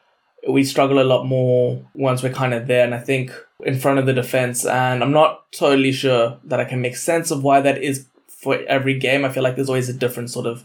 we 0.49 0.64
struggle 0.64 1.01
a 1.01 1.05
lot 1.05 1.25
more 1.25 1.85
once 1.94 2.22
we're 2.22 2.33
kind 2.33 2.55
of 2.55 2.66
there. 2.66 2.85
And 2.85 2.94
I 2.94 2.99
think 2.99 3.33
in 3.64 3.79
front 3.79 3.99
of 3.99 4.07
the 4.07 4.12
defense, 4.12 4.64
and 4.64 5.03
I'm 5.03 5.12
not 5.12 5.51
totally 5.53 5.92
sure 5.92 6.38
that 6.44 6.61
I 6.61 6.64
can 6.64 6.81
make 6.81 6.96
sense 6.96 7.31
of 7.31 7.42
why 7.42 7.61
that 7.61 7.83
is 7.83 8.07
for 8.29 8.57
every 8.68 8.99
game. 8.99 9.25
I 9.25 9.29
feel 9.29 9.42
like 9.42 9.57
there's 9.57 9.68
always 9.68 9.88
a 9.88 9.94
different 9.94 10.31
sort 10.31 10.46
of 10.46 10.64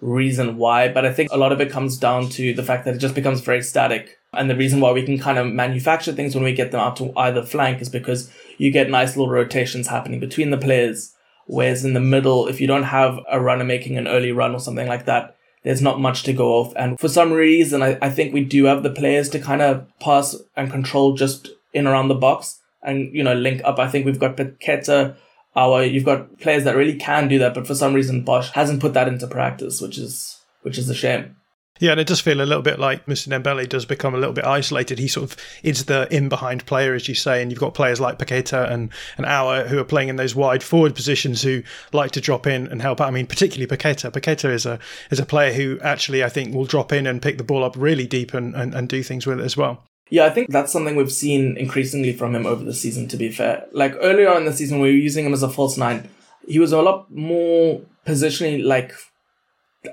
reason 0.00 0.56
why, 0.56 0.88
but 0.88 1.06
I 1.06 1.12
think 1.12 1.30
a 1.30 1.36
lot 1.36 1.52
of 1.52 1.60
it 1.60 1.70
comes 1.70 1.96
down 1.96 2.28
to 2.30 2.52
the 2.52 2.62
fact 2.62 2.84
that 2.84 2.96
it 2.96 2.98
just 2.98 3.14
becomes 3.14 3.40
very 3.40 3.62
static. 3.62 4.18
And 4.32 4.50
the 4.50 4.56
reason 4.56 4.80
why 4.80 4.92
we 4.92 5.04
can 5.04 5.18
kind 5.18 5.38
of 5.38 5.46
manufacture 5.46 6.12
things 6.12 6.34
when 6.34 6.44
we 6.44 6.54
get 6.54 6.72
them 6.72 6.80
out 6.80 6.96
to 6.96 7.12
either 7.16 7.42
flank 7.42 7.80
is 7.80 7.88
because 7.88 8.30
you 8.58 8.70
get 8.70 8.90
nice 8.90 9.16
little 9.16 9.30
rotations 9.30 9.88
happening 9.88 10.20
between 10.20 10.50
the 10.50 10.58
players 10.58 11.11
Whereas 11.52 11.84
in 11.84 11.92
the 11.92 12.00
middle, 12.00 12.48
if 12.48 12.62
you 12.62 12.66
don't 12.66 12.84
have 12.84 13.20
a 13.30 13.38
runner 13.38 13.64
making 13.64 13.98
an 13.98 14.08
early 14.08 14.32
run 14.32 14.54
or 14.54 14.58
something 14.58 14.88
like 14.88 15.04
that, 15.04 15.36
there's 15.64 15.82
not 15.82 16.00
much 16.00 16.22
to 16.22 16.32
go 16.32 16.54
off. 16.54 16.72
And 16.76 16.98
for 16.98 17.10
some 17.10 17.30
reason, 17.30 17.82
I, 17.82 17.98
I 18.00 18.08
think 18.08 18.32
we 18.32 18.42
do 18.42 18.64
have 18.64 18.82
the 18.82 18.88
players 18.88 19.28
to 19.28 19.38
kind 19.38 19.60
of 19.60 19.86
pass 20.00 20.34
and 20.56 20.70
control 20.70 21.14
just 21.14 21.50
in 21.74 21.86
around 21.86 22.08
the 22.08 22.14
box 22.14 22.58
and, 22.82 23.14
you 23.14 23.22
know, 23.22 23.34
link 23.34 23.60
up. 23.64 23.78
I 23.78 23.86
think 23.86 24.06
we've 24.06 24.18
got 24.18 24.38
Paqueta, 24.38 25.14
Aouar, 25.54 25.92
you've 25.92 26.06
got 26.06 26.40
players 26.40 26.64
that 26.64 26.74
really 26.74 26.96
can 26.96 27.28
do 27.28 27.38
that, 27.40 27.52
but 27.52 27.66
for 27.66 27.74
some 27.74 27.92
reason, 27.92 28.24
Bosz 28.24 28.52
hasn't 28.52 28.80
put 28.80 28.94
that 28.94 29.06
into 29.06 29.26
practice, 29.26 29.82
which 29.82 29.98
is, 29.98 30.40
which 30.62 30.78
is 30.78 30.88
a 30.88 30.94
shame. 30.94 31.36
Yeah, 31.80 31.92
and 31.92 32.00
it 32.00 32.06
does 32.06 32.20
feel 32.20 32.40
a 32.40 32.44
little 32.44 32.62
bit 32.62 32.78
like 32.78 33.08
Moussa 33.08 33.28
Dembele 33.28 33.68
does 33.68 33.84
become 33.84 34.14
a 34.14 34.18
little 34.18 34.34
bit 34.34 34.44
isolated. 34.44 34.98
He 34.98 35.08
sort 35.08 35.32
of 35.32 35.36
is 35.64 35.86
the 35.86 36.06
in 36.14 36.28
behind 36.28 36.64
player, 36.64 36.94
as 36.94 37.08
you 37.08 37.14
say, 37.14 37.42
and 37.42 37.50
you've 37.50 37.58
got 37.58 37.74
players 37.74 38.00
like 38.00 38.18
Paqueta 38.18 38.70
and, 38.70 38.90
and 39.16 39.26
Aouar 39.26 39.66
who 39.66 39.78
are 39.78 39.84
playing 39.84 40.08
in 40.08 40.16
those 40.16 40.34
wide 40.34 40.62
forward 40.62 40.94
positions 40.94 41.42
who 41.42 41.62
like 41.92 42.12
to 42.12 42.20
drop 42.20 42.46
in 42.46 42.68
and 42.68 42.80
help 42.80 43.00
out. 43.00 43.08
I 43.08 43.10
mean, 43.10 43.26
particularly 43.26 43.66
Paqueta. 43.66 44.12
Paqueta 44.12 44.52
is 44.52 44.64
a 44.64 44.78
is 45.10 45.18
a 45.18 45.26
player 45.26 45.52
who 45.52 45.80
actually 45.80 46.22
I 46.22 46.28
think 46.28 46.54
will 46.54 46.66
drop 46.66 46.92
in 46.92 47.06
and 47.06 47.20
pick 47.20 47.38
the 47.38 47.44
ball 47.44 47.64
up 47.64 47.74
really 47.76 48.06
deep 48.06 48.32
and, 48.32 48.54
and, 48.54 48.74
and 48.74 48.88
do 48.88 49.02
things 49.02 49.26
with 49.26 49.40
it 49.40 49.44
as 49.44 49.56
well. 49.56 49.82
Yeah, 50.12 50.26
I 50.26 50.30
think 50.30 50.50
that's 50.50 50.70
something 50.70 50.94
we've 50.94 51.10
seen 51.10 51.56
increasingly 51.56 52.12
from 52.12 52.34
him 52.34 52.44
over 52.44 52.62
the 52.62 52.74
season, 52.74 53.08
to 53.08 53.16
be 53.16 53.30
fair. 53.30 53.66
Like 53.72 53.94
earlier 53.98 54.36
in 54.36 54.44
the 54.44 54.52
season, 54.52 54.78
we 54.78 54.90
were 54.90 54.94
using 54.94 55.24
him 55.24 55.32
as 55.32 55.42
a 55.42 55.48
false 55.48 55.78
nine. 55.78 56.10
He 56.46 56.58
was 56.58 56.72
a 56.72 56.82
lot 56.82 57.10
more 57.10 57.80
positionally, 58.06 58.62
like, 58.62 58.92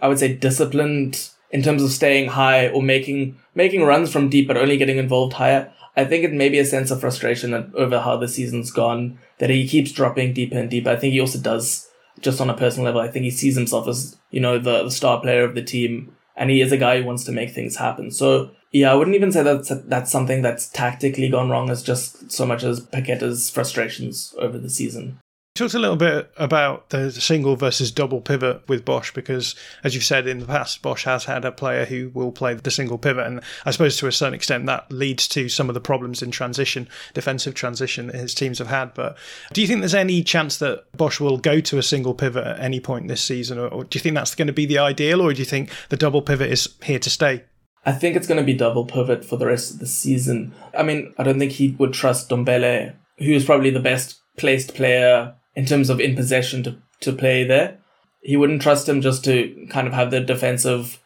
I 0.02 0.10
would 0.10 0.20
say, 0.20 0.36
disciplined 0.36 1.30
in 1.52 1.64
terms 1.64 1.84
of 1.84 1.92
staying 1.92 2.30
high 2.30 2.68
or 2.70 2.82
making 2.82 3.38
making 3.56 3.84
runs 3.84 4.12
from 4.12 4.30
deep 4.30 4.48
but 4.48 4.58
only 4.58 4.78
getting 4.78 4.98
involved 4.98 5.34
higher. 5.34 5.72
I 5.96 6.06
think 6.06 6.24
it 6.24 6.32
may 6.32 6.50
be 6.50 6.60
a 6.60 6.66
sense 6.66 6.92
of 6.92 7.02
frustration 7.02 7.72
over 7.76 8.00
how 8.00 8.16
the 8.18 8.28
season's 8.28 8.72
gone 8.72 9.20
that 9.40 9.50
he 9.50 9.68
keeps 9.68 9.92
dropping 9.92 10.34
deeper 10.34 10.58
and 10.58 10.70
deeper. 10.70 10.92
I 10.92 10.96
think 10.96 11.14
he 11.14 11.20
also 11.20 11.40
does 11.40 11.90
just 12.22 12.40
on 12.40 12.50
a 12.50 12.58
personal 12.58 12.86
level. 12.86 13.02
I 13.02 13.10
think 13.10 13.24
he 13.24 13.32
sees 13.32 13.56
himself 13.56 13.88
as 13.88 14.18
you 14.32 14.40
know 14.40 14.60
the, 14.60 14.84
the 14.84 14.92
star 14.92 15.20
player 15.20 15.44
of 15.44 15.56
the 15.56 15.64
team, 15.64 16.16
and 16.36 16.50
he 16.50 16.62
is 16.62 16.72
a 16.72 16.78
guy 16.78 17.00
who 17.00 17.06
wants 17.06 17.24
to 17.26 17.32
make 17.32 17.52
things 17.52 17.78
happen. 17.78 18.12
So 18.12 18.52
Yeah, 18.72 18.92
I 18.92 18.96
wouldn't 18.96 19.16
even 19.16 19.32
say 19.32 19.44
that's 19.44 19.72
that's 19.86 20.12
something 20.12 20.42
that's 20.42 20.70
tactically 20.70 21.30
gone 21.30 21.50
wrong 21.50 21.70
as 21.70 21.82
just 21.82 22.32
so 22.32 22.46
much 22.46 22.64
as 22.64 22.80
Paqueta's 22.80 23.50
frustrations 23.50 24.36
over 24.38 24.58
the 24.58 24.70
season 24.70 25.20
talked 25.60 25.74
a 25.74 25.80
little 25.80 25.96
bit 25.96 26.32
about 26.38 26.90
the 26.90 27.12
single 27.12 27.56
versus 27.56 27.92
double 27.92 28.22
pivot 28.22 28.68
with 28.68 28.86
Bosz, 28.86 29.14
because, 29.14 29.56
as 29.84 29.94
you've 29.94 30.04
said 30.04 30.26
in 30.26 30.40
the 30.40 30.46
past, 30.46 30.82
Bosz 30.82 31.04
has 31.04 31.26
had 31.26 31.44
a 31.46 31.52
player 31.52 31.86
who 31.86 32.10
will 32.14 32.32
play 32.32 32.54
the 32.54 32.72
single 32.72 32.98
pivot, 32.98 33.28
and 33.28 33.42
I 33.66 33.72
suppose 33.72 33.98
to 33.98 34.08
a 34.08 34.12
certain 34.12 34.34
extent 34.34 34.66
that 34.68 34.92
leads 34.92 35.28
to 35.30 35.50
some 35.50 35.70
of 35.70 35.74
the 35.74 35.82
problems 35.82 36.22
in 36.22 36.32
transition, 36.32 36.88
defensive 37.14 37.54
transition 37.54 38.08
that 38.08 38.16
his 38.16 38.34
teams 38.34 38.60
have 38.60 38.68
had. 38.68 38.94
But 38.94 39.18
do 39.54 39.62
you 39.62 39.68
think 39.68 39.82
there's 39.82 39.94
any 39.94 40.24
chance 40.24 40.58
that 40.58 40.92
Bosz 40.94 41.20
will 41.20 41.38
go 41.38 41.60
to 41.60 41.78
a 41.78 41.84
single 41.84 42.14
pivot 42.14 42.48
at 42.48 42.60
any 42.60 42.80
point 42.80 43.10
this 43.10 43.24
season, 43.24 43.60
or, 43.60 43.68
or 43.68 43.84
do 43.84 43.98
you 43.98 44.02
think 44.02 44.16
that's 44.16 44.36
going 44.36 44.48
to 44.48 44.54
be 44.54 44.66
the 44.66 44.80
ideal, 44.80 45.22
or 45.22 45.34
do 45.34 45.40
you 45.40 45.46
think 45.46 45.72
the 45.90 45.98
double 45.98 46.22
pivot 46.22 46.52
is 46.52 46.76
here 46.84 47.00
to 47.00 47.10
stay? 47.10 47.44
I 47.86 47.92
think 47.92 48.16
it's 48.16 48.28
going 48.28 48.40
to 48.40 48.46
be 48.46 48.54
double 48.54 48.86
pivot 48.86 49.26
for 49.26 49.36
the 49.36 49.48
rest 49.48 49.74
of 49.74 49.80
the 49.80 49.88
season. 49.88 50.54
I 50.78 50.84
mean, 50.84 51.14
I 51.18 51.24
don't 51.24 51.40
think 51.40 51.52
he 51.52 51.76
would 51.80 51.94
trust 51.94 52.30
Ndombele, 52.30 52.96
who 53.18 53.32
is 53.32 53.46
probably 53.46 53.72
the 53.72 53.80
best 53.80 54.22
placed 54.38 54.74
player 54.74 55.36
in 55.60 55.66
terms 55.66 55.90
of 55.90 56.00
in 56.00 56.16
possession 56.16 56.64
to, 56.64 56.78
to 57.02 57.12
play 57.12 57.44
there. 57.44 57.78
He 58.22 58.38
wouldn't 58.38 58.62
trust 58.62 58.88
him 58.88 59.02
just 59.02 59.26
to 59.26 59.68
kind 59.70 59.90
of 59.90 59.94
have 59.94 60.10
the 60.10 60.22
defensive, 60.22 61.02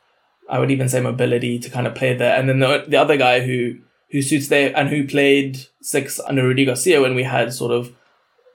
I 0.48 0.60
would 0.60 0.70
even 0.70 0.88
say 0.89 1.02
mobility 1.02 1.58
to 1.58 1.72
kind 1.72 1.88
of 1.88 1.96
play 1.96 2.13
there. 2.16 2.39
And 2.39 2.48
then 2.48 2.60
the, 2.60 2.86
the 2.88 2.98
other 2.98 3.18
guy 3.18 3.39
who, 3.39 3.80
who 4.12 4.22
suits 4.22 4.50
there 4.50 4.72
and 4.78 4.89
who 4.89 5.08
played 5.08 5.66
six 5.82 6.20
under 6.20 6.44
Rudy 6.44 6.66
Garcia 6.66 7.02
when 7.02 7.16
we 7.16 7.24
had 7.24 7.52
sort 7.52 7.72
of 7.72 7.96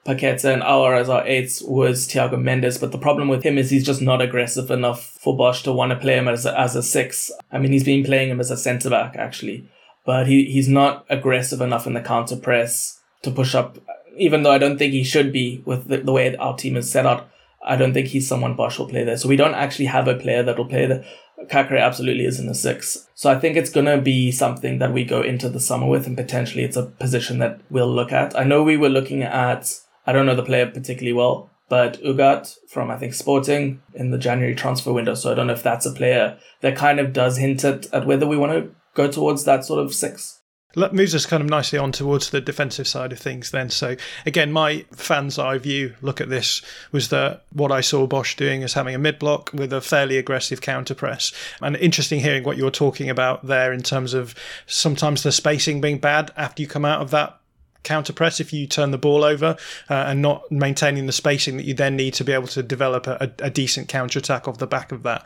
Paqueta 0.07 0.53
and 0.53 0.61
Aouar 0.61 0.97
as 0.97 1.09
our 1.09 1.27
eights 1.27 1.61
was 1.61 2.07
Thiago 2.07 2.41
Mendes. 2.41 2.77
But 2.77 2.93
the 2.93 2.97
problem 2.97 3.27
with 3.27 3.43
him 3.43 3.57
is 3.57 3.69
he's 3.69 3.85
just 3.85 4.01
not 4.01 4.21
aggressive 4.21 4.71
enough 4.71 5.03
for 5.21 5.37
Bosz 5.37 5.61
to 5.63 5.73
want 5.73 5.91
to 5.91 5.99
play 5.99 6.17
him 6.17 6.29
as 6.29 6.45
a, 6.45 6.57
as 6.57 6.77
a 6.77 6.81
six. 6.81 7.29
I 7.51 7.57
mean, 7.57 7.73
he's 7.73 7.83
been 7.83 8.05
playing 8.05 8.29
him 8.29 8.39
as 8.39 8.51
a 8.51 8.55
centre 8.55 8.89
back 8.89 9.17
actually, 9.17 9.69
but 10.05 10.27
he, 10.27 10.45
he's 10.45 10.69
not 10.69 11.05
aggressive 11.09 11.59
enough 11.59 11.85
in 11.85 11.93
the 11.93 11.99
counter 12.01 12.37
press 12.37 13.01
to 13.23 13.31
push 13.31 13.53
up 13.53 13.79
even 14.17 14.43
though 14.43 14.51
I 14.51 14.57
don't 14.57 14.77
think 14.77 14.93
he 14.93 15.03
should 15.03 15.31
be 15.31 15.61
with 15.65 15.87
the, 15.87 15.97
the 15.97 16.11
way 16.11 16.35
our 16.35 16.55
team 16.55 16.75
is 16.75 16.91
set 16.91 17.05
up, 17.05 17.31
I 17.65 17.75
don't 17.75 17.93
think 17.93 18.07
he's 18.07 18.27
someone 18.27 18.55
Bosz 18.55 18.79
will 18.79 18.87
play 18.87 19.03
there. 19.03 19.17
So 19.17 19.29
we 19.29 19.35
don't 19.35 19.53
actually 19.53 19.85
have 19.85 20.07
a 20.07 20.15
player 20.15 20.43
that 20.43 20.57
will 20.57 20.65
play 20.65 20.85
there. 20.85 21.05
Caqueret 21.47 21.81
absolutely 21.81 22.25
is 22.25 22.39
in 22.39 22.47
the 22.47 22.55
six. 22.55 23.07
So 23.15 23.29
I 23.29 23.39
think 23.39 23.55
it's 23.55 23.69
going 23.69 23.85
to 23.85 24.01
be 24.01 24.31
something 24.31 24.79
that 24.79 24.93
we 24.93 25.03
go 25.03 25.21
into 25.21 25.49
the 25.49 25.59
summer 25.59 25.87
with, 25.87 26.05
and 26.05 26.17
potentially 26.17 26.63
it's 26.63 26.77
a 26.77 26.83
position 26.83 27.39
that 27.39 27.61
we'll 27.69 27.93
look 27.93 28.11
at. 28.11 28.37
I 28.37 28.43
know 28.43 28.63
we 28.63 28.77
were 28.77 28.89
looking 28.89 29.23
at, 29.23 29.79
I 30.05 30.11
don't 30.11 30.25
know 30.25 30.35
the 30.35 30.43
player 30.43 30.67
particularly 30.67 31.13
well, 31.13 31.49
but 31.69 32.01
Ugarte 32.01 32.57
from, 32.67 32.89
I 32.89 32.97
think, 32.97 33.13
Sporting 33.13 33.81
in 33.93 34.11
the 34.11 34.17
January 34.17 34.55
transfer 34.55 34.91
window. 34.91 35.13
So 35.13 35.31
I 35.31 35.35
don't 35.35 35.47
know 35.47 35.53
if 35.53 35.63
that's 35.63 35.85
a 35.85 35.93
player 35.93 36.37
that 36.61 36.75
kind 36.75 36.99
of 36.99 37.13
does 37.13 37.37
hint 37.37 37.63
at, 37.63 37.85
at 37.93 38.07
whether 38.07 38.27
we 38.27 38.37
want 38.37 38.51
to 38.53 38.75
go 38.95 39.09
towards 39.09 39.45
that 39.45 39.63
sort 39.63 39.83
of 39.83 39.93
six. 39.93 40.38
That 40.75 40.93
moves 40.93 41.15
us 41.15 41.25
kind 41.25 41.41
of 41.41 41.49
nicely 41.49 41.79
on 41.79 41.91
towards 41.91 42.29
the 42.29 42.41
defensive 42.41 42.87
side 42.87 43.11
of 43.11 43.17
things 43.17 43.49
then. 43.49 43.71
So 43.71 43.95
again, 44.25 44.51
my 44.51 44.85
fans' 44.91 45.39
eye 45.39 45.57
view 45.57 45.95
look 46.01 46.21
at 46.21 46.29
this 46.29 46.61
was 46.91 47.09
that 47.09 47.43
what 47.51 47.71
I 47.71 47.81
saw 47.81 48.05
Bosz 48.07 48.35
doing 48.35 48.61
is 48.61 48.73
having 48.73 48.93
a 48.93 48.99
mid 48.99 49.17
block 49.17 49.51
with 49.51 49.73
a 49.73 49.81
fairly 49.81 50.17
aggressive 50.17 50.61
counter 50.61 50.93
press. 50.93 51.33
And 51.59 51.75
interesting 51.77 52.19
hearing 52.19 52.43
what 52.43 52.57
you're 52.57 52.69
talking 52.69 53.09
about 53.09 53.47
there 53.47 53.73
in 53.73 53.81
terms 53.81 54.13
of 54.13 54.35
sometimes 54.67 55.23
the 55.23 55.31
spacing 55.31 55.81
being 55.81 55.97
bad 55.97 56.31
after 56.37 56.61
you 56.61 56.67
come 56.67 56.85
out 56.85 57.01
of 57.01 57.09
that 57.11 57.38
counter 57.83 58.13
press 58.13 58.39
if 58.39 58.51
you 58.51 58.67
turn 58.67 58.91
the 58.91 58.97
ball 58.97 59.23
over 59.23 59.55
uh, 59.89 59.93
and 59.93 60.21
not 60.21 60.49
maintaining 60.51 61.05
the 61.05 61.11
spacing 61.11 61.57
that 61.57 61.63
you 61.63 61.73
then 61.73 61.95
need 61.95 62.13
to 62.15 62.23
be 62.23 62.33
able 62.33 62.47
to 62.47 62.61
develop 62.61 63.07
a, 63.07 63.31
a 63.39 63.49
decent 63.49 63.87
counter 63.87 64.19
attack 64.19 64.47
off 64.47 64.57
the 64.57 64.67
back 64.67 64.91
of 64.91 65.03
that. 65.03 65.25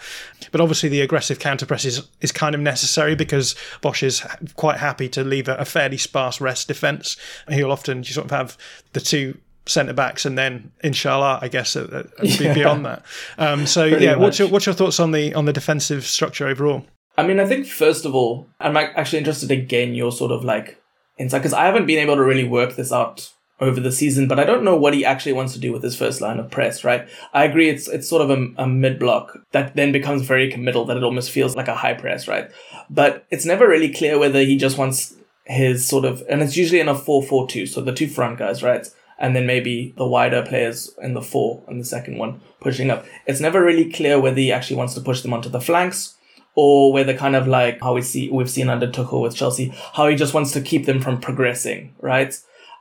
But 0.52 0.62
obviously, 0.62 0.90
the 0.90 1.02
aggressive 1.02 1.40
counter 1.40 1.66
press 1.66 1.86
is, 1.86 2.08
is 2.22 2.32
kind 2.32 2.56
of 2.56 2.62
necessary 2.62 3.16
because 3.16 3.56
Bosz 3.82 4.04
is 4.04 4.24
quite 4.56 4.78
happy 4.78 5.10
to 5.10 5.24
leave 5.24 5.48
a, 5.48 5.56
a 5.56 5.66
fairly 5.66 5.98
sparse 5.98 6.40
rest 6.40 6.68
defence. 6.68 7.18
He'll 7.50 7.72
often 7.72 8.04
just 8.04 8.16
sort 8.16 8.26
of 8.26 8.32
have 8.32 8.58
the 8.94 9.00
two 9.00 9.38
centre 9.66 9.94
backs 9.94 10.26
and 10.26 10.38
then 10.38 10.72
inshallah 10.84 11.40
I 11.42 11.48
guess 11.48 11.78
uh, 11.78 12.04
uh 12.20 12.24
yeah. 12.24 12.54
beyond 12.54 12.86
that 12.86 13.06
um, 13.38 13.66
so 13.66 13.90
Pretty 13.90 14.04
yeah 14.04 14.16
much. 14.16 14.20
what's 14.20 14.40
your 14.40 14.50
what's 14.50 14.66
your 14.66 14.76
thoughts 14.76 15.00
on 15.00 15.12
the 15.12 15.34
on 15.36 15.46
the 15.46 15.54
defensive 15.54 16.04
structure 16.04 16.48
overall 16.48 16.86
I 17.16 17.26
mean 17.26 17.40
I 17.40 17.46
think 17.46 17.66
first 17.66 18.04
of 18.04 18.14
all 18.14 18.50
I'm 18.60 18.76
actually 18.76 19.20
interested 19.20 19.52
again 19.52 19.68
gain 19.68 19.96
your 19.96 20.12
sort 20.12 20.34
of 20.34 20.44
like 20.44 20.83
insight 21.18 21.42
because 21.42 21.54
I 21.54 21.66
haven't 21.66 21.86
been 21.86 22.00
able 22.00 22.16
to 22.16 22.24
really 22.24 22.48
work 22.48 22.76
this 22.76 22.92
out 22.92 23.32
over 23.60 23.80
the 23.80 23.92
season, 23.92 24.28
but 24.28 24.40
I 24.40 24.44
don't 24.44 24.64
know 24.64 24.76
what 24.76 24.94
he 24.94 25.06
actually 25.06 25.34
wants 25.34 25.54
to 25.54 25.60
do 25.60 25.72
with 25.72 25.84
his 25.84 25.96
first 25.96 26.22
line 26.22 26.40
of 26.40 26.52
press, 26.52 26.84
right? 26.84 27.08
I 27.34 27.46
agree 27.46 27.70
it's 27.70 27.88
it's 27.88 28.10
sort 28.10 28.22
of 28.22 28.30
a, 28.30 28.48
a 28.58 28.68
mid 28.68 29.00
block 29.00 29.38
that 29.52 29.76
then 29.76 29.92
becomes 29.92 30.24
very 30.24 30.52
committal 30.52 30.86
that 30.86 30.98
it 30.98 31.04
almost 31.04 31.32
feels 31.32 31.56
like 31.56 31.68
a 31.68 31.76
high 31.76 31.94
press, 31.94 32.28
right? 32.28 32.50
But 32.90 33.26
it's 33.30 33.46
never 33.46 33.68
really 33.68 33.92
clear 33.92 34.20
whether 34.20 34.40
he 34.40 34.58
just 34.58 34.78
wants 34.78 35.16
his 35.46 35.88
sort 35.88 36.06
of 36.06 36.24
and 36.30 36.42
it's 36.42 36.58
usually 36.58 36.80
in 36.80 36.90
a 36.90 36.96
4-4-2, 36.96 37.68
so 37.68 37.82
the 37.82 37.94
two 37.94 38.08
front 38.08 38.40
guys, 38.40 38.64
right? 38.64 38.88
And 39.20 39.36
then 39.36 39.46
maybe 39.46 39.94
the 39.98 40.08
wider 40.08 40.44
players 40.44 40.92
in 41.02 41.14
the 41.14 41.22
four 41.22 41.64
and 41.68 41.80
the 41.80 41.86
second 41.86 42.18
one 42.18 42.42
pushing 42.60 42.90
up. 42.90 43.06
It's 43.28 43.40
never 43.40 43.64
really 43.64 43.90
clear 43.90 44.20
whether 44.20 44.38
he 44.38 44.52
actually 44.52 44.78
wants 44.78 44.96
to 44.96 45.02
push 45.02 45.22
them 45.22 45.34
onto 45.34 45.50
the 45.50 45.62
flanks 45.62 46.18
or 46.56 46.94
whether 46.94 47.16
kind 47.16 47.36
of 47.36 47.48
like 47.48 47.82
how 47.82 47.94
we 47.94 48.02
see 48.02 48.30
we've 48.30 48.50
seen 48.50 48.70
under 48.70 48.88
Tuchel 48.88 49.22
with 49.22 49.36
Chelsea, 49.36 49.74
how 49.94 50.08
he 50.08 50.16
just 50.16 50.34
wants 50.34 50.52
to 50.52 50.62
keep 50.62 50.86
them 50.86 51.02
from 51.02 51.20
progressing, 51.20 51.96
right? 52.02 52.38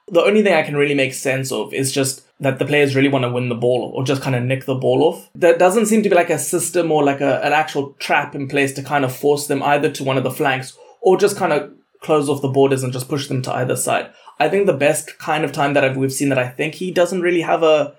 The 0.08 0.22
only 0.22 0.42
thing 0.42 0.54
I 0.54 0.62
can 0.62 0.76
really 0.76 0.94
make 0.94 1.14
sense 1.14 1.52
of 1.52 1.72
is 1.72 1.92
just 1.92 2.26
that 2.40 2.58
the 2.58 2.66
players 2.66 2.96
really 2.96 3.08
want 3.08 3.24
to 3.24 3.30
win 3.30 3.48
the 3.48 3.54
ball 3.54 3.92
or 3.94 4.04
just 4.04 4.20
kind 4.20 4.35
of 4.35 4.42
nick 4.42 4.64
the 4.64 4.74
ball 4.74 5.02
off. 5.04 5.30
There 5.35 5.56
doesn't 5.56 5.87
seem 5.87 6.02
to 6.02 6.08
be 6.08 6.16
like 6.16 6.28
a 6.28 6.38
system 6.38 6.90
or 6.90 7.04
like 7.04 7.20
a, 7.20 7.40
an 7.44 7.52
actual 7.52 7.94
trap 8.00 8.35
in 8.35 8.48
place 8.48 8.72
to 8.74 8.82
kind 8.82 9.04
of 9.04 9.14
force 9.14 9.46
them 9.46 9.62
either 9.62 9.90
to 9.92 10.04
one 10.04 10.18
of 10.18 10.24
the 10.24 10.30
flanks 10.30 10.76
or 11.00 11.16
just 11.16 11.37
kind 11.37 11.52
of 11.52 11.72
close 12.00 12.28
off 12.28 12.42
the 12.42 12.48
borders 12.48 12.82
and 12.82 12.92
just 12.92 13.08
push 13.08 13.28
them 13.28 13.42
to 13.42 13.52
either 13.52 13.76
side. 13.76 14.11
I 14.40 14.48
think 14.48 14.66
the 14.66 14.72
best 14.72 15.18
kind 15.18 15.44
of 15.44 15.52
time 15.52 15.74
that 15.74 15.85
I've, 15.85 15.96
we've 15.96 16.12
seen 16.12 16.30
that 16.30 16.38
I 16.38 16.48
think 16.48 16.74
he 16.74 16.90
doesn't 16.90 17.22
really 17.22 17.42
have 17.42 17.62
a 17.62 17.94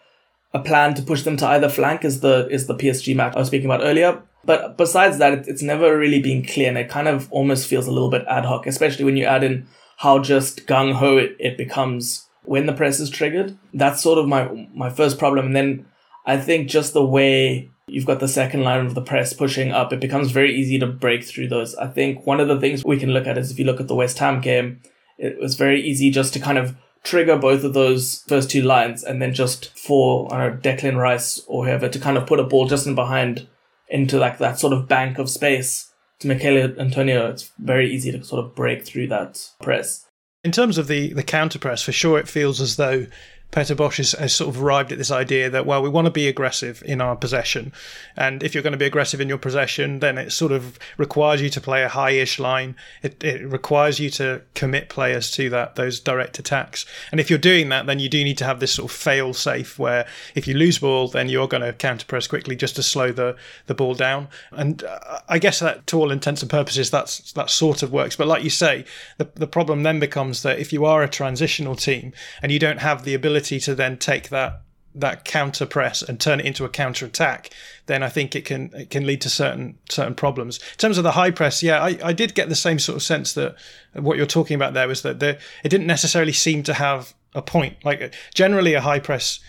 a 0.53 0.59
plan 0.59 0.93
to 0.93 1.01
push 1.01 1.23
them 1.23 1.36
to 1.38 1.47
either 1.47 1.67
flank 1.67 2.05
is 2.05 2.19
the 2.19 2.47
is 2.49 2.67
the 2.67 2.75
PSG 2.75 3.15
match 3.15 3.36
I 3.36 3.39
was 3.39 3.47
speaking 3.47 3.65
about 3.65 3.81
earlier. 3.83 4.21
But 4.45 4.77
besides 4.77 5.17
that, 5.19 5.47
it's 5.47 5.62
never 5.62 5.97
really 5.97 6.21
been 6.21 6.45
clear, 6.45 6.67
and 6.67 6.77
it 6.77 6.89
kind 6.89 7.08
of 7.08 7.32
almost 7.32 7.67
feels 7.67 7.88
a 7.88 7.91
little 7.91 8.10
bit 8.10 8.25
ad 8.27 8.45
hoc, 8.45 8.67
especially 8.67 9.06
when 9.06 9.17
you 9.17 9.25
add 9.25 9.43
in 9.43 9.67
how 9.97 10.19
just 10.19 10.67
gung 10.67 10.93
ho 10.93 11.17
it, 11.17 11.36
it 11.39 11.58
becomes 11.58 12.27
when 12.43 12.65
the 12.65 12.73
press 12.73 12.99
is 12.99 13.10
triggered. 13.10 13.58
That's 13.73 14.03
sort 14.03 14.19
of 14.19 14.27
my 14.27 14.67
my 14.73 14.89
first 14.89 15.17
problem, 15.17 15.47
and 15.47 15.56
then 15.56 15.86
I 16.25 16.38
think 16.38 16.69
just 16.69 16.93
the 16.93 17.06
way 17.06 17.69
you've 17.88 18.06
got 18.06 18.19
the 18.19 18.27
second 18.27 18.63
line 18.63 18.86
of 18.86 18.95
the 18.95 19.01
press 19.01 19.34
pushing 19.34 19.71
up, 19.71 19.91
it 19.91 19.99
becomes 19.99 20.32
very 20.32 20.56
easy 20.56 20.79
to 20.79 20.88
break 20.88 21.23
through 21.23 21.47
those. 21.47 21.75
I 21.75 21.88
think 21.88 22.25
one 22.25 22.39
of 22.39 22.47
the 22.47 22.60
things 22.60 22.84
we 22.84 22.99
can 22.99 23.12
look 23.12 23.27
at 23.27 23.38
is 23.38 23.51
if 23.51 23.60
you 23.60 23.65
look 23.65 23.79
at 23.79 23.88
the 23.88 23.95
West 23.95 24.19
Ham 24.19 24.41
game, 24.41 24.82
it 25.17 25.39
was 25.39 25.56
very 25.56 25.82
easy 25.82 26.10
just 26.10 26.34
to 26.34 26.39
kind 26.39 26.58
of 26.58 26.75
trigger 27.03 27.38
both 27.38 27.63
of 27.65 27.73
those 27.73 28.23
first 28.27 28.49
two 28.49 28.62
lines 28.62 29.03
and 29.03 29.21
then 29.21 29.34
just 29.34 29.77
for 29.77 30.34
I 30.34 30.38
don't 30.47 30.56
know, 30.56 30.71
Declan 30.71 30.97
Rice 30.97 31.41
or 31.47 31.65
whoever 31.65 31.89
to 31.89 31.99
kind 31.99 32.17
of 32.17 32.25
put 32.25 32.39
a 32.39 32.43
ball 32.43 32.67
just 32.67 32.88
in 32.88 32.95
behind 32.95 33.47
into 33.93 34.17
like 34.17 34.39
that 34.39 34.60
sort 34.60 34.73
of 34.73 34.88
bank 34.88 35.19
of 35.19 35.29
space 35.29 35.93
to 36.19 36.27
Michail 36.27 36.73
Antonio, 36.79 37.29
it's 37.29 37.51
very 37.60 37.89
easy 37.89 38.12
to 38.12 38.23
sort 38.23 38.43
of 38.43 38.56
break 38.56 38.86
through 38.86 39.08
that 39.08 39.47
press. 39.62 40.06
In 40.43 40.51
terms 40.51 40.77
of 40.77 40.88
the 40.88 41.13
the 41.13 41.23
counter 41.23 41.60
press, 41.60 41.82
for 41.82 41.93
sure, 41.93 42.19
it 42.19 42.27
feels 42.27 42.60
as 42.60 42.75
though 42.75 43.06
Peter 43.53 43.75
Bosz 43.75 43.97
has, 43.97 44.13
has, 44.13 44.33
sort 44.33 44.49
of 44.49 44.63
arrived 44.63 44.91
at 44.91 44.97
this 44.97 45.11
idea 45.11 45.47
that, 45.47 45.67
well, 45.67 45.83
we 45.83 45.87
want 45.87 46.05
to 46.05 46.11
be 46.11 46.27
aggressive 46.27 46.81
in 46.87 46.99
our 46.99 47.15
possession. 47.15 47.71
And 48.17 48.41
if 48.41 48.55
you're 48.55 48.63
going 48.63 48.71
to 48.71 48.79
be 48.79 48.85
aggressive 48.85 49.21
in 49.21 49.29
your 49.29 49.37
possession, 49.37 49.99
then 49.99 50.17
it 50.17 50.31
sort 50.31 50.51
of 50.51 50.79
requires 50.97 51.39
you 51.39 51.51
to 51.51 51.61
play 51.61 51.83
a 51.83 51.87
high 51.87 52.11
ish 52.11 52.39
line. 52.39 52.75
It, 53.03 53.23
it 53.23 53.47
requires 53.47 53.99
you 53.99 54.09
to 54.11 54.41
commit 54.55 54.89
players 54.89 55.29
to 55.31 55.51
that, 55.51 55.75
those 55.75 55.99
direct 55.99 56.39
attacks. 56.39 56.87
And 57.11 57.19
if 57.19 57.29
you're 57.29 57.37
doing 57.37 57.69
that, 57.69 57.85
then 57.85 57.99
you 57.99 58.09
do 58.09 58.23
need 58.23 58.39
to 58.39 58.45
have 58.45 58.59
this 58.59 58.73
sort 58.73 58.89
of 58.91 58.97
fail 58.97 59.35
safe 59.35 59.77
where 59.77 60.07
if 60.33 60.47
you 60.47 60.55
lose 60.55 60.79
ball, 60.79 61.07
then 61.07 61.29
you're 61.29 61.47
going 61.47 61.61
to 61.61 61.73
counter 61.73 62.07
press 62.07 62.25
quickly 62.25 62.55
just 62.55 62.75
to 62.77 62.83
slow 62.83 63.11
the, 63.11 63.35
the 63.67 63.75
ball 63.75 63.93
down. 63.93 64.29
And 64.49 64.83
uh, 64.83 65.19
I 65.29 65.37
guess 65.37 65.59
that 65.59 65.85
to 65.87 65.99
all 65.99 66.09
intents 66.09 66.41
and 66.41 66.49
purposes, 66.49 66.89
that's, 66.89 67.31
that 67.33 67.51
sort 67.51 67.83
of 67.83 67.93
works. 67.93 68.15
But 68.15 68.25
like 68.25 68.43
you 68.43 68.49
say, 68.49 68.85
the, 69.19 69.29
the 69.35 69.45
problem 69.45 69.83
then 69.83 69.99
becomes 69.99 70.41
that 70.41 70.57
if 70.57 70.73
you 70.73 70.85
are 70.85 71.03
a 71.03 71.07
transitional 71.07 71.75
team 71.75 72.13
and 72.41 72.51
you 72.51 72.57
don't 72.57 72.80
have 72.80 73.03
the 73.03 73.13
ability 73.13 73.42
ability 73.43 73.59
to 73.65 73.75
then 73.75 73.97
take 73.97 74.29
that 74.29 74.61
that 74.95 75.25
counter 75.25 75.65
press 75.65 76.03
and 76.03 76.19
turn 76.19 76.39
it 76.39 76.45
into 76.45 76.65
a 76.65 76.69
counter 76.69 77.07
attack, 77.07 77.49
then 77.87 78.03
I 78.03 78.09
think 78.09 78.35
it 78.35 78.45
can 78.45 78.71
it 78.73 78.91
can 78.91 79.07
lead 79.07 79.21
to 79.21 79.29
certain 79.29 79.77
certain 79.89 80.13
problems. 80.13 80.57
In 80.57 80.77
terms 80.77 80.97
of 80.97 81.03
the 81.03 81.11
high 81.11 81.31
press, 81.31 81.63
yeah, 81.63 81.81
I, 81.81 81.97
I 82.03 82.13
did 82.13 82.35
get 82.35 82.49
the 82.49 82.55
same 82.55 82.79
sort 82.79 82.97
of 82.97 83.03
sense 83.03 83.33
that 83.33 83.55
what 83.93 84.17
you're 84.17 84.27
talking 84.27 84.55
about 84.55 84.73
there 84.73 84.87
was 84.87 85.01
that 85.01 85.19
there, 85.19 85.39
it 85.63 85.69
didn't 85.69 85.87
necessarily 85.87 86.33
seem 86.33 86.63
to 86.63 86.73
have 86.73 87.13
a 87.33 87.41
point. 87.41 87.83
Like 87.83 88.13
generally, 88.35 88.75
a 88.75 88.81
high 88.81 88.99
press 88.99 89.39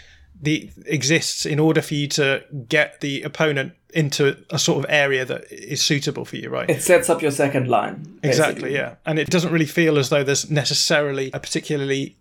the 0.41 0.71
exists 0.87 1.47
in 1.47 1.59
order 1.59 1.83
for 1.83 1.95
you 1.95 2.09
to 2.09 2.43
get 2.69 3.01
the 3.01 3.23
opponent 3.23 3.73
into 3.95 4.37
a 4.51 4.59
sort 4.59 4.85
of 4.85 4.91
area 4.91 5.25
that 5.25 5.45
is 5.53 5.81
suitable 5.81 6.25
for 6.25 6.37
you, 6.37 6.51
right? 6.51 6.69
It 6.69 6.83
sets 6.83 7.09
up 7.09 7.23
your 7.23 7.31
second 7.31 7.69
line. 7.69 8.03
Basically. 8.03 8.29
Exactly, 8.29 8.75
yeah. 8.75 8.95
And 9.07 9.19
it 9.19 9.31
doesn't 9.31 9.53
really 9.53 9.67
feel 9.67 9.99
as 9.99 10.09
though 10.09 10.25
there's 10.25 10.51
necessarily 10.51 11.31
a 11.33 11.39
particularly 11.39 12.17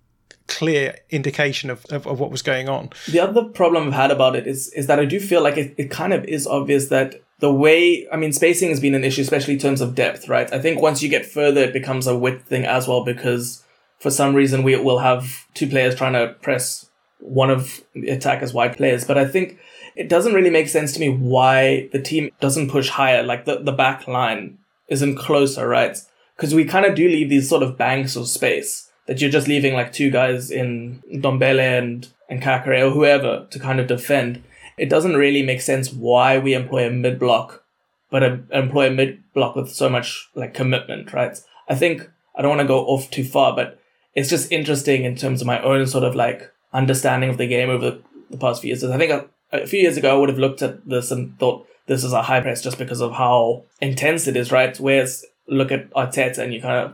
clear 0.47 0.97
indication 1.09 1.69
of, 1.69 1.85
of, 1.85 2.05
of, 2.05 2.19
what 2.19 2.31
was 2.31 2.41
going 2.41 2.67
on. 2.67 2.89
The 3.07 3.19
other 3.19 3.43
problem 3.45 3.87
I've 3.87 3.93
had 3.93 4.11
about 4.11 4.35
it 4.35 4.45
is 4.45 4.69
is 4.73 4.87
that 4.87 4.99
I 4.99 5.05
do 5.05 5.19
feel 5.19 5.41
like 5.41 5.57
it, 5.57 5.73
it 5.77 5.89
kind 5.89 6.13
of 6.13 6.25
is 6.25 6.45
obvious 6.45 6.89
that 6.89 7.21
the 7.39 7.51
way, 7.51 8.07
I 8.11 8.17
mean, 8.17 8.31
spacing 8.31 8.69
has 8.69 8.79
been 8.79 8.95
an 8.95 9.03
issue, 9.03 9.21
especially 9.21 9.55
in 9.55 9.59
terms 9.59 9.81
of 9.81 9.95
depth, 9.95 10.29
right? 10.29 10.51
I 10.53 10.59
think 10.59 10.81
once 10.81 11.01
you 11.01 11.09
get 11.09 11.25
further, 11.25 11.61
it 11.61 11.73
becomes 11.73 12.07
a 12.07 12.17
width 12.17 12.45
thing 12.45 12.65
as 12.65 12.87
well 12.87 13.03
because 13.03 13.63
for 13.99 14.11
some 14.11 14.33
reason 14.33 14.63
we 14.63 14.75
will 14.77 14.99
have 14.99 15.45
two 15.53 15.67
players 15.67 15.95
trying 15.95 16.13
to 16.13 16.33
press 16.41 16.89
one 17.19 17.49
of 17.49 17.81
the 17.93 18.09
attackers 18.09 18.53
wide 18.53 18.77
players. 18.77 19.05
But 19.05 19.17
I 19.17 19.25
think 19.25 19.57
it 19.95 20.09
doesn't 20.09 20.33
really 20.33 20.49
make 20.49 20.69
sense 20.69 20.93
to 20.93 20.99
me 20.99 21.09
why 21.09 21.89
the 21.91 22.01
team 22.01 22.31
doesn't 22.39 22.69
push 22.69 22.89
higher. 22.89 23.23
Like 23.23 23.45
the, 23.45 23.59
the 23.59 23.71
back 23.71 24.07
line 24.07 24.57
isn't 24.87 25.15
closer, 25.15 25.67
right? 25.67 25.97
Because 26.35 26.53
we 26.55 26.65
kind 26.65 26.85
of 26.85 26.95
do 26.95 27.07
leave 27.07 27.29
these 27.29 27.49
sort 27.49 27.63
of 27.63 27.77
banks 27.77 28.15
of 28.15 28.27
space 28.27 28.89
that 29.07 29.21
you're 29.21 29.29
just 29.29 29.47
leaving 29.47 29.73
like 29.73 29.91
two 29.91 30.09
guys 30.09 30.49
in 30.51 31.03
Ndombele 31.13 31.79
and, 31.79 32.07
and 32.29 32.41
Caqueret 32.41 32.87
or 32.87 32.91
whoever 32.91 33.47
to 33.49 33.59
kind 33.59 33.79
of 33.79 33.87
defend. 33.87 34.43
It 34.77 34.89
doesn't 34.89 35.15
really 35.15 35.43
make 35.43 35.61
sense 35.61 35.91
why 35.91 36.37
we 36.39 36.53
employ 36.53 36.87
a 36.87 36.91
mid 36.91 37.19
block, 37.19 37.63
but 38.09 38.23
a, 38.23 38.39
employ 38.51 38.87
a 38.87 38.91
mid 38.91 39.23
block 39.33 39.55
with 39.55 39.69
so 39.69 39.89
much 39.89 40.29
like 40.35 40.53
commitment, 40.53 41.13
right? 41.13 41.37
I 41.69 41.75
think 41.75 42.09
I 42.35 42.41
don't 42.41 42.49
want 42.49 42.61
to 42.61 42.67
go 42.67 42.85
off 42.85 43.11
too 43.11 43.23
far, 43.23 43.55
but 43.55 43.79
it's 44.15 44.29
just 44.29 44.51
interesting 44.51 45.03
in 45.03 45.15
terms 45.15 45.41
of 45.41 45.47
my 45.47 45.61
own 45.61 45.87
sort 45.87 46.03
of 46.03 46.15
like 46.15 46.51
understanding 46.71 47.29
of 47.29 47.37
the 47.37 47.47
game 47.47 47.69
over 47.69 47.91
the, 47.91 48.01
the 48.31 48.37
past 48.37 48.61
few 48.61 48.69
years. 48.69 48.83
I 48.83 48.97
think 48.97 49.11
a, 49.11 49.27
a 49.51 49.67
few 49.67 49.81
years 49.81 49.97
ago 49.97 50.15
I 50.15 50.19
would 50.19 50.29
have 50.29 50.39
looked 50.39 50.61
at 50.61 50.87
this 50.87 51.11
and 51.11 51.37
thought 51.39 51.67
this 51.87 52.03
is 52.03 52.13
a 52.13 52.23
high 52.23 52.41
press 52.41 52.61
just 52.61 52.77
because 52.77 53.01
of 53.01 53.13
how 53.13 53.65
intense 53.81 54.27
it 54.27 54.37
is, 54.37 54.51
right? 54.51 54.77
Whereas 54.79 55.25
look 55.47 55.71
at 55.71 55.91
Arteta 55.91 56.39
and 56.39 56.53
you 56.53 56.61
kind 56.61 56.87
of, 56.87 56.93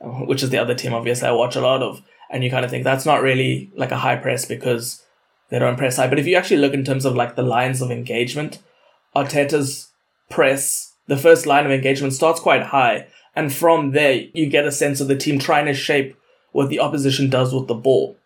which 0.00 0.42
is 0.42 0.50
the 0.50 0.58
other 0.58 0.74
team 0.74 0.94
obviously 0.94 1.28
I 1.28 1.32
watch 1.32 1.56
a 1.56 1.60
lot 1.60 1.82
of, 1.82 2.02
and 2.30 2.44
you 2.44 2.50
kind 2.50 2.64
of 2.64 2.70
think 2.70 2.84
that's 2.84 3.06
not 3.06 3.22
really 3.22 3.70
like 3.76 3.92
a 3.92 3.98
high 3.98 4.16
press 4.16 4.44
because 4.44 5.02
they 5.48 5.58
don't 5.58 5.76
press 5.76 5.96
high. 5.96 6.08
But 6.08 6.18
if 6.18 6.26
you 6.26 6.36
actually 6.36 6.58
look 6.58 6.74
in 6.74 6.84
terms 6.84 7.04
of 7.04 7.14
like 7.14 7.36
the 7.36 7.42
lines 7.42 7.80
of 7.80 7.90
engagement, 7.90 8.58
Arteta's 9.14 9.92
press, 10.28 10.94
the 11.06 11.16
first 11.16 11.46
line 11.46 11.66
of 11.66 11.72
engagement 11.72 12.12
starts 12.12 12.40
quite 12.40 12.64
high. 12.64 13.06
And 13.34 13.52
from 13.52 13.92
there, 13.92 14.24
you 14.34 14.46
get 14.48 14.66
a 14.66 14.72
sense 14.72 15.00
of 15.00 15.08
the 15.08 15.16
team 15.16 15.38
trying 15.38 15.66
to 15.66 15.74
shape 15.74 16.16
what 16.52 16.68
the 16.68 16.80
opposition 16.80 17.30
does 17.30 17.54
with 17.54 17.68
the 17.68 17.74
ball. 17.74 18.16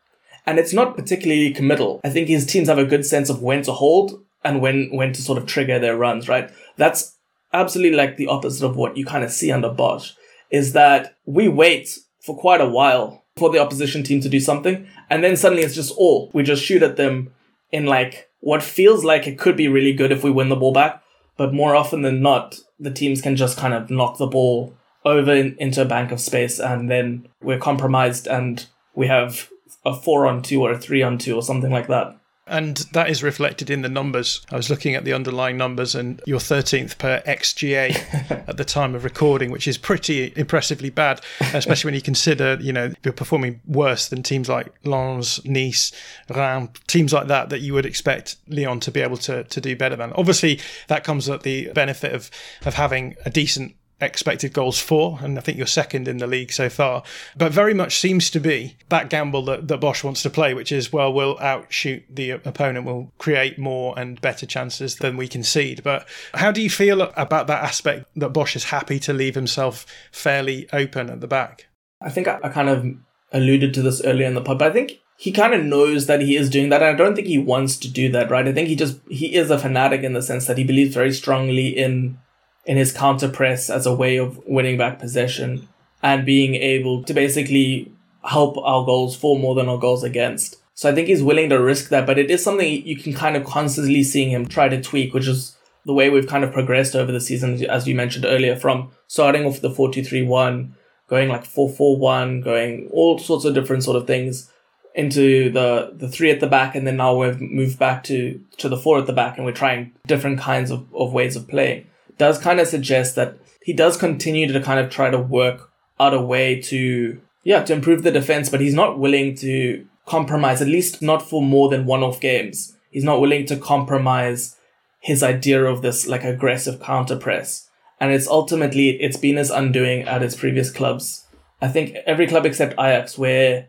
And 0.46 0.58
it's 0.58 0.72
not 0.72 0.96
particularly 0.96 1.52
committal. 1.52 2.00
I 2.04 2.10
think 2.10 2.28
his 2.28 2.46
teams 2.46 2.68
have 2.68 2.78
a 2.78 2.84
good 2.84 3.04
sense 3.04 3.28
of 3.28 3.42
when 3.42 3.62
to 3.62 3.72
hold 3.72 4.24
and 4.42 4.62
when, 4.62 4.88
when 4.92 5.12
to 5.12 5.20
sort 5.20 5.36
of 5.36 5.46
trigger 5.46 5.78
their 5.78 5.96
runs, 5.96 6.28
right? 6.28 6.50
That's 6.76 7.16
absolutely 7.52 7.96
like 7.96 8.16
the 8.16 8.28
opposite 8.28 8.64
of 8.64 8.76
what 8.76 8.96
you 8.96 9.04
kind 9.04 9.24
of 9.24 9.32
see 9.32 9.52
under 9.52 9.68
Bosz 9.68 10.14
is 10.50 10.72
that 10.72 11.16
we 11.26 11.48
wait 11.48 11.98
for 12.20 12.36
quite 12.36 12.60
a 12.60 12.68
while 12.68 13.24
for 13.36 13.50
the 13.50 13.58
opposition 13.58 14.02
team 14.02 14.20
to 14.20 14.28
do 14.28 14.40
something 14.40 14.86
and 15.08 15.24
then 15.24 15.36
suddenly 15.36 15.62
it's 15.62 15.74
just 15.74 15.94
all. 15.96 16.30
We 16.32 16.42
just 16.42 16.64
shoot 16.64 16.82
at 16.82 16.96
them 16.96 17.32
in 17.72 17.86
like 17.86 18.28
what 18.40 18.62
feels 18.62 19.04
like 19.04 19.26
it 19.26 19.38
could 19.38 19.56
be 19.56 19.68
really 19.68 19.92
good 19.92 20.12
if 20.12 20.24
we 20.24 20.30
win 20.30 20.48
the 20.48 20.56
ball 20.56 20.72
back 20.72 21.02
but 21.36 21.54
more 21.54 21.74
often 21.74 22.02
than 22.02 22.20
not 22.20 22.60
the 22.78 22.90
teams 22.90 23.22
can 23.22 23.36
just 23.36 23.56
kind 23.56 23.72
of 23.72 23.90
knock 23.90 24.18
the 24.18 24.26
ball 24.26 24.74
over 25.04 25.34
in, 25.34 25.56
into 25.58 25.80
a 25.80 25.86
bank 25.86 26.12
of 26.12 26.20
space 26.20 26.58
and 26.58 26.90
then 26.90 27.26
we're 27.42 27.58
compromised 27.58 28.26
and 28.26 28.66
we 28.94 29.06
have 29.06 29.48
a 29.84 29.94
four 29.94 30.26
on 30.26 30.42
two 30.42 30.60
or 30.60 30.72
a 30.72 30.78
three 30.78 31.02
on 31.02 31.16
two 31.16 31.34
or 31.34 31.42
something 31.42 31.70
like 31.70 31.88
that 31.88 32.19
and 32.50 32.78
that 32.92 33.08
is 33.08 33.22
reflected 33.22 33.70
in 33.70 33.82
the 33.82 33.88
numbers. 33.88 34.44
I 34.50 34.56
was 34.56 34.68
looking 34.68 34.94
at 34.96 35.04
the 35.04 35.12
underlying 35.12 35.56
numbers, 35.56 35.94
and 35.94 36.20
you're 36.26 36.40
13th 36.40 36.98
per 36.98 37.22
XGA 37.26 38.48
at 38.48 38.56
the 38.56 38.64
time 38.64 38.94
of 38.94 39.04
recording, 39.04 39.50
which 39.50 39.68
is 39.68 39.78
pretty 39.78 40.32
impressively 40.36 40.90
bad, 40.90 41.20
especially 41.54 41.88
when 41.88 41.94
you 41.94 42.02
consider, 42.02 42.58
you 42.60 42.72
know, 42.72 42.92
you're 43.04 43.12
performing 43.12 43.60
worse 43.66 44.08
than 44.08 44.22
teams 44.22 44.48
like 44.48 44.74
Lens, 44.84 45.40
Nice, 45.44 45.92
Reims, 46.28 46.70
teams 46.88 47.12
like 47.12 47.28
that 47.28 47.50
that 47.50 47.60
you 47.60 47.72
would 47.72 47.86
expect 47.86 48.36
Lyon 48.48 48.80
to 48.80 48.90
be 48.90 49.00
able 49.00 49.16
to 49.18 49.44
to 49.44 49.60
do 49.60 49.76
better 49.76 49.96
than. 49.96 50.12
Obviously, 50.14 50.60
that 50.88 51.04
comes 51.04 51.28
at 51.28 51.44
the 51.44 51.70
benefit 51.72 52.12
of 52.12 52.30
of 52.66 52.74
having 52.74 53.16
a 53.24 53.30
decent 53.30 53.76
expected 54.00 54.52
goals 54.52 54.80
for, 54.80 55.18
and 55.22 55.38
I 55.38 55.40
think 55.40 55.58
you're 55.58 55.66
second 55.66 56.08
in 56.08 56.18
the 56.18 56.26
league 56.26 56.52
so 56.52 56.68
far. 56.68 57.02
But 57.36 57.52
very 57.52 57.74
much 57.74 57.98
seems 57.98 58.30
to 58.30 58.40
be 58.40 58.76
that 58.88 59.10
gamble 59.10 59.44
that, 59.46 59.68
that 59.68 59.80
Bosz 59.80 60.02
wants 60.02 60.22
to 60.22 60.30
play, 60.30 60.54
which 60.54 60.72
is, 60.72 60.92
well, 60.92 61.12
we'll 61.12 61.38
outshoot 61.38 62.02
the 62.08 62.30
opponent, 62.30 62.86
we'll 62.86 63.12
create 63.18 63.58
more 63.58 63.98
and 63.98 64.20
better 64.20 64.46
chances 64.46 64.96
than 64.96 65.16
we 65.16 65.28
concede. 65.28 65.82
But 65.82 66.08
how 66.34 66.50
do 66.50 66.62
you 66.62 66.70
feel 66.70 67.02
about 67.02 67.46
that 67.48 67.62
aspect 67.62 68.06
that 68.16 68.32
Bosz 68.32 68.56
is 68.56 68.64
happy 68.64 68.98
to 69.00 69.12
leave 69.12 69.34
himself 69.34 69.86
fairly 70.12 70.68
open 70.72 71.10
at 71.10 71.20
the 71.20 71.28
back? 71.28 71.68
I 72.00 72.10
think 72.10 72.28
I, 72.28 72.38
I 72.42 72.48
kind 72.48 72.68
of 72.68 72.86
alluded 73.32 73.74
to 73.74 73.82
this 73.82 74.02
earlier 74.04 74.26
in 74.26 74.34
the 74.34 74.40
pod, 74.40 74.58
but 74.58 74.70
I 74.70 74.72
think 74.72 75.00
he 75.20 75.32
kind 75.32 75.52
of 75.52 75.62
knows 75.62 76.06
that 76.06 76.22
he 76.22 76.34
is 76.34 76.48
doing 76.48 76.70
that 76.70 76.82
and 76.82 76.94
i 76.94 76.94
don't 76.94 77.14
think 77.14 77.26
he 77.26 77.36
wants 77.36 77.76
to 77.76 77.90
do 77.90 78.10
that 78.10 78.30
right 78.30 78.48
i 78.48 78.52
think 78.52 78.68
he 78.68 78.74
just 78.74 78.98
he 79.10 79.34
is 79.34 79.50
a 79.50 79.58
fanatic 79.58 80.02
in 80.02 80.14
the 80.14 80.22
sense 80.22 80.46
that 80.46 80.56
he 80.56 80.64
believes 80.64 80.94
very 80.94 81.12
strongly 81.12 81.68
in 81.68 82.18
in 82.64 82.76
his 82.76 82.92
counter 82.92 83.28
press 83.28 83.70
as 83.70 83.86
a 83.86 83.94
way 83.94 84.16
of 84.16 84.38
winning 84.46 84.76
back 84.76 84.98
possession 84.98 85.68
and 86.02 86.26
being 86.26 86.54
able 86.54 87.02
to 87.04 87.14
basically 87.14 87.92
help 88.24 88.56
our 88.58 88.84
goals 88.84 89.16
for 89.16 89.38
more 89.38 89.54
than 89.54 89.68
our 89.68 89.78
goals 89.78 90.04
against. 90.04 90.56
So 90.74 90.88
I 90.88 90.94
think 90.94 91.08
he's 91.08 91.22
willing 91.22 91.50
to 91.50 91.60
risk 91.60 91.90
that, 91.90 92.06
but 92.06 92.18
it 92.18 92.30
is 92.30 92.42
something 92.42 92.86
you 92.86 92.96
can 92.96 93.12
kind 93.12 93.36
of 93.36 93.44
constantly 93.44 94.02
seeing 94.02 94.30
him 94.30 94.46
try 94.46 94.68
to 94.68 94.80
tweak, 94.80 95.12
which 95.12 95.26
is 95.26 95.56
the 95.84 95.94
way 95.94 96.10
we've 96.10 96.26
kind 96.26 96.44
of 96.44 96.52
progressed 96.52 96.94
over 96.94 97.12
the 97.12 97.20
season, 97.20 97.62
as 97.66 97.86
you 97.86 97.94
mentioned 97.94 98.24
earlier, 98.24 98.56
from 98.56 98.90
starting 99.06 99.44
off 99.44 99.60
the 99.60 99.70
4 99.70 99.92
2 99.92 100.04
3 100.04 100.22
1, 100.22 100.74
going 101.08 101.28
like 101.28 101.44
4 101.44 101.68
4 101.68 101.98
1, 101.98 102.40
going 102.40 102.88
all 102.92 103.18
sorts 103.18 103.44
of 103.44 103.54
different 103.54 103.84
sort 103.84 103.96
of 103.96 104.06
things 104.06 104.50
into 104.94 105.50
the 105.50 105.92
the 105.94 106.08
three 106.08 106.30
at 106.30 106.40
the 106.40 106.46
back 106.46 106.74
and 106.74 106.84
then 106.84 106.96
now 106.96 107.14
we've 107.14 107.40
moved 107.40 107.78
back 107.78 108.02
to 108.02 108.40
to 108.58 108.68
the 108.68 108.76
four 108.76 108.98
at 108.98 109.06
the 109.06 109.12
back 109.12 109.36
and 109.36 109.46
we're 109.46 109.52
trying 109.52 109.92
different 110.06 110.40
kinds 110.40 110.70
of, 110.70 110.84
of 110.94 111.12
ways 111.12 111.36
of 111.36 111.46
playing 111.46 111.86
does 112.20 112.38
kind 112.38 112.60
of 112.60 112.68
suggest 112.68 113.16
that 113.16 113.38
he 113.62 113.72
does 113.72 113.96
continue 113.96 114.46
to 114.52 114.60
kind 114.60 114.78
of 114.78 114.90
try 114.90 115.08
to 115.10 115.18
work 115.18 115.70
out 115.98 116.12
a 116.12 116.20
way 116.20 116.60
to, 116.60 117.18
yeah, 117.44 117.62
to 117.64 117.72
improve 117.72 118.02
the 118.02 118.10
defense, 118.10 118.50
but 118.50 118.60
he's 118.60 118.74
not 118.74 118.98
willing 118.98 119.34
to 119.36 119.86
compromise, 120.06 120.60
at 120.60 120.68
least 120.68 121.00
not 121.00 121.22
for 121.22 121.40
more 121.40 121.70
than 121.70 121.86
one 121.86 122.02
off 122.02 122.20
games. 122.20 122.76
He's 122.90 123.04
not 123.04 123.22
willing 123.22 123.46
to 123.46 123.56
compromise 123.56 124.56
his 125.00 125.22
idea 125.22 125.64
of 125.64 125.80
this 125.80 126.06
like 126.06 126.22
aggressive 126.22 126.78
counter 126.82 127.16
press. 127.16 127.70
And 127.98 128.12
it's 128.12 128.28
ultimately, 128.28 128.90
it's 129.00 129.16
been 129.16 129.36
his 129.36 129.50
undoing 129.50 130.02
at 130.02 130.20
his 130.20 130.36
previous 130.36 130.70
clubs. 130.70 131.24
I 131.62 131.68
think 131.68 131.96
every 132.06 132.26
club 132.26 132.44
except 132.44 132.74
Ajax, 132.74 133.16
where 133.16 133.68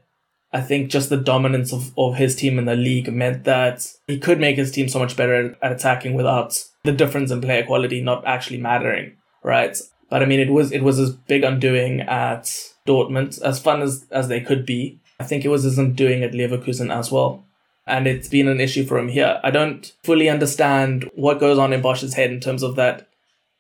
I 0.52 0.60
think 0.60 0.91
just 0.91 1.10
the 1.10 1.16
dominance 1.16 1.72
of, 1.72 1.97
of 1.97 2.16
his 2.16 2.36
team 2.36 2.60
in 2.60 2.66
the 2.66 2.76
league 2.76 3.12
meant 3.14 3.45
that 3.45 3.88
he 4.08 4.20
could 4.20 4.41
make 4.41 4.58
his 4.58 4.72
team 4.72 4.89
so 4.89 4.99
much 4.99 5.16
better 5.16 5.56
at 5.62 5.72
attacking 5.72 6.16
without 6.16 6.58
the 6.84 6.91
difference 6.91 7.32
in 7.32 7.41
player 7.41 7.65
quality 7.65 8.01
not 8.01 8.25
actually 8.25 8.57
mattering, 8.57 9.17
right? 9.43 9.77
But 10.09 10.21
I 10.21 10.25
mean, 10.25 10.39
it 10.39 10.51
was 10.51 10.71
it 10.71 10.84
was 10.84 10.97
his 10.97 11.11
big 11.11 11.43
undoing 11.43 12.01
at 12.01 12.43
Dortmund, 12.88 13.41
as 13.41 13.59
fun 13.59 13.82
as 13.82 14.05
as 14.11 14.27
they 14.27 14.41
could 14.41 14.65
be. 14.65 14.99
I 15.19 15.23
think 15.23 15.45
it 15.45 15.49
was 15.49 15.63
his 15.63 15.77
undoing 15.77 16.23
at 16.23 16.34
Leverkusen 16.34 16.93
as 16.93 17.11
well, 17.11 17.45
and 17.88 18.07
it's 18.07 18.27
been 18.27 18.47
an 18.47 18.59
issue 18.59 18.86
for 18.86 18.97
him 18.97 19.09
here. 19.09 19.39
I 19.43 19.51
don't 19.51 19.91
fully 20.03 20.29
understand 20.29 21.09
what 21.15 21.39
goes 21.39 21.57
on 21.57 21.73
in 21.73 21.82
Bosz's 21.82 22.15
head 22.15 22.32
in 22.32 22.39
terms 22.39 22.63
of 22.63 22.75
that. 22.75 23.07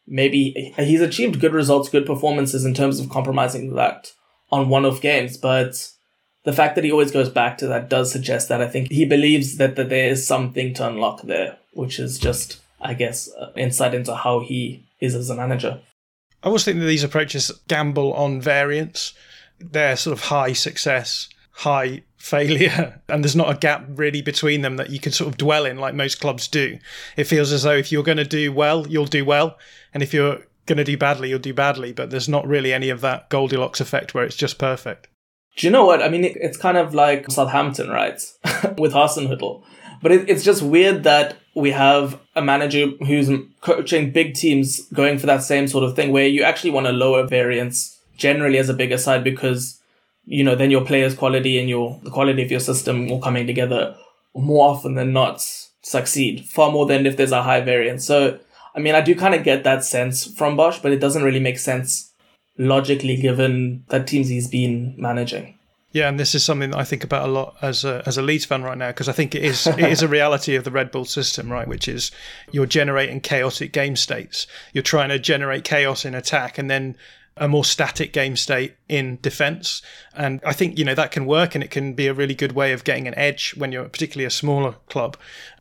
Maybe 0.07 0.73
he's 0.77 0.99
achieved 0.99 1.39
good 1.39 1.53
results, 1.53 1.87
good 1.87 2.07
performances 2.07 2.65
in 2.65 2.73
terms 2.73 2.99
of 2.99 3.09
compromising 3.09 3.75
that 3.75 4.11
on 4.51 4.67
one-off 4.67 4.99
games, 4.99 5.37
but 5.37 5.89
the 6.43 6.51
fact 6.51 6.75
that 6.75 6.83
he 6.83 6.91
always 6.91 7.11
goes 7.11 7.29
back 7.29 7.57
to 7.59 7.67
that 7.67 7.89
does 7.89 8.11
suggest 8.11 8.49
that 8.49 8.61
I 8.61 8.67
think 8.67 8.91
he 8.91 9.05
believes 9.05 9.57
that, 9.57 9.75
that 9.75 9.89
there 9.89 10.09
is 10.09 10.25
something 10.25 10.73
to 10.73 10.87
unlock 10.87 11.21
there, 11.21 11.57
which 11.73 11.99
is 11.99 12.17
just 12.17 12.59
I 12.81 12.93
guess, 12.93 13.29
uh, 13.33 13.51
insight 13.55 13.93
into 13.93 14.15
how 14.15 14.39
he 14.39 14.85
is 14.99 15.15
as 15.15 15.29
a 15.29 15.35
manager. 15.35 15.81
I 16.43 16.47
always 16.47 16.63
think 16.63 16.79
that 16.79 16.85
these 16.85 17.03
approaches 17.03 17.51
gamble 17.67 18.13
on 18.13 18.41
variance. 18.41 19.13
They're 19.59 19.95
sort 19.95 20.17
of 20.17 20.25
high 20.25 20.53
success, 20.53 21.29
high 21.51 22.03
failure, 22.17 23.01
and 23.07 23.23
there's 23.23 23.35
not 23.35 23.55
a 23.55 23.57
gap 23.57 23.85
really 23.89 24.21
between 24.21 24.61
them 24.61 24.77
that 24.77 24.89
you 24.89 24.99
can 24.99 25.11
sort 25.11 25.29
of 25.29 25.37
dwell 25.37 25.65
in 25.65 25.77
like 25.77 25.93
most 25.93 26.19
clubs 26.19 26.47
do. 26.47 26.77
It 27.17 27.25
feels 27.25 27.51
as 27.51 27.63
though 27.63 27.71
if 27.75 27.91
you're 27.91 28.03
going 28.03 28.17
to 28.17 28.25
do 28.25 28.51
well, 28.51 28.87
you'll 28.87 29.05
do 29.05 29.25
well, 29.25 29.57
and 29.93 30.03
if 30.03 30.13
you're 30.13 30.39
going 30.65 30.77
to 30.77 30.83
do 30.83 30.97
badly, 30.97 31.29
you'll 31.29 31.39
do 31.39 31.53
badly, 31.53 31.93
but 31.93 32.11
there's 32.11 32.29
not 32.29 32.47
really 32.47 32.73
any 32.73 32.89
of 32.89 33.01
that 33.01 33.29
Goldilocks 33.29 33.81
effect 33.81 34.13
where 34.13 34.23
it's 34.23 34.35
just 34.35 34.57
perfect. 34.57 35.07
Do 35.57 35.67
you 35.67 35.71
know 35.71 35.85
what? 35.85 36.01
I 36.01 36.09
mean, 36.09 36.23
it's 36.23 36.57
kind 36.57 36.77
of 36.77 36.93
like 36.93 37.29
Southampton, 37.29 37.89
right? 37.89 38.21
With 38.77 38.93
Hasenhüttl. 38.93 39.63
But 40.01 40.11
it, 40.11 40.29
it's 40.29 40.43
just 40.43 40.61
weird 40.61 41.03
that 41.03 41.37
we 41.55 41.71
have 41.71 42.19
a 42.35 42.41
manager 42.41 42.87
who's 43.05 43.29
coaching 43.61 44.11
big 44.11 44.35
teams 44.35 44.81
going 44.87 45.19
for 45.19 45.27
that 45.27 45.43
same 45.43 45.67
sort 45.67 45.83
of 45.83 45.95
thing 45.95 46.11
where 46.11 46.27
you 46.27 46.43
actually 46.43 46.71
want 46.71 46.87
a 46.87 46.91
lower 46.91 47.27
variance 47.27 47.99
generally 48.17 48.57
as 48.57 48.69
a 48.69 48.73
bigger 48.73 48.97
side 48.97 49.23
because 49.23 49.81
you 50.25 50.43
know 50.43 50.55
then 50.55 50.71
your 50.71 50.85
players 50.85 51.15
quality 51.15 51.59
and 51.59 51.67
your 51.67 51.99
the 52.03 52.11
quality 52.11 52.43
of 52.43 52.51
your 52.51 52.59
system 52.59 53.11
all 53.11 53.19
coming 53.19 53.47
together 53.47 53.95
more 54.33 54.69
often 54.69 54.95
than 54.95 55.11
not 55.11 55.41
succeed 55.81 56.45
far 56.45 56.71
more 56.71 56.85
than 56.85 57.05
if 57.05 57.17
there's 57.17 57.31
a 57.31 57.43
high 57.43 57.61
variance. 57.61 58.05
So 58.05 58.39
i 58.75 58.79
mean 58.79 58.95
i 58.95 59.01
do 59.01 59.15
kind 59.15 59.35
of 59.35 59.43
get 59.43 59.63
that 59.63 59.83
sense 59.83 60.25
from 60.37 60.55
bosz 60.55 60.81
but 60.81 60.93
it 60.93 60.99
doesn't 60.99 61.23
really 61.23 61.39
make 61.39 61.59
sense 61.59 62.11
logically 62.57 63.17
given 63.17 63.83
that 63.89 64.07
teams 64.07 64.29
he's 64.29 64.47
been 64.47 64.93
managing 64.97 65.57
Yeah, 65.93 66.07
and 66.07 66.19
this 66.19 66.33
is 66.35 66.43
something 66.45 66.71
that 66.71 66.79
I 66.79 66.83
think 66.85 67.03
about 67.03 67.27
a 67.27 67.31
lot 67.31 67.55
as 67.61 67.83
a 67.83 68.01
as 68.05 68.17
a 68.17 68.21
Leeds 68.21 68.45
fan 68.45 68.63
right 68.63 68.77
now 68.77 68.87
because 68.87 69.09
I 69.09 69.11
think 69.13 69.35
it 69.35 69.43
is 69.43 69.67
it 69.67 69.79
is 69.79 70.01
a 70.01 70.07
reality 70.19 70.55
of 70.55 70.63
the 70.63 70.71
Red 70.71 70.89
Bull 70.91 71.05
system, 71.05 71.51
right? 71.51 71.67
Which 71.67 71.87
is 71.87 72.11
you're 72.51 72.65
generating 72.65 73.19
chaotic 73.19 73.73
game 73.73 73.95
states. 73.95 74.47
You're 74.73 74.83
trying 74.83 75.09
to 75.09 75.19
generate 75.19 75.63
chaos 75.63 76.05
in 76.05 76.15
attack, 76.15 76.57
and 76.57 76.69
then 76.69 76.95
a 77.37 77.47
more 77.47 77.63
static 77.65 78.13
game 78.13 78.35
state 78.35 78.75
in 78.89 79.17
defense. 79.21 79.81
And 80.13 80.41
I 80.45 80.51
think, 80.53 80.77
you 80.77 80.83
know, 80.85 80.93
that 80.95 81.11
can 81.11 81.25
work 81.25 81.55
and 81.55 81.63
it 81.63 81.71
can 81.71 81.93
be 81.93 82.07
a 82.07 82.13
really 82.13 82.35
good 82.35 82.51
way 82.51 82.73
of 82.73 82.83
getting 82.83 83.07
an 83.07 83.15
edge 83.15 83.55
when 83.57 83.71
you're 83.71 83.87
particularly 83.87 84.25
a 84.25 84.29
smaller 84.29 84.75
club. 84.89 85.15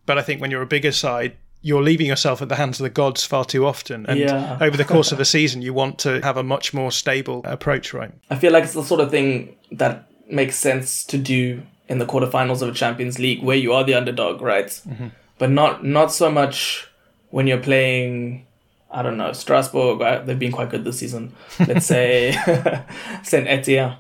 But 0.05 0.19
I 0.19 0.23
think 0.23 0.41
when 0.41 0.51
you're 0.51 0.63
a 0.63 0.67
bigger 0.67 0.91
side, 0.91 1.37
you're 1.63 1.83
leaving 1.83 2.07
yourself 2.07 2.43
at 2.43 2.49
the 2.49 2.57
hands 2.57 2.81
of 2.81 2.85
the 2.85 2.91
gods 2.91 3.25
far 3.25 3.45
too 3.45 3.67
often. 3.67 4.05
And 4.07 4.19
Yeah. 4.19 4.59
over 4.61 4.77
the 4.77 4.85
course 4.85 5.13
of 5.13 5.21
a 5.21 5.25
season, 5.37 5.63
you 5.63 5.73
want 5.73 6.01
to 6.01 6.21
have 6.23 6.37
a 6.37 6.43
much 6.43 6.75
more 6.75 6.91
stable 6.91 7.43
approach, 7.45 7.95
right? 7.95 8.11
I 8.31 8.35
feel 8.35 8.53
like 8.53 8.65
it's 8.65 8.73
the 8.75 8.83
sort 8.83 9.01
of 9.01 9.11
thing 9.13 9.55
that 9.71 10.10
makes 10.33 10.57
sense 10.57 11.05
to 11.05 11.19
do 11.19 11.63
in 11.89 11.99
the 11.99 12.07
quarterfinals 12.07 12.63
of 12.63 12.69
a 12.69 12.73
Champions 12.73 13.19
League 13.19 13.43
where 13.43 13.57
you 13.57 13.73
are 13.73 13.85
the 13.85 13.95
underdog, 13.95 14.41
right? 14.41 14.81
But 15.39 15.51
not 15.51 15.85
not 15.85 16.13
so 16.13 16.31
much 16.31 16.89
when 17.31 17.47
you're 17.47 17.59
playing. 17.63 18.47
I 18.93 19.03
don't 19.03 19.17
know 19.17 19.33
Strasbourg. 19.33 20.01
uh, 20.03 20.23
They've 20.25 20.39
been 20.39 20.53
quite 20.53 20.71
good 20.71 20.85
this 20.85 20.99
season. 20.99 21.33
Let's 21.67 21.87
say 21.87 22.33
Saint 23.23 23.47
Etienne. 23.49 23.97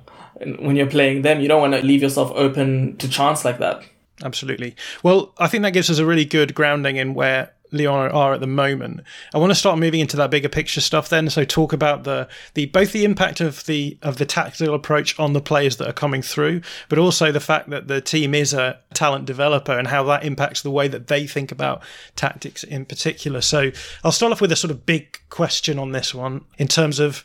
When 0.58 0.74
you're 0.74 0.86
playing 0.90 1.22
them, 1.22 1.40
you 1.40 1.48
don't 1.48 1.60
want 1.60 1.74
to 1.74 1.82
leave 1.82 2.02
yourself 2.02 2.32
open 2.34 2.96
to 2.96 3.08
chance 3.08 3.44
like 3.44 3.58
that. 3.58 3.82
Absolutely. 4.24 4.74
Well, 5.02 5.32
I 5.38 5.48
think 5.48 5.62
that 5.62 5.72
gives 5.72 5.90
us 5.90 5.98
a 5.98 6.06
really 6.06 6.24
good 6.24 6.54
grounding 6.54 6.96
in 6.96 7.14
where 7.14 7.52
Lyon 7.72 8.10
are 8.10 8.34
at 8.34 8.40
the 8.40 8.46
moment. 8.46 9.02
I 9.34 9.38
want 9.38 9.50
to 9.50 9.54
start 9.54 9.78
moving 9.78 10.00
into 10.00 10.16
that 10.16 10.30
bigger 10.30 10.48
picture 10.48 10.80
stuff 10.80 11.08
then. 11.08 11.30
So 11.30 11.44
talk 11.44 11.72
about 11.72 12.04
the 12.04 12.28
the 12.54 12.66
both 12.66 12.92
the 12.92 13.04
impact 13.04 13.40
of 13.40 13.64
the 13.66 13.98
of 14.02 14.18
the 14.18 14.26
tactical 14.26 14.74
approach 14.74 15.18
on 15.18 15.32
the 15.32 15.40
players 15.40 15.76
that 15.76 15.88
are 15.88 15.92
coming 15.92 16.22
through, 16.22 16.62
but 16.88 16.98
also 16.98 17.32
the 17.32 17.40
fact 17.40 17.70
that 17.70 17.88
the 17.88 18.00
team 18.00 18.34
is 18.34 18.52
a 18.52 18.78
talent 18.94 19.24
developer 19.24 19.72
and 19.72 19.88
how 19.88 20.02
that 20.04 20.24
impacts 20.24 20.62
the 20.62 20.70
way 20.70 20.88
that 20.88 21.06
they 21.06 21.26
think 21.26 21.52
about 21.52 21.82
tactics 22.16 22.64
in 22.64 22.84
particular. 22.84 23.40
So 23.40 23.70
I'll 24.04 24.12
start 24.12 24.32
off 24.32 24.40
with 24.40 24.52
a 24.52 24.56
sort 24.56 24.70
of 24.70 24.86
big 24.86 25.18
question 25.30 25.78
on 25.78 25.92
this 25.92 26.14
one 26.14 26.44
in 26.58 26.68
terms 26.68 26.98
of 26.98 27.24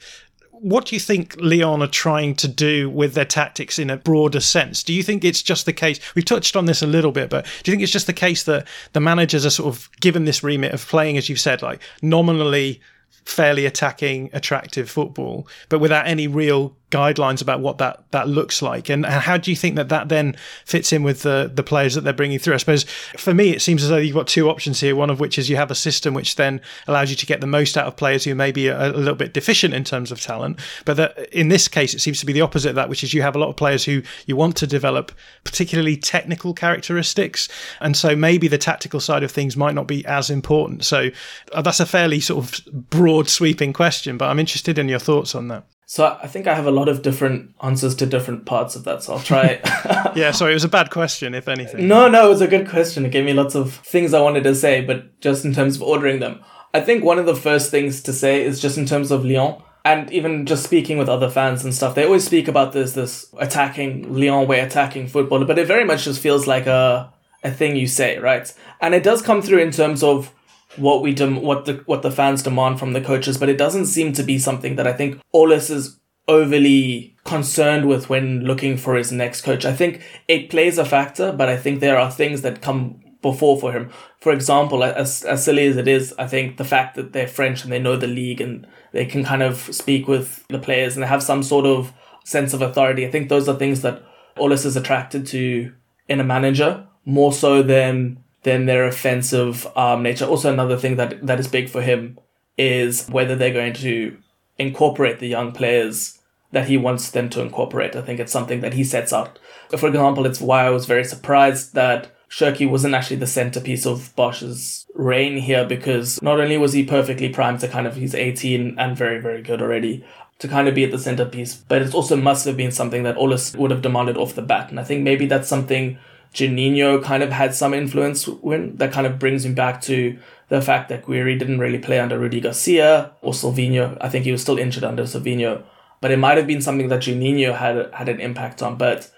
what 0.66 0.86
do 0.86 0.96
you 0.96 1.00
think 1.00 1.36
Lyon 1.40 1.84
are 1.84 1.88
trying 1.88 2.34
to 2.38 2.48
do 2.48 2.90
with 2.90 3.14
their 3.14 3.24
tactics 3.24 3.78
in 3.78 3.92
a 3.92 3.98
broader 3.98 4.40
sense? 4.40 4.82
Do 4.82 4.94
you 4.94 5.04
think 5.04 5.24
it's 5.24 5.44
just 5.44 5.68
the 5.68 5.74
case? 5.74 6.00
We've 6.16 6.26
touched 6.26 6.56
on 6.56 6.66
this 6.66 6.82
a 6.82 6.88
little 6.88 7.12
bit, 7.12 7.30
but 7.30 7.46
do 7.62 7.70
you 7.70 7.74
think 7.76 7.84
it's 7.84 7.92
just 7.92 8.08
the 8.08 8.14
case 8.14 8.46
that 8.46 8.68
the 8.94 9.00
managers 9.00 9.46
are 9.46 9.52
sort 9.52 9.76
of 9.76 9.88
given 10.02 10.26
this 10.26 10.42
remit 10.42 10.74
of 10.74 10.84
playing, 10.88 11.18
as 11.18 11.30
you've 11.30 11.40
said, 11.40 11.62
like 11.62 11.82
nominally 12.02 12.82
fairly 13.26 13.68
attacking, 13.68 14.32
attractive 14.34 14.90
football, 14.90 15.48
but 15.70 15.78
without 15.78 16.08
any 16.08 16.28
real 16.28 16.76
guidelines 16.92 17.42
about 17.42 17.60
what 17.60 17.78
that 17.80 18.04
that 18.12 18.28
looks 18.28 18.62
like? 18.62 18.90
And, 18.90 19.06
how 19.06 19.38
do 19.38 19.52
you 19.52 19.58
think 19.58 19.76
that 19.76 19.90
that 19.90 20.10
then 20.10 20.36
fits 20.66 20.94
in 20.94 21.04
with 21.04 21.24
the 21.24 21.52
the 21.54 21.64
players 21.64 21.96
that 21.96 22.02
they're 22.02 22.14
bringing 22.14 22.40
through? 22.40 22.54
I 22.54 22.58
suppose 22.58 22.84
for 23.18 23.34
me, 23.34 23.52
it 23.52 23.62
seems 23.62 23.84
as 23.84 23.90
though 23.90 23.98
you've 23.98 24.16
got 24.16 24.28
two 24.28 24.50
options 24.50 24.80
here. 24.80 24.96
One 24.96 25.10
of 25.10 25.20
which 25.20 25.38
is 25.38 25.50
you 25.50 25.56
have 25.56 25.72
a 25.72 25.76
system 25.76 26.14
which 26.14 26.36
then 26.36 26.62
allows 26.88 27.10
you 27.10 27.16
to 27.16 27.26
get 27.26 27.42
the 27.42 27.48
most 27.48 27.78
out 27.78 27.88
of 27.88 27.96
players 27.96 28.24
who 28.24 28.36
may 28.36 28.52
be 28.52 28.68
a, 28.68 28.90
a 28.90 28.94
little 28.94 29.16
bit 29.16 29.34
deficient 29.34 29.74
in 29.74 29.84
terms 29.84 30.12
of 30.12 30.22
talent. 30.22 30.60
But 30.86 30.98
that 30.98 31.30
in 31.34 31.50
this 31.50 31.68
case, 31.68 31.94
it 31.94 32.00
seems 32.00 32.20
to 32.20 32.26
be 32.26 32.34
the 32.34 32.42
opposite 32.42 32.70
of 32.70 32.76
that, 32.76 32.90
which 32.90 33.04
is 33.04 33.14
you 33.14 33.22
have 33.22 33.36
a 33.36 33.40
lot 33.40 33.50
of 33.50 33.56
players 33.56 33.86
who 33.86 34.02
you 34.26 34.36
want 34.36 34.56
to 34.58 34.68
develop 34.68 35.12
particularly 35.44 35.98
technical 35.98 36.54
characteristics, 36.54 37.48
and 37.80 37.96
so 37.98 38.16
maybe 38.16 38.48
the 38.48 38.58
tactical 38.58 39.00
side 39.00 39.24
of 39.24 39.32
things 39.32 39.58
might 39.58 39.76
not 39.76 39.88
be 39.88 40.06
as 40.06 40.30
important. 40.30 40.84
So 40.84 41.10
uh, 41.52 41.62
that's 41.62 41.80
a 41.80 41.86
fairly 41.86 42.20
sort 42.20 42.46
of 42.46 42.90
broad, 42.90 43.30
sweeping 43.30 43.74
question, 43.74 44.18
but 44.18 44.30
I'm 44.30 44.40
interested 44.40 44.78
in 44.78 44.88
your 44.88 45.00
thoughts 45.00 45.36
on 45.36 45.48
that. 45.50 45.66
So 45.88 46.18
I 46.22 46.28
think 46.28 46.48
I 46.48 46.56
have 46.56 46.66
a 46.66 46.72
lot 46.72 46.90
of 46.90 47.02
different 47.04 47.54
answers 47.62 47.94
to 47.96 48.06
different 48.06 48.46
parts 48.46 48.76
of 48.76 48.84
that. 48.86 49.04
So 49.04 49.14
I'll 49.14 49.20
try. 49.20 49.62
Yeah, 50.16 50.32
sorry, 50.32 50.54
it 50.54 50.56
was 50.56 50.64
a 50.64 50.70
bad 50.70 50.92
question, 50.92 51.36
if 51.36 51.50
anything. 51.50 51.90
No, 51.90 52.08
no, 52.08 52.28
it 52.28 52.30
was 52.30 52.40
a 52.40 52.48
good 52.48 52.70
question. 52.70 53.06
It 53.06 53.12
gave 53.12 53.26
me 53.26 53.34
lots 53.34 53.54
of 53.54 53.74
things 53.74 54.14
I 54.14 54.22
wanted 54.22 54.46
to 54.46 54.56
say, 54.56 54.80
but 54.80 55.20
just 55.20 55.44
in 55.44 55.54
terms 55.54 55.76
of 55.76 55.82
ordering 55.82 56.22
them. 56.22 56.40
I 56.74 56.80
think 56.80 57.04
one 57.04 57.20
of 57.20 57.26
the 57.26 57.36
first 57.36 57.70
things 57.70 58.02
to 58.04 58.14
say 58.14 58.42
is 58.42 58.62
just 58.62 58.78
in 58.78 58.86
terms 58.86 59.12
of 59.12 59.26
Lyon, 59.26 59.62
and 59.84 60.10
even 60.12 60.46
just 60.46 60.64
speaking 60.64 60.98
with 60.98 61.10
other 61.10 61.30
fans 61.30 61.66
and 61.66 61.74
stuff, 61.74 61.96
they 61.96 62.06
always 62.06 62.26
speak 62.26 62.48
about 62.48 62.72
this, 62.72 62.94
this 62.94 63.26
attacking 63.38 64.14
Lyon 64.14 64.48
way, 64.48 64.62
attacking 64.62 65.08
football, 65.08 65.44
but 65.44 65.60
it 65.60 65.68
very 65.68 65.84
much 65.84 66.06
just 66.06 66.22
feels 66.22 66.48
like 66.48 66.66
a, 66.66 67.14
a 67.44 67.52
thing 67.52 67.76
you 67.76 67.88
say, 67.88 68.18
right? 68.18 68.52
And 68.80 68.96
it 68.96 69.04
does 69.04 69.22
come 69.22 69.42
through 69.42 69.60
in 69.60 69.72
terms 69.72 70.02
of 70.02 70.34
what 70.78 71.02
we 71.02 71.14
dem- 71.14 71.42
what 71.42 71.66
the 71.66 71.84
what 71.86 72.02
the 72.02 72.12
fans 72.12 72.44
demand 72.44 72.80
from 72.80 72.94
the 72.94 73.02
coaches, 73.02 73.38
but 73.38 73.50
it 73.50 73.58
doesn't 73.58 73.88
seem 73.88 74.14
to 74.14 74.24
be 74.24 74.38
something 74.40 74.76
that 74.76 74.88
I 74.88 74.94
think 74.94 75.22
Aulas 75.34 75.70
is 75.70 76.00
overly 76.28 77.16
concerned 77.24 77.88
with 77.88 78.10
when 78.10 78.42
looking 78.42 78.78
for 78.78 78.96
his 78.96 79.12
next 79.12 79.42
coach. 79.42 79.66
I 79.66 79.74
think 79.74 80.02
it 80.28 80.50
plays 80.50 80.78
a 80.78 80.86
factor, 80.86 81.32
but 81.32 81.50
I 81.50 81.58
think 81.58 81.80
there 81.80 81.98
are 81.98 82.12
things 82.12 82.42
that 82.42 82.62
come 82.62 83.02
before 83.22 83.60
for 83.60 83.72
him. 83.72 83.92
For 84.20 84.32
example, 84.32 84.84
as 84.84 85.24
as 85.24 85.44
silly 85.44 85.68
as 85.68 85.78
it 85.78 85.88
is, 85.88 86.14
I 86.18 86.28
think 86.28 86.58
the 86.58 86.64
fact 86.64 86.96
that 86.96 87.14
they're 87.14 87.28
French 87.28 87.64
and 87.64 87.72
they 87.72 87.80
know 87.80 87.96
the 87.96 88.08
league 88.08 88.42
and 88.42 88.68
they 88.92 89.06
can 89.06 89.24
kind 89.24 89.44
of 89.44 89.58
speak 89.74 90.08
with 90.08 90.46
the 90.48 90.60
players 90.60 90.96
and 90.96 91.04
they 91.04 91.08
have 91.08 91.24
some 91.24 91.44
sort 91.44 91.66
of 91.66 91.94
sense 92.24 92.54
of 92.54 92.62
authority. 92.62 93.06
I 93.06 93.12
think 93.12 93.30
those 93.30 93.48
are 93.48 93.56
things 93.56 93.82
that 93.82 94.04
Aulas 94.38 94.66
is 94.66 94.76
attracted 94.76 95.26
to 95.28 95.74
in 96.08 96.20
a 96.20 96.24
manager 96.24 96.88
more 97.06 97.32
so 97.32 97.62
than 97.64 98.24
than 98.46 98.68
their 98.68 98.86
offensive 98.86 99.66
um, 99.76 100.04
nature. 100.04 100.26
Also, 100.26 100.54
another 100.54 100.78
thing 100.78 100.98
that 100.98 101.26
that 101.26 101.40
is 101.40 101.48
big 101.48 101.68
for 101.68 101.82
him 101.82 102.20
is 102.58 103.08
whether 103.10 103.36
they're 103.36 103.52
going 103.52 103.74
to 103.74 104.16
incorporate 104.60 105.20
the 105.20 105.28
young 105.28 105.52
players 105.52 106.20
that 106.52 106.68
he 106.68 106.78
wants 106.78 107.10
them 107.10 107.28
to 107.28 107.42
incorporate. 107.42 107.96
I 107.96 108.04
think 108.04 108.20
it's 108.20 108.32
something 108.32 108.62
that 108.62 108.76
he 108.76 108.84
sets 108.84 109.12
out. 109.12 109.40
For 109.76 109.88
example, 109.88 110.28
it's 110.28 110.40
why 110.40 110.64
I 110.64 110.70
was 110.70 110.86
very 110.86 111.04
surprised 111.04 111.74
that 111.74 112.16
Cherki 112.30 112.70
wasn't 112.70 112.94
actually 112.94 113.18
the 113.18 113.28
centerpiece 113.28 113.88
of 113.88 114.16
Bosz's 114.16 114.86
reign 114.94 115.38
here 115.38 115.66
because 115.66 116.22
not 116.22 116.40
only 116.40 116.58
was 116.58 116.74
he 116.74 116.86
perfectly 116.86 117.30
primed 117.30 117.62
to 117.62 117.68
kind 117.68 117.88
of, 117.88 117.96
he's 117.96 118.14
18 118.14 118.78
and 118.78 118.96
very, 118.96 119.20
very 119.20 119.42
good 119.42 119.62
already, 119.62 120.06
to 120.38 120.48
kind 120.48 120.68
of 120.68 120.76
be 120.76 120.84
at 120.84 120.92
the 120.92 121.00
centerpiece, 121.00 121.56
but 121.56 121.82
it 121.82 121.96
also 121.96 122.16
must 122.16 122.46
have 122.46 122.56
been 122.56 122.72
something 122.72 123.02
that 123.04 123.18
Aulas 123.18 123.56
would 123.58 123.72
have 123.72 123.82
demanded 123.82 124.18
off 124.18 124.36
the 124.36 124.42
bat. 124.44 124.70
And 124.70 124.80
I 124.80 124.84
think 124.84 125.02
maybe 125.02 125.26
that's 125.26 125.50
something 125.50 125.98
Juninho 126.36 127.02
kind 127.02 127.24
of 127.24 127.32
had 127.32 127.56
some 127.56 127.74
influence 127.74 128.28
when 128.28 128.76
that 128.76 128.92
kind 128.92 129.08
of 129.08 129.18
brings 129.18 129.46
him 129.46 129.56
back 129.56 129.82
to 129.84 130.20
the 130.50 130.62
fact 130.62 130.90
that 130.90 131.06
Gouiri 131.06 131.40
didn't 131.40 131.60
really 131.60 131.80
play 131.80 131.98
under 131.98 132.20
Rudy 132.20 132.42
Garcia 132.42 133.12
or 133.22 133.32
Sylvinho. 133.32 133.98
I 134.02 134.10
think 134.10 134.26
he 134.26 134.32
was 134.32 134.42
still 134.42 134.60
injured 134.60 134.84
under 134.84 135.04
Sylvinho, 135.04 135.64
but 136.02 136.12
it 136.12 136.18
might 136.18 136.38
have 136.38 136.46
been 136.46 136.62
something 136.62 136.90
that 136.90 137.02
Juninho 137.04 137.58
had 137.58 137.90
had 137.94 138.10
an 138.10 138.20
impact 138.20 138.62
on. 138.62 138.78
But 138.78 139.10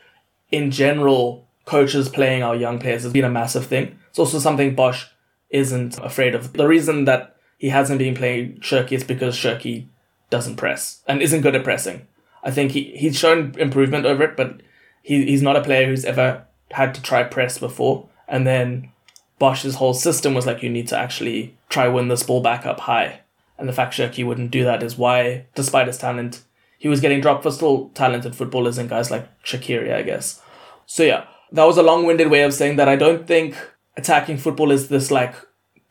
in 0.51 0.70
general, 0.70 1.47
coaches 1.65 2.07
playing 2.07 2.43
our 2.43 2.55
young 2.55 2.80
players 2.80 3.03
has 3.03 3.13
been 3.13 3.26
a 3.26 3.30
massive 3.30 3.65
thing. 3.65 3.97
It's 4.09 4.20
also 4.20 4.39
something 4.39 4.76
Bosz 4.76 5.05
isn't 5.49 5.97
afraid 5.99 6.36
of. 6.36 6.53
The 6.53 6.68
reason 6.68 7.05
that 7.05 7.36
he 7.57 7.70
hasn't 7.70 7.99
been 7.99 8.15
playing 8.15 8.59
Cherki 8.59 8.93
is 8.93 9.03
because 9.03 9.36
Cherki 9.36 9.88
doesn't 10.30 10.57
press 10.57 11.01
and 11.07 11.22
isn't 11.22 11.41
good 11.41 11.55
at 11.55 11.63
pressing. 11.63 12.07
I 12.43 12.51
think 12.51 12.72
he, 12.72 12.95
he's 12.95 13.18
shown 13.18 13.55
improvement 13.57 14.05
over 14.05 14.24
it, 14.24 14.38
but 14.38 14.61
he, 15.01 15.26
he's 15.26 15.41
not 15.41 15.55
a 15.55 15.63
player 15.63 15.88
who's 15.88 16.05
ever 16.05 16.47
had 16.72 16.93
to 16.95 17.01
try 17.01 17.24
press 17.24 17.57
before. 17.57 18.07
And 18.28 18.45
then 18.45 18.91
Bosz's 19.39 19.76
whole 19.76 19.93
system 19.93 20.34
was 20.34 20.45
like, 20.45 20.63
you 20.63 20.70
need 20.70 20.88
to 20.89 20.97
actually 20.97 21.55
try 21.70 21.88
win 21.88 22.07
this 22.07 22.24
ball 22.24 22.41
back 22.41 22.65
up 22.65 22.82
high. 22.82 23.22
And 23.57 23.68
the 23.68 23.74
fact 23.74 23.95
Cherki 23.95 24.26
wouldn't 24.26 24.51
do 24.51 24.63
that 24.63 24.84
is 24.84 24.97
why, 24.97 25.45
despite 25.55 25.88
his 25.88 25.97
talent, 25.97 26.43
he 26.78 26.88
was 26.88 27.01
getting 27.01 27.22
dropped 27.22 27.43
for 27.43 27.51
still 27.51 27.89
talented 27.89 28.36
footballers 28.36 28.78
and 28.78 28.89
guys 28.89 29.09
like 29.09 29.28
Shaqiri, 29.43 29.93
I 29.93 30.03
guess. 30.03 30.41
So 30.86 31.03
yeah, 31.03 31.26
that 31.51 31.65
was 31.65 31.78
a 31.78 31.84
long-winded 31.84 32.30
way 32.30 32.43
of 32.43 32.53
saying 32.53 32.76
that 32.76 32.89
I 32.89 32.95
don't 32.95 33.26
think 33.26 33.55
attacking 33.95 34.38
football 34.38 34.72
is 34.72 34.89
this 34.89 35.09
like 35.09 35.34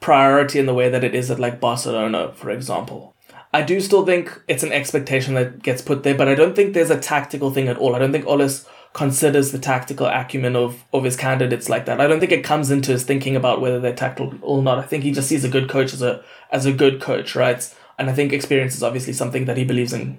priority 0.00 0.58
in 0.58 0.66
the 0.66 0.74
way 0.74 0.88
that 0.88 1.02
it 1.02 1.14
is 1.14 1.30
at 1.30 1.40
like 1.40 1.60
Barcelona, 1.60 2.32
for 2.34 2.50
example. 2.50 3.14
I 3.52 3.62
do 3.62 3.80
still 3.80 4.04
think 4.04 4.42
it's 4.48 4.62
an 4.62 4.72
expectation 4.72 5.34
that 5.34 5.62
gets 5.62 5.82
put 5.82 6.02
there, 6.02 6.14
but 6.14 6.28
I 6.28 6.34
don't 6.34 6.54
think 6.54 6.74
there's 6.74 6.90
a 6.90 7.00
tactical 7.00 7.50
thing 7.50 7.68
at 7.68 7.78
all. 7.78 7.96
I 7.96 7.98
don't 7.98 8.12
think 8.12 8.26
Aulas 8.26 8.68
considers 8.96 9.52
the 9.52 9.58
tactical 9.58 10.06
acumen 10.06 10.56
of, 10.56 10.82
of 10.94 11.04
his 11.04 11.16
candidates 11.16 11.68
like 11.68 11.84
that. 11.84 12.00
I 12.00 12.06
don't 12.06 12.18
think 12.18 12.32
it 12.32 12.42
comes 12.42 12.70
into 12.70 12.92
his 12.92 13.04
thinking 13.04 13.36
about 13.36 13.60
whether 13.60 13.78
they're 13.78 13.94
tactical 13.94 14.32
or 14.40 14.62
not. 14.62 14.78
I 14.78 14.82
think 14.84 15.04
he 15.04 15.12
just 15.12 15.28
sees 15.28 15.44
a 15.44 15.50
good 15.50 15.68
coach 15.68 15.92
as 15.92 16.00
a 16.00 16.24
as 16.50 16.64
a 16.64 16.72
good 16.72 16.98
coach, 16.98 17.36
right? 17.36 17.62
And 17.98 18.08
I 18.08 18.14
think 18.14 18.32
experience 18.32 18.74
is 18.74 18.82
obviously 18.82 19.12
something 19.12 19.44
that 19.44 19.58
he 19.58 19.64
believes 19.64 19.92
in 19.92 20.18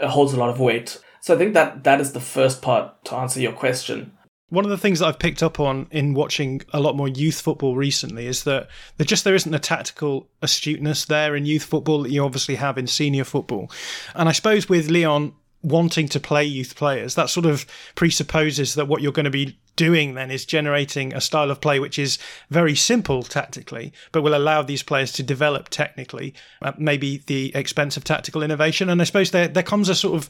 uh, 0.00 0.08
holds 0.08 0.32
a 0.32 0.38
lot 0.38 0.48
of 0.48 0.58
weight. 0.58 0.98
So 1.20 1.34
I 1.34 1.36
think 1.36 1.52
that 1.52 1.84
that 1.84 2.00
is 2.00 2.12
the 2.12 2.20
first 2.20 2.62
part 2.62 3.04
to 3.04 3.16
answer 3.16 3.38
your 3.38 3.52
question. 3.52 4.16
One 4.48 4.64
of 4.64 4.70
the 4.70 4.78
things 4.78 5.00
that 5.00 5.06
I've 5.06 5.18
picked 5.18 5.42
up 5.42 5.60
on 5.60 5.86
in 5.90 6.14
watching 6.14 6.62
a 6.72 6.80
lot 6.80 6.96
more 6.96 7.06
youth 7.06 7.42
football 7.42 7.76
recently 7.76 8.26
is 8.26 8.44
that 8.44 8.68
there 8.96 9.04
just 9.04 9.24
there 9.24 9.34
isn't 9.34 9.54
a 9.54 9.58
tactical 9.58 10.26
astuteness 10.40 11.04
there 11.04 11.36
in 11.36 11.44
youth 11.44 11.64
football 11.64 12.02
that 12.04 12.10
you 12.10 12.24
obviously 12.24 12.54
have 12.54 12.78
in 12.78 12.86
senior 12.86 13.24
football. 13.24 13.70
And 14.14 14.26
I 14.26 14.32
suppose 14.32 14.70
with 14.70 14.88
Lyon 14.88 15.34
wanting 15.62 16.08
to 16.08 16.20
play 16.20 16.44
youth 16.44 16.74
players, 16.74 17.14
that 17.14 17.30
sort 17.30 17.46
of 17.46 17.66
presupposes 17.94 18.74
that 18.74 18.88
what 18.88 19.02
you're 19.02 19.12
going 19.12 19.24
to 19.24 19.30
be 19.30 19.58
doing 19.76 20.14
then 20.14 20.30
is 20.30 20.44
generating 20.44 21.14
a 21.14 21.20
style 21.20 21.50
of 21.50 21.60
play 21.60 21.78
which 21.78 21.98
is 21.98 22.18
very 22.50 22.74
simple 22.74 23.22
tactically, 23.22 23.92
but 24.12 24.22
will 24.22 24.36
allow 24.36 24.62
these 24.62 24.82
players 24.82 25.12
to 25.12 25.22
develop 25.22 25.68
technically, 25.68 26.34
at 26.62 26.78
maybe 26.78 27.18
the 27.26 27.52
expense 27.54 27.96
of 27.96 28.04
tactical 28.04 28.42
innovation. 28.42 28.88
And 28.88 29.00
I 29.00 29.04
suppose 29.04 29.30
there 29.30 29.48
there 29.48 29.62
comes 29.62 29.88
a 29.88 29.94
sort 29.94 30.16
of 30.16 30.28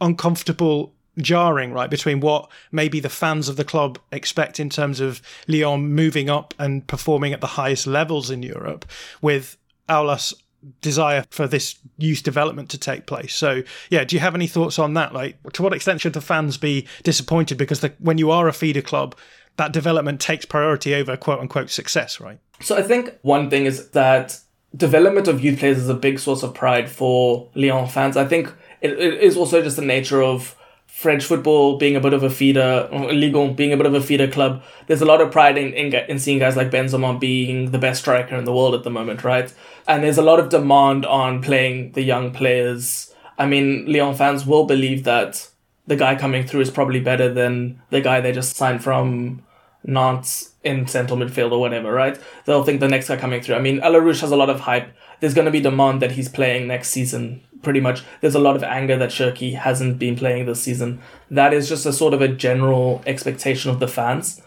uncomfortable 0.00 0.94
jarring, 1.18 1.72
right, 1.72 1.90
between 1.90 2.20
what 2.20 2.50
maybe 2.70 3.00
the 3.00 3.08
fans 3.08 3.48
of 3.48 3.56
the 3.56 3.64
club 3.64 3.98
expect 4.10 4.58
in 4.58 4.70
terms 4.70 5.00
of 5.00 5.20
Lyon 5.46 5.92
moving 5.92 6.30
up 6.30 6.54
and 6.58 6.86
performing 6.86 7.32
at 7.32 7.40
the 7.40 7.46
highest 7.48 7.86
levels 7.86 8.30
in 8.30 8.42
Europe 8.42 8.86
with 9.20 9.56
Aulas 9.88 10.32
desire 10.80 11.24
for 11.30 11.46
this 11.46 11.76
youth 11.98 12.22
development 12.22 12.70
to 12.70 12.78
take 12.78 13.06
place. 13.06 13.34
So, 13.34 13.62
yeah, 13.90 14.04
do 14.04 14.16
you 14.16 14.20
have 14.20 14.34
any 14.34 14.46
thoughts 14.46 14.78
on 14.78 14.94
that? 14.94 15.12
Like, 15.12 15.36
to 15.54 15.62
what 15.62 15.72
extent 15.72 16.00
should 16.00 16.12
the 16.12 16.20
fans 16.20 16.56
be 16.56 16.86
disappointed 17.02 17.58
because 17.58 17.80
the, 17.80 17.92
when 17.98 18.18
you 18.18 18.30
are 18.30 18.48
a 18.48 18.52
feeder 18.52 18.82
club, 18.82 19.16
that 19.56 19.72
development 19.72 20.20
takes 20.20 20.44
priority 20.44 20.94
over 20.94 21.16
quote 21.16 21.40
unquote 21.40 21.70
success, 21.70 22.20
right? 22.20 22.38
So, 22.60 22.76
I 22.76 22.82
think 22.82 23.18
one 23.22 23.50
thing 23.50 23.66
is 23.66 23.90
that 23.90 24.38
development 24.74 25.28
of 25.28 25.42
youth 25.42 25.58
players 25.58 25.78
is 25.78 25.88
a 25.88 25.94
big 25.94 26.18
source 26.18 26.42
of 26.42 26.54
pride 26.54 26.90
for 26.90 27.50
Lyon 27.54 27.88
fans. 27.88 28.16
I 28.16 28.26
think 28.26 28.52
it, 28.80 28.92
it 28.92 29.20
is 29.20 29.36
also 29.36 29.62
just 29.62 29.76
the 29.76 29.82
nature 29.82 30.22
of 30.22 30.56
French 30.92 31.24
football 31.24 31.78
being 31.78 31.96
a 31.96 32.00
bit 32.00 32.12
of 32.12 32.22
a 32.22 32.28
feeder, 32.28 32.86
Ligue 32.92 33.56
being 33.56 33.72
a 33.72 33.76
bit 33.78 33.86
of 33.86 33.94
a 33.94 34.00
feeder 34.00 34.28
club, 34.28 34.62
there's 34.86 35.00
a 35.00 35.06
lot 35.06 35.22
of 35.22 35.32
pride 35.32 35.56
in, 35.56 35.72
in, 35.72 35.92
in 36.08 36.18
seeing 36.18 36.38
guys 36.38 36.54
like 36.54 36.70
Benzema 36.70 37.18
being 37.18 37.70
the 37.70 37.78
best 37.78 38.02
striker 38.02 38.36
in 38.36 38.44
the 38.44 38.52
world 38.52 38.74
at 38.74 38.84
the 38.84 38.90
moment, 38.90 39.24
right? 39.24 39.52
And 39.88 40.04
there's 40.04 40.18
a 40.18 40.22
lot 40.22 40.38
of 40.38 40.50
demand 40.50 41.06
on 41.06 41.42
playing 41.42 41.92
the 41.92 42.02
young 42.02 42.30
players. 42.30 43.12
I 43.38 43.46
mean, 43.46 43.90
Lyon 43.90 44.14
fans 44.14 44.44
will 44.44 44.66
believe 44.66 45.04
that 45.04 45.48
the 45.86 45.96
guy 45.96 46.14
coming 46.14 46.46
through 46.46 46.60
is 46.60 46.70
probably 46.70 47.00
better 47.00 47.32
than 47.32 47.80
the 47.88 48.02
guy 48.02 48.20
they 48.20 48.30
just 48.30 48.54
signed 48.54 48.84
from 48.84 49.42
Nantes 49.84 50.52
in 50.62 50.86
central 50.86 51.18
midfield 51.18 51.52
or 51.52 51.58
whatever, 51.58 51.90
right? 51.90 52.20
They'll 52.44 52.64
think 52.64 52.80
the 52.80 52.88
next 52.88 53.08
guy 53.08 53.16
coming 53.16 53.40
through. 53.40 53.56
I 53.56 53.60
mean, 53.60 53.80
El 53.80 53.94
Arouch 53.94 54.20
has 54.20 54.30
a 54.30 54.36
lot 54.36 54.50
of 54.50 54.60
hype. 54.60 54.94
There's 55.22 55.34
going 55.34 55.44
to 55.46 55.50
be 55.52 55.60
demand 55.60 56.02
that 56.02 56.12
he's 56.12 56.28
playing 56.28 56.66
next 56.66 56.90
season 56.90 57.42
pretty 57.62 57.80
much 57.80 58.02
there's 58.20 58.34
a 58.34 58.40
lot 58.40 58.56
of 58.56 58.62
anger 58.62 58.98
that 58.98 59.10
Cherki 59.10 59.54
hasn't 59.56 59.98
been 59.98 60.16
playing 60.16 60.46
this 60.46 60.62
season. 60.62 61.00
That 61.30 61.54
is 61.54 61.68
just 61.68 61.86
a 61.86 61.92
sort 61.92 62.14
of 62.14 62.20
a 62.20 62.28
general 62.28 63.02
expectation 63.06 63.70
of 63.70 63.80
the 63.80 63.88
fans. 63.88 64.42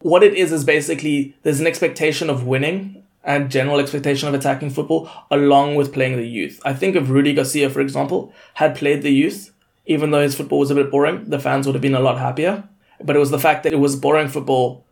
What 0.00 0.22
it 0.22 0.34
is 0.34 0.52
is 0.52 0.64
basically 0.64 1.34
there's 1.42 1.60
an 1.60 1.66
expectation 1.66 2.30
of 2.30 2.46
winning 2.46 3.02
and 3.24 3.50
general 3.50 3.80
expectation 3.80 4.28
of 4.28 4.34
attacking 4.34 4.70
football 4.70 5.10
along 5.30 5.74
with 5.74 5.92
playing 5.92 6.16
the 6.16 6.28
youth. 6.28 6.60
I 6.64 6.72
think 6.72 6.94
if 6.94 7.08
Rudy 7.08 7.34
Garcia, 7.34 7.68
for 7.68 7.80
example, 7.80 8.32
had 8.54 8.76
played 8.76 9.02
the 9.02 9.10
youth, 9.10 9.52
even 9.86 10.10
though 10.10 10.22
his 10.22 10.36
football 10.36 10.60
was 10.60 10.70
a 10.70 10.74
bit 10.74 10.90
boring, 10.90 11.24
the 11.28 11.40
fans 11.40 11.66
would 11.66 11.74
have 11.74 11.82
been 11.82 11.94
a 11.94 12.00
lot 12.00 12.18
happier. 12.18 12.68
But 13.02 13.16
it 13.16 13.20
was 13.20 13.30
the 13.30 13.38
fact 13.38 13.62
that 13.62 13.72
it 13.72 13.76
was 13.76 13.96
boring 13.96 14.28
football 14.28 14.84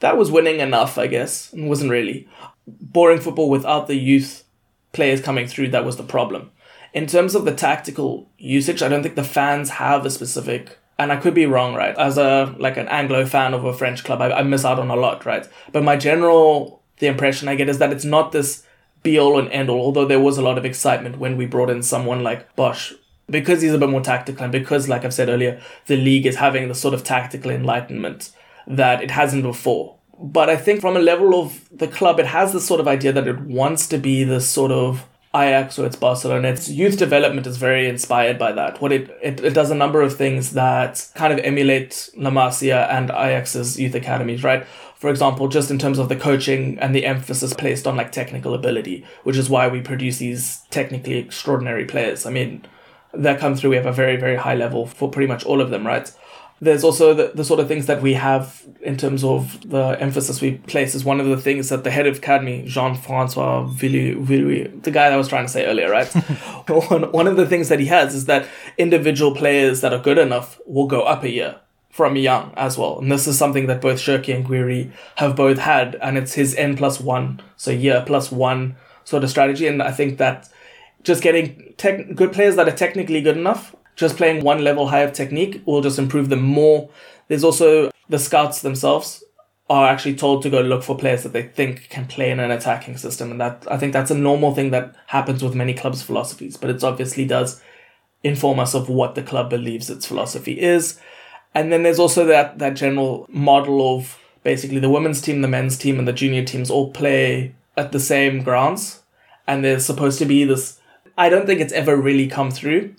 that 0.00 0.16
was 0.16 0.30
winning 0.30 0.60
enough, 0.60 0.98
I 0.98 1.06
guess. 1.06 1.52
It 1.52 1.64
wasn't 1.64 1.90
really. 1.90 2.28
Boring 2.66 3.20
football 3.20 3.48
without 3.48 3.86
the 3.86 3.96
youth 3.96 4.44
players 4.92 5.20
coming 5.20 5.46
through 5.46 5.68
that 5.68 5.84
was 5.84 5.96
the 5.96 6.02
problem 6.02 6.50
in 6.96 7.06
terms 7.06 7.34
of 7.34 7.44
the 7.44 7.54
tactical 7.54 8.26
usage, 8.38 8.82
I 8.82 8.88
don't 8.88 9.02
think 9.02 9.16
the 9.16 9.22
fans 9.22 9.68
have 9.68 10.06
a 10.06 10.10
specific 10.10 10.78
and 10.98 11.12
I 11.12 11.16
could 11.16 11.34
be 11.34 11.44
wrong, 11.44 11.74
right? 11.74 11.94
As 11.98 12.16
a 12.16 12.54
like 12.58 12.78
an 12.78 12.88
Anglo 12.88 13.26
fan 13.26 13.52
of 13.52 13.66
a 13.66 13.74
French 13.74 14.02
club, 14.02 14.22
I, 14.22 14.32
I 14.32 14.42
miss 14.42 14.64
out 14.64 14.78
on 14.78 14.88
a 14.88 14.96
lot, 14.96 15.26
right? 15.26 15.46
But 15.72 15.84
my 15.84 15.98
general 15.98 16.82
the 16.98 17.06
impression 17.06 17.48
I 17.48 17.54
get 17.54 17.68
is 17.68 17.76
that 17.78 17.92
it's 17.92 18.06
not 18.06 18.32
this 18.32 18.64
be 19.02 19.18
all 19.18 19.38
and 19.38 19.50
end 19.50 19.68
all. 19.68 19.82
Although 19.82 20.06
there 20.06 20.20
was 20.20 20.38
a 20.38 20.42
lot 20.42 20.56
of 20.56 20.64
excitement 20.64 21.18
when 21.18 21.36
we 21.36 21.44
brought 21.44 21.68
in 21.68 21.82
someone 21.82 22.22
like 22.22 22.56
Bosz, 22.56 22.94
because 23.28 23.60
he's 23.60 23.74
a 23.74 23.78
bit 23.78 23.90
more 23.90 24.00
tactical, 24.00 24.44
and 24.44 24.52
because, 24.52 24.88
like 24.88 25.04
I've 25.04 25.12
said 25.12 25.28
earlier, 25.28 25.60
the 25.86 25.98
league 25.98 26.24
is 26.24 26.36
having 26.36 26.68
the 26.68 26.74
sort 26.74 26.94
of 26.94 27.04
tactical 27.04 27.50
enlightenment 27.50 28.30
that 28.66 29.02
it 29.02 29.10
hasn't 29.10 29.42
before. 29.42 29.95
But 30.18 30.48
I 30.48 30.56
think 30.56 30.80
from 30.80 30.96
a 30.96 31.00
level 31.00 31.40
of 31.40 31.68
the 31.70 31.88
club, 31.88 32.18
it 32.18 32.26
has 32.26 32.52
this 32.52 32.66
sort 32.66 32.80
of 32.80 32.88
idea 32.88 33.12
that 33.12 33.28
it 33.28 33.40
wants 33.40 33.86
to 33.88 33.98
be 33.98 34.24
this 34.24 34.48
sort 34.48 34.72
of 34.72 35.06
Ajax 35.34 35.78
or 35.78 35.86
it's 35.86 35.96
Barcelona. 35.96 36.48
Its 36.48 36.70
youth 36.70 36.96
development 36.96 37.46
is 37.46 37.58
very 37.58 37.88
inspired 37.88 38.38
by 38.38 38.52
that. 38.52 38.80
What 38.80 38.92
it, 38.92 39.10
it, 39.22 39.40
it 39.40 39.54
does 39.54 39.70
a 39.70 39.74
number 39.74 40.00
of 40.00 40.16
things 40.16 40.52
that 40.52 41.06
kind 41.14 41.32
of 41.32 41.38
emulate 41.40 42.08
La 42.16 42.30
Masia 42.30 42.88
and 42.90 43.10
Ajax's 43.10 43.78
youth 43.78 43.94
academies, 43.94 44.42
right? 44.42 44.66
For 44.96 45.10
example, 45.10 45.48
just 45.48 45.70
in 45.70 45.78
terms 45.78 45.98
of 45.98 46.08
the 46.08 46.16
coaching 46.16 46.78
and 46.78 46.94
the 46.94 47.04
emphasis 47.04 47.52
placed 47.52 47.86
on 47.86 47.96
like 47.96 48.12
technical 48.12 48.54
ability, 48.54 49.04
which 49.24 49.36
is 49.36 49.50
why 49.50 49.68
we 49.68 49.82
produce 49.82 50.18
these 50.18 50.62
technically 50.70 51.18
extraordinary 51.18 51.84
players. 51.84 52.24
I 52.24 52.30
mean, 52.30 52.66
that 53.12 53.38
come 53.38 53.54
through, 53.54 53.70
we 53.70 53.76
have 53.76 53.86
a 53.86 53.92
very, 53.92 54.16
very 54.16 54.36
high 54.36 54.54
level 54.54 54.86
for 54.86 55.10
pretty 55.10 55.26
much 55.26 55.44
all 55.44 55.60
of 55.60 55.70
them, 55.70 55.86
right? 55.86 56.10
There's 56.58 56.84
also 56.84 57.12
the, 57.12 57.32
the 57.34 57.44
sort 57.44 57.60
of 57.60 57.68
things 57.68 57.86
that 57.86 58.00
we 58.00 58.14
have 58.14 58.66
in 58.80 58.96
terms 58.96 59.22
of 59.22 59.68
the 59.68 60.00
emphasis 60.00 60.40
we 60.40 60.52
place 60.58 60.94
is 60.94 61.04
one 61.04 61.20
of 61.20 61.26
the 61.26 61.36
things 61.36 61.68
that 61.68 61.84
the 61.84 61.90
head 61.90 62.06
of 62.06 62.18
academy 62.18 62.64
jean-francois 62.66 63.66
Vulliez, 63.66 64.82
the 64.82 64.90
guy 64.90 65.08
that 65.08 65.12
i 65.12 65.16
was 65.16 65.28
trying 65.28 65.44
to 65.44 65.52
say 65.52 65.66
earlier 65.66 65.90
right? 65.90 66.06
One, 66.68 67.12
one 67.12 67.26
of 67.26 67.36
the 67.36 67.46
things 67.46 67.68
that 67.68 67.78
he 67.78 67.86
has 67.86 68.14
is 68.14 68.24
that 68.26 68.48
individual 68.78 69.34
players 69.34 69.82
that 69.82 69.92
are 69.92 69.98
good 69.98 70.18
enough 70.18 70.58
will 70.66 70.86
go 70.86 71.02
up 71.02 71.24
a 71.24 71.30
year 71.30 71.60
from 71.90 72.14
young 72.16 72.52
as 72.56 72.76
well. 72.76 72.98
And 72.98 73.10
this 73.10 73.26
is 73.26 73.38
something 73.38 73.68
that 73.68 73.80
both 73.80 73.98
Cherki 73.98 74.34
and 74.34 74.44
Gouiri 74.44 74.92
have 75.16 75.34
both 75.34 75.58
had 75.58 75.96
and 76.02 76.18
it's 76.18 76.34
his 76.34 76.54
n 76.54 76.76
plus 76.76 77.00
one 77.00 77.40
so 77.56 77.70
year 77.70 78.02
plus 78.06 78.30
one 78.30 78.76
sort 79.04 79.24
of 79.24 79.30
strategy. 79.30 79.66
And 79.66 79.82
i 79.82 79.90
think 79.90 80.18
that 80.18 80.48
just 81.02 81.22
getting 81.22 81.74
tech, 81.76 82.14
good 82.14 82.32
players 82.32 82.56
that 82.56 82.68
are 82.68 82.76
technically 82.76 83.22
good 83.22 83.36
enough 83.36 83.74
just 83.96 84.16
playing 84.16 84.44
one 84.44 84.62
level 84.62 84.88
higher 84.88 85.06
of 85.06 85.12
technique 85.12 85.62
will 85.66 85.80
just 85.80 85.98
improve 85.98 86.28
them 86.28 86.42
more. 86.42 86.88
There's 87.28 87.44
also 87.44 87.90
the 88.08 88.18
scouts 88.18 88.60
themselves 88.60 89.24
are 89.68 89.88
actually 89.88 90.14
told 90.14 90.42
to 90.42 90.50
go 90.50 90.60
look 90.60 90.84
for 90.84 90.96
players 90.96 91.24
that 91.24 91.32
they 91.32 91.42
think 91.42 91.88
can 91.88 92.06
play 92.06 92.30
in 92.30 92.38
an 92.38 92.52
attacking 92.52 92.96
system, 92.96 93.32
and 93.32 93.40
that 93.40 93.66
I 93.68 93.78
think 93.78 93.92
that's 93.92 94.12
a 94.12 94.16
normal 94.16 94.54
thing 94.54 94.70
that 94.70 94.94
happens 95.08 95.42
with 95.42 95.56
many 95.56 95.74
clubs' 95.74 96.02
philosophies. 96.02 96.56
But 96.56 96.70
it 96.70 96.84
obviously 96.84 97.24
does 97.24 97.60
inform 98.22 98.60
us 98.60 98.74
of 98.74 98.88
what 98.88 99.14
the 99.14 99.22
club 99.22 99.50
believes 99.50 99.90
its 99.90 100.06
philosophy 100.06 100.60
is. 100.60 101.00
And 101.54 101.72
then 101.72 101.82
there's 101.82 101.98
also 101.98 102.24
that 102.26 102.58
that 102.58 102.76
general 102.76 103.26
model 103.28 103.96
of 103.96 104.18
basically 104.44 104.78
the 104.78 104.90
women's 104.90 105.20
team, 105.20 105.42
the 105.42 105.48
men's 105.48 105.76
team, 105.76 105.98
and 105.98 106.06
the 106.06 106.12
junior 106.12 106.44
teams 106.44 106.70
all 106.70 106.92
play 106.92 107.54
at 107.76 107.90
the 107.90 108.00
same 108.00 108.42
grounds, 108.42 109.02
and 109.46 109.64
there's 109.64 109.84
supposed 109.84 110.18
to 110.20 110.26
be 110.26 110.44
this. 110.44 110.78
I 111.18 111.28
don't 111.28 111.46
think 111.46 111.60
it's 111.60 111.72
ever 111.72 111.96
really 111.96 112.28
come 112.28 112.50
through 112.50 112.94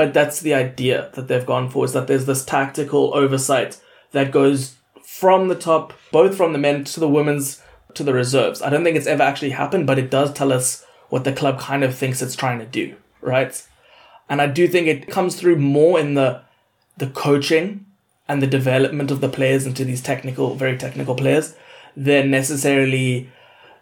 but 0.00 0.14
that's 0.14 0.40
the 0.40 0.54
idea 0.54 1.10
that 1.12 1.28
they've 1.28 1.44
gone 1.44 1.68
for 1.68 1.84
is 1.84 1.92
that 1.92 2.06
there's 2.06 2.24
this 2.24 2.42
tactical 2.42 3.12
oversight 3.12 3.78
that 4.12 4.32
goes 4.32 4.76
from 5.02 5.48
the 5.48 5.54
top, 5.54 5.92
both 6.10 6.38
from 6.38 6.54
the 6.54 6.58
men 6.58 6.84
to 6.84 7.00
the 7.00 7.06
women's 7.06 7.60
to 7.92 8.02
the 8.02 8.14
reserves. 8.14 8.62
I 8.62 8.70
don't 8.70 8.82
think 8.82 8.96
it's 8.96 9.06
ever 9.06 9.22
actually 9.22 9.50
happened, 9.50 9.86
but 9.86 9.98
it 9.98 10.10
does 10.10 10.32
tell 10.32 10.54
us 10.54 10.86
what 11.10 11.24
the 11.24 11.34
club 11.34 11.60
kind 11.60 11.84
of 11.84 11.94
thinks 11.94 12.22
it's 12.22 12.34
trying 12.34 12.60
to 12.60 12.64
do, 12.64 12.96
right? 13.20 13.62
And 14.26 14.40
I 14.40 14.46
do 14.46 14.66
think 14.68 14.86
it 14.86 15.10
comes 15.10 15.36
through 15.36 15.56
more 15.56 16.00
in 16.00 16.14
the 16.14 16.40
the 16.96 17.08
coaching 17.08 17.84
and 18.26 18.40
the 18.40 18.46
development 18.46 19.10
of 19.10 19.20
the 19.20 19.28
players 19.28 19.66
into 19.66 19.84
these 19.84 20.00
technical, 20.00 20.54
very 20.54 20.78
technical 20.78 21.14
players 21.14 21.54
than 21.94 22.30
necessarily, 22.30 23.28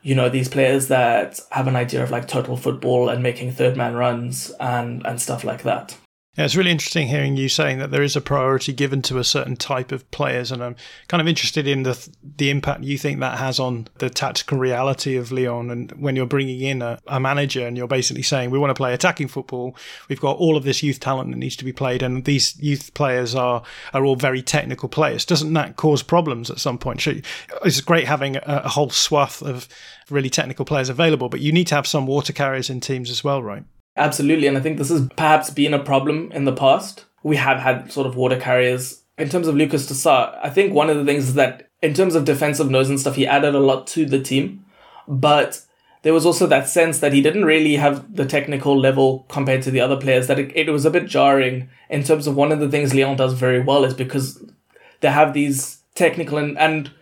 you 0.02 0.16
know, 0.16 0.28
these 0.28 0.48
players 0.48 0.88
that 0.88 1.38
have 1.52 1.68
an 1.68 1.76
idea 1.76 2.02
of 2.02 2.10
like 2.10 2.26
total 2.26 2.56
football 2.56 3.08
and 3.08 3.22
making 3.22 3.52
third 3.52 3.76
man 3.76 3.94
runs 3.94 4.50
and 4.58 5.06
and 5.06 5.22
stuff 5.22 5.44
like 5.44 5.62
that. 5.62 5.96
Yeah, 6.38 6.44
it's 6.44 6.54
really 6.54 6.70
interesting 6.70 7.08
hearing 7.08 7.36
you 7.36 7.48
saying 7.48 7.78
that 7.78 7.90
there 7.90 8.04
is 8.04 8.14
a 8.14 8.20
priority 8.20 8.72
given 8.72 9.02
to 9.02 9.18
a 9.18 9.24
certain 9.24 9.56
type 9.56 9.90
of 9.90 10.08
players, 10.12 10.52
and 10.52 10.62
I'm 10.62 10.76
kind 11.08 11.20
of 11.20 11.26
interested 11.26 11.66
in 11.66 11.82
the 11.82 12.08
the 12.22 12.50
impact 12.50 12.84
you 12.84 12.96
think 12.96 13.18
that 13.18 13.38
has 13.38 13.58
on 13.58 13.88
the 13.98 14.08
tactical 14.08 14.56
reality 14.56 15.16
of 15.16 15.32
Lyon. 15.32 15.68
And 15.68 15.90
when 16.00 16.14
you're 16.14 16.26
bringing 16.26 16.60
in 16.60 16.80
a, 16.80 17.00
a 17.08 17.18
manager 17.18 17.66
and 17.66 17.76
you're 17.76 17.88
basically 17.88 18.22
saying 18.22 18.50
we 18.50 18.58
want 18.60 18.70
to 18.70 18.74
play 18.74 18.94
attacking 18.94 19.26
football, 19.26 19.74
we've 20.08 20.20
got 20.20 20.36
all 20.36 20.56
of 20.56 20.62
this 20.62 20.80
youth 20.80 21.00
talent 21.00 21.32
that 21.32 21.38
needs 21.38 21.56
to 21.56 21.64
be 21.64 21.72
played, 21.72 22.04
and 22.04 22.24
these 22.24 22.56
youth 22.60 22.94
players 22.94 23.34
are 23.34 23.64
are 23.92 24.04
all 24.04 24.14
very 24.14 24.40
technical 24.40 24.88
players. 24.88 25.24
Doesn't 25.24 25.52
that 25.54 25.74
cause 25.74 26.04
problems 26.04 26.52
at 26.52 26.60
some 26.60 26.78
point? 26.78 27.04
It's 27.64 27.80
great 27.80 28.06
having 28.06 28.36
a, 28.36 28.42
a 28.46 28.68
whole 28.68 28.90
swath 28.90 29.42
of 29.42 29.66
really 30.08 30.30
technical 30.30 30.64
players 30.64 30.88
available, 30.88 31.28
but 31.28 31.40
you 31.40 31.50
need 31.50 31.66
to 31.66 31.74
have 31.74 31.88
some 31.88 32.06
water 32.06 32.32
carriers 32.32 32.70
in 32.70 32.78
teams 32.78 33.10
as 33.10 33.24
well, 33.24 33.42
right? 33.42 33.64
Absolutely. 33.98 34.46
And 34.46 34.56
I 34.56 34.60
think 34.60 34.78
this 34.78 34.88
has 34.90 35.06
perhaps 35.16 35.50
been 35.50 35.74
a 35.74 35.82
problem 35.82 36.30
in 36.32 36.44
the 36.44 36.52
past. 36.52 37.04
We 37.22 37.36
have 37.36 37.58
had 37.58 37.92
sort 37.92 38.06
of 38.06 38.16
water 38.16 38.38
carriers. 38.38 39.02
In 39.18 39.28
terms 39.28 39.48
of 39.48 39.56
Lucas 39.56 39.90
Tousart, 39.90 40.38
I 40.42 40.48
think 40.48 40.72
one 40.72 40.88
of 40.88 40.96
the 40.96 41.04
things 41.04 41.28
is 41.28 41.34
that 41.34 41.68
in 41.82 41.92
terms 41.92 42.14
of 42.14 42.24
defensive 42.24 42.70
nose 42.70 42.88
and 42.88 43.00
stuff, 43.00 43.16
he 43.16 43.26
added 43.26 43.54
a 43.54 43.60
lot 43.60 43.86
to 43.88 44.06
the 44.06 44.20
team. 44.20 44.64
But 45.08 45.60
there 46.02 46.14
was 46.14 46.24
also 46.24 46.46
that 46.46 46.68
sense 46.68 47.00
that 47.00 47.12
he 47.12 47.20
didn't 47.20 47.44
really 47.44 47.74
have 47.76 48.14
the 48.14 48.24
technical 48.24 48.78
level 48.78 49.26
compared 49.28 49.62
to 49.62 49.70
the 49.72 49.80
other 49.80 49.96
players, 49.96 50.28
that 50.28 50.38
it, 50.38 50.52
it 50.54 50.70
was 50.70 50.84
a 50.84 50.90
bit 50.90 51.06
jarring 51.06 51.68
in 51.90 52.04
terms 52.04 52.28
of 52.28 52.36
one 52.36 52.52
of 52.52 52.60
the 52.60 52.68
things 52.68 52.94
Lyon 52.94 53.16
does 53.16 53.32
very 53.32 53.60
well 53.60 53.84
is 53.84 53.94
because 53.94 54.42
they 55.00 55.10
have 55.10 55.34
these 55.34 55.78
technical 55.94 56.38
and, 56.38 56.56
and 56.58 56.92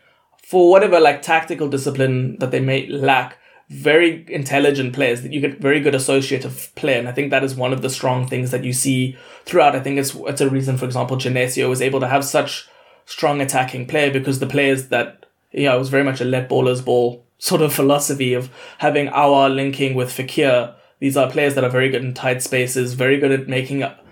for 0.43 0.71
whatever 0.71 0.99
like 0.99 1.21
tactical 1.21 1.69
discipline 1.69 2.39
that 2.39 2.51
they 2.51 2.61
may 2.61 2.87
lack, 2.87 3.39
very 3.69 4.25
intelligent 4.29 4.93
players 4.93 5.23
that 5.23 5.33
you 5.33 5.41
get 5.41 5.61
very 5.61 5.81
good 5.81 5.95
associative 5.95 6.71
play 6.77 6.99
and 6.99 7.09
i 7.09 7.13
think 7.13 7.31
that 7.31 7.43
is 7.43 7.57
one 7.57 7.73
of 7.73 7.83
the 7.83 7.91
strong 7.91 8.27
things 8.27 8.53
that 8.53 8.63
you 8.63 8.73
see 8.73 9.17
throughout 9.45 9.75
i 9.75 9.81
think 9.81 9.99
it's 9.99 10.15
it's 10.27 10.41
a 10.41 10.49
reason 10.49 10.77
for 10.77 10.85
example 10.85 11.17
genesio 11.17 11.69
was 11.69 11.83
able 11.83 11.99
to 11.99 12.07
have 12.07 12.25
such 12.25 12.69
strong 13.07 13.41
attacking 13.41 13.87
play 13.87 14.09
because 14.09 14.39
the 14.39 14.47
players 14.47 14.89
that 14.89 15.27
yeah 15.51 15.75
it 15.75 15.79
was 15.79 15.89
very 15.89 16.05
much 16.05 16.21
a 16.21 16.25
let 16.25 16.49
ballers 16.49 16.85
ball 16.85 17.25
sort 17.39 17.61
of 17.61 17.73
philosophy 17.73 18.33
of 18.33 18.51
having 18.79 19.09
Aouar 19.09 19.55
linking 19.55 19.95
with 19.95 20.11
Fekir. 20.11 20.75
these 21.01 21.17
are 21.17 21.31
players 21.31 21.55
that 21.55 21.65
are 21.65 21.71
very 21.71 21.91
good 21.91 22.05
in 22.05 22.15
tight 22.15 22.43
spaces 22.43 22.95
very 22.95 23.19
good 23.19 23.33
at 23.33 23.49
making 23.49 23.83
up 23.83 24.07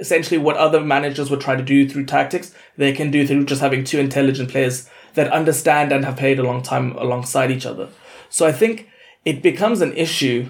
essentially 0.00 0.38
what 0.38 0.56
other 0.56 0.80
managers 0.80 1.30
would 1.30 1.40
try 1.40 1.54
to 1.54 1.62
do 1.62 1.88
through 1.88 2.06
tactics, 2.06 2.54
they 2.76 2.90
can 2.92 3.10
do 3.10 3.26
through 3.26 3.44
just 3.44 3.60
having 3.60 3.84
two 3.84 4.00
intelligent 4.00 4.50
players 4.50 4.88
that 5.14 5.30
understand 5.30 5.92
and 5.92 6.04
have 6.04 6.16
played 6.16 6.38
a 6.38 6.42
long 6.42 6.62
time 6.62 6.96
alongside 6.96 7.50
each 7.50 7.66
other. 7.66 7.88
So 8.30 8.46
I 8.46 8.52
think 8.52 8.88
it 9.24 9.42
becomes 9.42 9.80
an 9.80 9.92
issue 9.94 10.48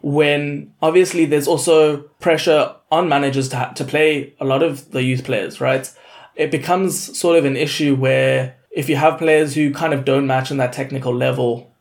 when 0.00 0.72
obviously 0.80 1.24
there's 1.24 1.48
also 1.48 1.98
pressure 2.20 2.74
on 2.90 3.08
managers 3.08 3.48
to, 3.48 3.56
ha- 3.56 3.72
to 3.72 3.84
play 3.84 4.34
a 4.40 4.44
lot 4.44 4.62
of 4.62 4.90
the 4.92 5.02
youth 5.02 5.24
players, 5.24 5.60
right? 5.60 5.92
It 6.34 6.50
becomes 6.50 7.18
sort 7.18 7.36
of 7.36 7.44
an 7.44 7.56
issue 7.56 7.94
where 7.94 8.56
if 8.70 8.88
you 8.88 8.96
have 8.96 9.18
players 9.18 9.54
who 9.54 9.72
kind 9.72 9.92
of 9.94 10.04
don't 10.04 10.26
match 10.26 10.50
in 10.50 10.58
that 10.58 10.72
technical 10.72 11.14
level 11.14 11.72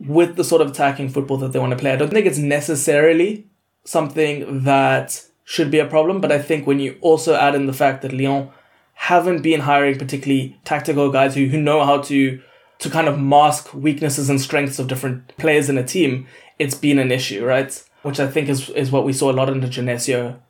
with 0.00 0.36
the 0.36 0.44
sort 0.44 0.62
of 0.62 0.70
attacking 0.70 1.10
football 1.10 1.36
that 1.38 1.52
they 1.52 1.58
want 1.58 1.72
to 1.72 1.78
play, 1.78 1.92
I 1.92 1.96
don't 1.96 2.10
think 2.10 2.26
it's 2.26 2.38
necessarily 2.38 3.46
something 3.84 4.64
that 4.64 5.24
should 5.44 5.70
be 5.70 5.78
a 5.78 5.86
problem. 5.86 6.20
But 6.20 6.32
I 6.32 6.40
think 6.40 6.66
when 6.66 6.80
you 6.80 6.96
also 7.00 7.34
add 7.34 7.54
in 7.54 7.66
the 7.66 7.72
fact 7.72 8.02
that 8.02 8.12
Lyon 8.12 8.50
haven't 8.94 9.42
been 9.42 9.60
hiring 9.60 9.98
particularly 9.98 10.58
tactical 10.64 11.10
guys 11.10 11.34
who, 11.34 11.46
who 11.46 11.60
know 11.60 11.84
how 11.84 11.98
to 12.02 12.40
to 12.78 12.90
kind 12.90 13.08
of 13.08 13.18
mask 13.18 13.74
weaknesses 13.74 14.30
and 14.30 14.40
strengths 14.40 14.78
of 14.78 14.88
different 14.88 15.36
players 15.36 15.68
in 15.68 15.78
a 15.78 15.84
team, 15.84 16.26
it's 16.58 16.74
been 16.74 16.98
an 16.98 17.10
issue, 17.10 17.44
right? 17.44 17.82
Which 18.02 18.20
I 18.20 18.28
think 18.28 18.48
is 18.48 18.70
is 18.70 18.90
what 18.90 19.04
we 19.04 19.12
saw 19.12 19.30
a 19.30 19.34
lot 19.34 19.48
in 19.48 19.60
the 19.60 19.66
Genesio. 19.66 20.40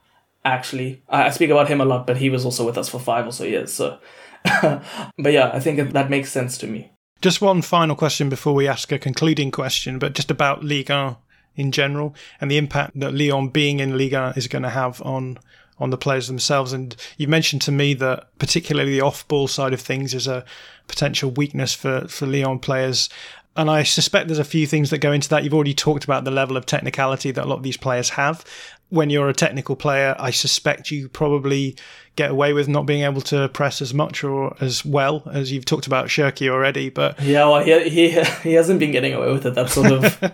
Actually, 0.45 1.03
I, 1.09 1.31
speak 1.31 1.51
about 1.51 1.69
him 1.69 1.81
a 1.81 1.85
lot, 1.85 2.07
but 2.07 2.19
he 2.19 2.31
was 2.31 2.45
also 2.45 2.65
with 2.65 2.79
us 2.79 2.89
for 2.89 3.01
five 3.01 3.27
or 3.27 3.33
so 3.33 3.45
years. 3.45 3.73
So, 3.73 3.99
but 4.63 5.33
yeah, 5.33 5.51
I 5.53 5.61
think 5.61 5.93
that 5.93 6.11
makes 6.11 6.31
sense 6.31 6.57
to 6.59 6.67
me. 6.67 6.93
Just 7.21 7.41
one 7.41 7.63
final 7.63 7.97
question 7.97 8.29
before 8.29 8.55
we 8.55 8.69
ask 8.69 8.93
a 8.93 8.99
concluding 8.99 9.51
question, 9.51 9.99
but 9.99 10.15
just 10.15 10.31
about 10.31 10.63
Ligue 10.63 10.91
1 10.91 11.17
in 11.57 11.73
general 11.73 12.15
and 12.41 12.49
the 12.49 12.57
impact 12.57 12.99
that 13.01 13.13
Lyon 13.13 13.49
being 13.49 13.81
in 13.81 13.99
Ligue 13.99 14.13
1 14.13 14.35
is 14.37 14.47
going 14.47 14.63
to 14.63 14.71
have 14.71 15.03
on 15.03 15.39
on 15.81 15.91
the 15.91 15.99
players 15.99 16.27
themselves. 16.27 16.73
And 16.73 16.95
you 17.17 17.29
mentioned 17.29 17.63
to 17.63 17.73
me 17.73 17.95
that 17.95 18.29
particularly 18.39 18.93
the 18.93 19.01
off 19.01 19.27
ball 19.29 19.49
side 19.49 19.73
of 19.73 19.81
things 19.81 20.15
is 20.15 20.27
a 20.27 20.45
potential 20.87 21.31
weakness 21.31 21.75
for, 21.75 22.07
for 22.09 22.27
Lyon 22.27 22.59
players. 22.59 23.09
And 23.57 23.69
I 23.69 23.83
suspect 23.83 24.29
there's 24.29 24.39
a 24.39 24.45
few 24.45 24.67
things 24.67 24.91
that 24.91 24.99
go 24.99 25.13
into 25.13 25.29
that. 25.31 25.43
You've 25.43 25.55
already 25.55 25.75
talked 25.75 26.05
about 26.05 26.25
the 26.25 26.31
level 26.31 26.57
of 26.57 26.65
technicality 26.65 27.33
that 27.33 27.45
a 27.45 27.49
lot 27.49 27.57
of 27.57 27.63
these 27.65 27.77
players 27.77 28.11
have. 28.11 28.45
When 28.91 29.11
you're 29.11 29.29
a 29.29 29.35
technical 29.35 29.77
player, 29.77 30.17
I 30.19 30.31
suspect 30.31 30.91
you 30.91 31.09
probably 31.09 31.77
get 32.17 32.31
away 32.31 32.53
with 32.53 32.69
not 32.69 32.87
being 32.87 33.03
able 33.03 33.21
to 33.21 33.49
press 33.51 33.81
as 33.81 33.95
much 33.95 34.25
or 34.25 34.57
as 34.61 34.85
well 34.85 35.23
as 35.33 35.53
you've 35.53 35.65
talked 35.65 35.87
about 35.87 36.09
Cherki 36.09 36.49
already. 36.49 36.89
But 36.89 37.21
yeah, 37.21 37.47
well, 37.47 37.63
he 37.63 37.89
he 37.89 38.11
he 38.43 38.55
hasn't 38.55 38.81
been 38.81 38.91
getting 38.91 39.15
away 39.15 39.33
with 39.33 39.47
it. 39.47 39.55
That 39.55 39.71
sort 39.71 39.93
of. 39.93 40.05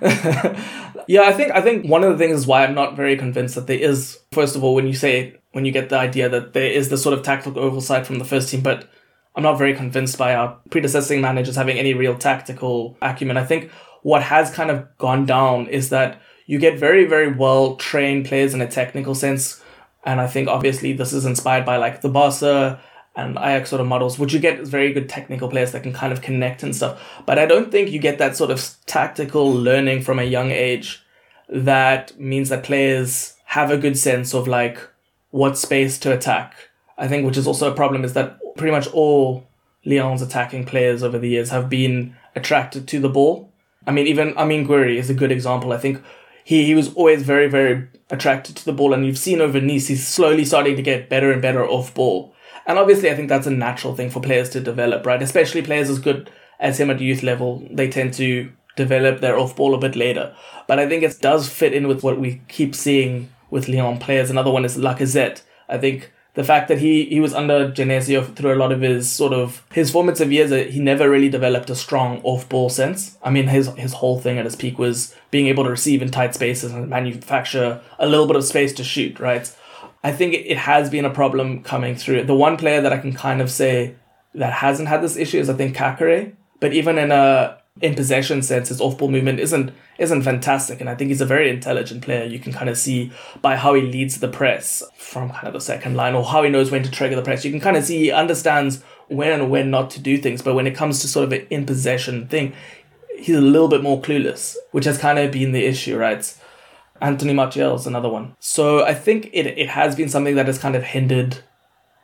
yeah, 1.08 1.22
I 1.22 1.32
think 1.32 1.52
I 1.52 1.60
think 1.60 1.88
one 1.88 2.04
of 2.04 2.12
the 2.12 2.18
things 2.18 2.38
is 2.38 2.46
why 2.46 2.64
I'm 2.64 2.74
not 2.74 2.96
very 2.96 3.16
convinced 3.16 3.54
that 3.54 3.66
there 3.66 3.78
is. 3.78 4.18
First 4.32 4.56
of 4.56 4.64
all, 4.64 4.74
when 4.74 4.86
you 4.86 4.94
say 4.94 5.36
when 5.52 5.64
you 5.64 5.72
get 5.72 5.88
the 5.88 5.98
idea 5.98 6.28
that 6.28 6.52
there 6.52 6.70
is 6.70 6.88
the 6.88 6.98
sort 6.98 7.16
of 7.16 7.24
tactical 7.24 7.62
oversight 7.62 8.06
from 8.06 8.18
the 8.18 8.24
first 8.24 8.50
team, 8.50 8.60
but 8.60 8.88
I'm 9.34 9.42
not 9.42 9.58
very 9.58 9.74
convinced 9.74 10.16
by 10.16 10.34
our 10.34 10.58
predecessing 10.70 11.20
managers 11.20 11.56
having 11.56 11.78
any 11.78 11.94
real 11.94 12.16
tactical 12.16 12.96
acumen. 13.02 13.36
I 13.36 13.44
think 13.44 13.70
what 14.02 14.22
has 14.22 14.50
kind 14.50 14.70
of 14.70 14.86
gone 14.98 15.26
down 15.26 15.68
is 15.68 15.90
that 15.90 16.20
you 16.46 16.58
get 16.58 16.78
very 16.78 17.04
very 17.04 17.30
well 17.32 17.76
trained 17.76 18.26
players 18.26 18.54
in 18.54 18.60
a 18.60 18.68
technical 18.68 19.14
sense 19.14 19.62
and 20.06 20.20
I 20.20 20.28
think 20.28 20.48
obviously 20.48 20.92
this 20.92 21.12
is 21.12 21.26
inspired 21.26 21.66
by 21.66 21.76
like 21.76 22.00
the 22.00 22.08
Barca 22.08 22.80
and 23.16 23.36
Ajax 23.36 23.70
sort 23.70 23.80
of 23.80 23.88
models, 23.88 24.18
which 24.18 24.32
you 24.32 24.38
get 24.38 24.60
very 24.60 24.92
good 24.92 25.08
technical 25.08 25.48
players 25.48 25.72
that 25.72 25.82
can 25.82 25.92
kind 25.92 26.12
of 26.12 26.22
connect 26.22 26.62
and 26.62 26.76
stuff. 26.76 27.02
But 27.26 27.38
I 27.38 27.46
don't 27.46 27.72
think 27.72 27.90
you 27.90 27.98
get 27.98 28.18
that 28.18 28.36
sort 28.36 28.50
of 28.50 28.74
tactical 28.86 29.52
learning 29.52 30.02
from 30.02 30.18
a 30.18 30.24
young 30.24 30.50
age 30.52 31.02
that 31.48 32.18
means 32.20 32.50
that 32.50 32.62
players 32.62 33.34
have 33.46 33.70
a 33.70 33.76
good 33.76 33.98
sense 33.98 34.34
of 34.34 34.46
like 34.46 34.78
what 35.30 35.58
space 35.58 35.98
to 36.00 36.12
attack. 36.12 36.54
I 36.98 37.08
think 37.08 37.26
which 37.26 37.36
is 37.36 37.46
also 37.46 37.70
a 37.70 37.74
problem 37.74 38.04
is 38.04 38.12
that 38.12 38.38
pretty 38.56 38.72
much 38.72 38.86
all 38.88 39.46
Lyon's 39.84 40.22
attacking 40.22 40.66
players 40.66 41.02
over 41.02 41.18
the 41.18 41.28
years 41.28 41.50
have 41.50 41.68
been 41.68 42.14
attracted 42.36 42.86
to 42.88 43.00
the 43.00 43.08
ball. 43.08 43.50
I 43.86 43.92
mean, 43.92 44.06
even 44.06 44.34
Amine 44.36 44.66
Gouiri 44.66 44.96
is 44.96 45.10
a 45.10 45.14
good 45.14 45.32
example. 45.32 45.72
I 45.72 45.78
think 45.78 46.02
he, 46.46 46.64
he 46.64 46.76
was 46.76 46.94
always 46.94 47.24
very, 47.24 47.48
very 47.48 47.88
attracted 48.08 48.54
to 48.54 48.64
the 48.64 48.72
ball. 48.72 48.92
And 48.92 49.04
you've 49.04 49.18
seen 49.18 49.40
over 49.40 49.60
Nice, 49.60 49.88
he's 49.88 50.06
slowly 50.06 50.44
starting 50.44 50.76
to 50.76 50.82
get 50.82 51.08
better 51.08 51.32
and 51.32 51.42
better 51.42 51.66
off 51.66 51.92
ball. 51.92 52.32
And 52.68 52.78
obviously, 52.78 53.10
I 53.10 53.16
think 53.16 53.28
that's 53.28 53.48
a 53.48 53.50
natural 53.50 53.96
thing 53.96 54.10
for 54.10 54.20
players 54.20 54.48
to 54.50 54.60
develop, 54.60 55.04
right? 55.04 55.20
Especially 55.20 55.60
players 55.60 55.90
as 55.90 55.98
good 55.98 56.30
as 56.60 56.78
him 56.78 56.88
at 56.88 57.00
youth 57.00 57.24
level, 57.24 57.66
they 57.72 57.88
tend 57.88 58.14
to 58.14 58.52
develop 58.76 59.20
their 59.20 59.36
off 59.36 59.56
ball 59.56 59.74
a 59.74 59.78
bit 59.78 59.96
later. 59.96 60.36
But 60.68 60.78
I 60.78 60.88
think 60.88 61.02
it 61.02 61.18
does 61.20 61.48
fit 61.48 61.74
in 61.74 61.88
with 61.88 62.04
what 62.04 62.20
we 62.20 62.40
keep 62.46 62.76
seeing 62.76 63.28
with 63.50 63.66
Lyon 63.66 63.98
players. 63.98 64.30
Another 64.30 64.52
one 64.52 64.64
is 64.64 64.76
Lacazette. 64.76 65.42
I 65.68 65.78
think 65.78 66.12
the 66.36 66.44
fact 66.44 66.68
that 66.68 66.78
he 66.78 67.06
he 67.06 67.18
was 67.18 67.34
under 67.34 67.70
Genesio 67.70 68.22
through 68.36 68.54
a 68.54 68.60
lot 68.62 68.70
of 68.70 68.82
his 68.82 69.10
sort 69.10 69.32
of 69.32 69.64
his 69.72 69.90
formative 69.90 70.30
years, 70.30 70.52
uh, 70.52 70.70
he 70.70 70.78
never 70.78 71.10
really 71.10 71.30
developed 71.30 71.70
a 71.70 71.74
strong 71.74 72.20
off 72.22 72.46
ball 72.48 72.68
sense. 72.68 73.16
I 73.22 73.30
mean, 73.30 73.48
his 73.48 73.68
his 73.76 73.94
whole 73.94 74.20
thing 74.20 74.38
at 74.38 74.44
his 74.44 74.54
peak 74.54 74.78
was 74.78 75.14
being 75.30 75.46
able 75.48 75.64
to 75.64 75.70
receive 75.70 76.02
in 76.02 76.10
tight 76.10 76.34
spaces 76.34 76.72
and 76.72 76.88
manufacture 76.88 77.80
a 77.98 78.06
little 78.06 78.26
bit 78.26 78.36
of 78.36 78.44
space 78.44 78.74
to 78.74 78.84
shoot. 78.84 79.18
Right. 79.18 79.50
I 80.04 80.12
think 80.12 80.34
it 80.34 80.58
has 80.58 80.90
been 80.90 81.06
a 81.06 81.10
problem 81.10 81.62
coming 81.62 81.96
through. 81.96 82.24
The 82.24 82.34
one 82.34 82.58
player 82.58 82.82
that 82.82 82.92
I 82.92 82.98
can 82.98 83.14
kind 83.14 83.40
of 83.40 83.50
say 83.50 83.96
that 84.34 84.52
hasn't 84.52 84.88
had 84.88 85.02
this 85.02 85.16
issue 85.16 85.40
is 85.40 85.48
I 85.48 85.54
think 85.54 85.74
Caqueret. 85.74 86.34
But 86.60 86.74
even 86.74 86.98
in 86.98 87.12
a 87.12 87.58
in 87.80 87.94
possession 87.94 88.42
sense, 88.42 88.68
his 88.68 88.80
off 88.80 88.96
ball 88.96 89.08
movement 89.08 89.40
isn't 89.40 89.72
isn't 89.98 90.22
fantastic, 90.22 90.80
and 90.80 90.90
I 90.90 90.94
think 90.94 91.08
he's 91.08 91.20
a 91.20 91.26
very 91.26 91.50
intelligent 91.50 92.02
player. 92.02 92.24
You 92.24 92.38
can 92.38 92.52
kind 92.52 92.68
of 92.68 92.78
see 92.78 93.12
by 93.40 93.56
how 93.56 93.74
he 93.74 93.82
leads 93.82 94.20
the 94.20 94.28
press 94.28 94.82
from 94.96 95.30
kind 95.30 95.46
of 95.46 95.52
the 95.54 95.60
second 95.60 95.96
line, 95.96 96.14
or 96.14 96.24
how 96.24 96.42
he 96.42 96.50
knows 96.50 96.70
when 96.70 96.82
to 96.82 96.90
trigger 96.90 97.16
the 97.16 97.22
press. 97.22 97.44
You 97.44 97.50
can 97.50 97.60
kind 97.60 97.76
of 97.76 97.84
see 97.84 97.98
he 97.98 98.10
understands 98.10 98.82
when 99.08 99.32
and 99.32 99.50
when 99.50 99.70
not 99.70 99.90
to 99.90 100.00
do 100.00 100.18
things. 100.18 100.42
But 100.42 100.54
when 100.54 100.66
it 100.66 100.74
comes 100.74 101.00
to 101.00 101.08
sort 101.08 101.24
of 101.24 101.32
an 101.32 101.46
in 101.50 101.66
possession 101.66 102.28
thing, 102.28 102.54
he's 103.18 103.36
a 103.36 103.40
little 103.40 103.68
bit 103.68 103.82
more 103.82 104.00
clueless, 104.00 104.56
which 104.72 104.84
has 104.84 104.98
kind 104.98 105.18
of 105.18 105.30
been 105.30 105.52
the 105.52 105.64
issue, 105.64 105.96
right? 105.96 106.34
Anthony 107.00 107.34
Martial 107.34 107.74
is 107.74 107.86
another 107.86 108.08
one. 108.08 108.34
So 108.38 108.84
I 108.84 108.94
think 108.94 109.28
it 109.34 109.46
it 109.46 109.68
has 109.68 109.94
been 109.94 110.08
something 110.08 110.34
that 110.36 110.46
has 110.46 110.58
kind 110.58 110.76
of 110.76 110.82
hindered 110.82 111.38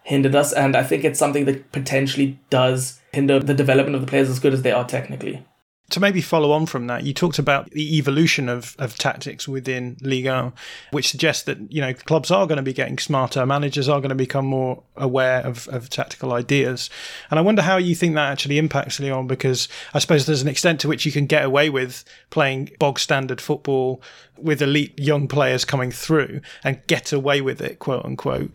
hindered 0.03 0.35
us, 0.35 0.53
and 0.53 0.77
I 0.77 0.83
think 0.83 1.05
it's 1.05 1.19
something 1.19 1.47
that 1.47 1.73
potentially 1.73 2.39
does 2.51 3.01
hinder 3.13 3.39
the 3.39 3.55
development 3.55 3.95
of 3.95 4.01
the 4.01 4.07
players 4.07 4.29
as 4.29 4.41
good 4.41 4.53
as 4.53 4.63
they 4.63 4.73
are 4.73 4.87
technically 4.87 5.45
to 5.93 6.01
maybe 6.01 6.21
follow 6.21 6.53
on 6.53 6.67
from 6.67 6.87
that, 6.89 7.05
you 7.05 7.15
talked 7.15 7.39
about 7.39 7.71
the 7.71 7.97
evolution 7.97 8.49
of, 8.49 8.75
of 8.79 8.99
tactics 8.99 9.47
within 9.47 9.97
Liga, 10.01 10.53
which 10.91 11.09
suggests 11.09 11.45
that 11.45 11.59
you 11.73 11.81
know 11.81 11.95
clubs 11.95 12.31
are 12.31 12.47
going 12.47 12.57
to 12.57 12.63
be 12.63 12.73
getting 12.73 12.99
smarter, 12.99 13.47
managers 13.47 13.89
are 13.89 14.01
going 14.01 14.11
to 14.11 14.15
become 14.15 14.47
more 14.47 14.83
aware 14.97 15.41
of, 15.41 15.69
of 15.69 15.89
tactical 15.89 16.33
ideas, 16.33 16.91
and 17.31 17.39
I 17.39 17.43
wonder 17.43 17.63
how 17.63 17.77
you 17.77 17.95
think 17.95 18.15
that 18.15 18.31
actually 18.31 18.59
impacts 18.59 18.99
Lyon 18.99 19.27
because 19.27 19.69
I 19.95 19.99
suppose 19.99 20.27
there's 20.27 20.43
an 20.43 20.49
extent 20.49 20.81
to 20.81 20.89
which 20.89 21.07
you 21.07 21.13
can 21.13 21.27
get 21.27 21.45
away 21.45 21.71
with 21.71 22.05
playing 22.31 22.71
bog 22.79 22.99
standard 22.99 23.41
football 23.41 24.03
with 24.39 24.61
elite 24.61 24.99
young 24.99 25.29
players 25.29 25.65
coming 25.65 25.91
through 25.91 26.41
and 26.65 26.81
get 26.87 27.13
away 27.13 27.41
with 27.41 27.61
it, 27.61 27.79
quote 27.79 28.05
unquote, 28.05 28.51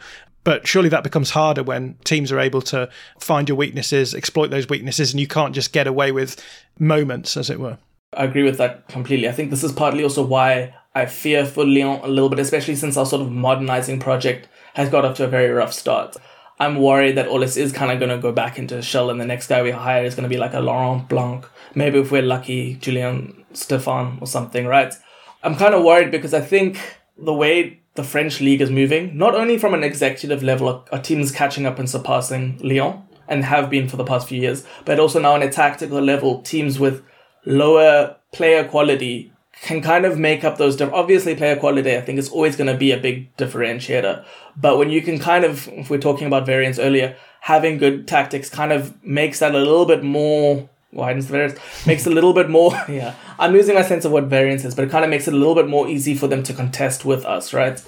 but 0.47 0.65
surely 0.65 0.87
that 0.87 1.03
becomes 1.03 1.31
harder 1.31 1.61
when 1.61 1.95
teams 2.05 2.31
are 2.31 2.39
able 2.39 2.61
to 2.61 2.89
find 3.19 3.49
your 3.49 3.57
weaknesses, 3.57 4.15
exploit 4.15 4.47
those 4.47 4.69
weaknesses, 4.69 5.11
and 5.11 5.19
you 5.19 5.27
can't 5.27 5.53
just 5.53 5.73
get 5.73 5.87
away 5.87 6.09
with 6.13 6.41
moments, 6.79 7.35
as 7.35 7.49
it 7.49 7.59
were. 7.59 7.77
I 8.13 8.23
agree 8.23 8.43
with 8.43 8.57
that 8.57 8.87
completely. 8.87 9.27
I 9.27 9.33
think 9.33 9.49
this 9.49 9.61
is 9.61 9.73
partly 9.73 10.03
also 10.03 10.25
why 10.25 10.73
I 10.95 11.05
fear 11.05 11.45
for 11.45 11.65
Lyon 11.65 11.99
a 12.01 12.07
little 12.07 12.29
bit, 12.29 12.39
especially 12.39 12.77
since 12.77 12.95
our 12.95 13.05
sort 13.05 13.23
of 13.23 13.29
modernizing 13.29 13.99
project 13.99 14.47
has 14.75 14.87
got 14.87 15.03
off 15.03 15.17
to 15.17 15.25
a 15.25 15.27
very 15.27 15.49
rough 15.49 15.73
start. 15.73 16.15
I'm 16.61 16.77
worried 16.77 17.17
that 17.17 17.27
Aulas 17.27 17.57
is 17.57 17.73
kind 17.73 17.91
of 17.91 17.99
going 17.99 18.15
to 18.15 18.17
go 18.17 18.31
back 18.31 18.57
into 18.57 18.81
shell, 18.81 19.09
and 19.09 19.19
the 19.19 19.25
next 19.25 19.47
guy 19.47 19.61
we 19.61 19.71
hire 19.71 20.05
is 20.05 20.15
going 20.15 20.23
to 20.23 20.33
be 20.33 20.39
like 20.39 20.53
a 20.53 20.61
Laurent 20.61 21.09
Blanc. 21.09 21.45
Maybe 21.75 21.99
if 21.99 22.09
we're 22.09 22.21
lucky, 22.21 22.75
Julien 22.75 23.43
Stéphan 23.51 24.21
or 24.21 24.27
something, 24.27 24.65
right? 24.65 24.95
I'm 25.43 25.57
kind 25.57 25.73
of 25.73 25.83
worried 25.83 26.09
because 26.09 26.33
I 26.33 26.39
think 26.39 26.79
the 27.17 27.33
way 27.33 27.81
the 27.97 28.03
French 28.03 28.39
league 28.39 28.61
is 28.61 28.69
moving, 28.69 29.17
not 29.17 29.33
only 29.33 29.57
from 29.57 29.73
an 29.73 29.83
executive 29.83 30.43
level, 30.43 30.85
are 30.91 31.01
teams 31.01 31.31
catching 31.31 31.65
up 31.65 31.79
and 31.79 31.89
surpassing 31.89 32.57
Lyon 32.63 33.01
and 33.27 33.43
have 33.43 33.71
been 33.71 33.89
for 33.89 33.97
the 33.97 34.05
past 34.05 34.27
few 34.27 34.39
years, 34.39 34.63
but 34.85 34.99
also 34.99 35.19
now 35.19 35.33
on 35.33 35.41
a 35.41 35.51
tactical 35.51 35.99
level, 35.99 36.41
teams 36.43 36.79
with 36.79 37.03
lower 37.43 38.15
player 38.31 38.63
quality 38.63 39.33
can 39.63 39.81
kind 39.81 40.05
of 40.05 40.19
make 40.19 40.43
up 40.43 40.59
those. 40.59 40.79
Obviously, 40.79 41.35
player 41.35 41.55
quality, 41.55 41.97
I 41.97 42.01
think, 42.01 42.19
is 42.19 42.29
always 42.29 42.55
going 42.55 42.71
to 42.71 42.77
be 42.77 42.91
a 42.91 42.99
big 42.99 43.35
differentiator. 43.35 44.23
But 44.55 44.77
when 44.77 44.91
you 44.91 45.01
can 45.01 45.17
kind 45.17 45.43
of, 45.43 45.67
if 45.69 45.89
we're 45.89 45.97
talking 45.97 46.27
about 46.27 46.45
variance 46.45 46.77
earlier, 46.77 47.17
having 47.41 47.79
good 47.79 48.07
tactics 48.07 48.47
kind 48.47 48.71
of 48.71 49.03
makes 49.03 49.39
that 49.39 49.55
a 49.55 49.57
little 49.57 49.87
bit 49.87 50.03
more 50.03 50.69
widens 50.97 51.27
the 51.27 51.31
variance, 51.31 51.85
makes 51.85 52.05
it 52.05 52.11
a 52.11 52.15
little 52.15 52.33
bit 52.33 52.49
more. 52.49 52.71
Yeah, 52.89 53.15
I'm 53.39 53.53
losing 53.53 53.75
my 53.75 53.81
sense 53.83 54.05
of 54.05 54.11
what 54.11 54.25
variance 54.25 54.65
is, 54.65 54.75
but 54.75 54.85
it 54.85 54.91
kind 54.91 55.03
of 55.03 55.09
makes 55.09 55.27
it 55.27 55.33
a 55.33 55.37
little 55.37 55.55
bit 55.55 55.67
more 55.67 55.87
easy 55.87 56.15
for 56.15 56.27
them 56.27 56.43
to 56.43 56.53
contest 56.53 57.05
with 57.05 57.25
us, 57.25 57.53
right? 57.53 57.81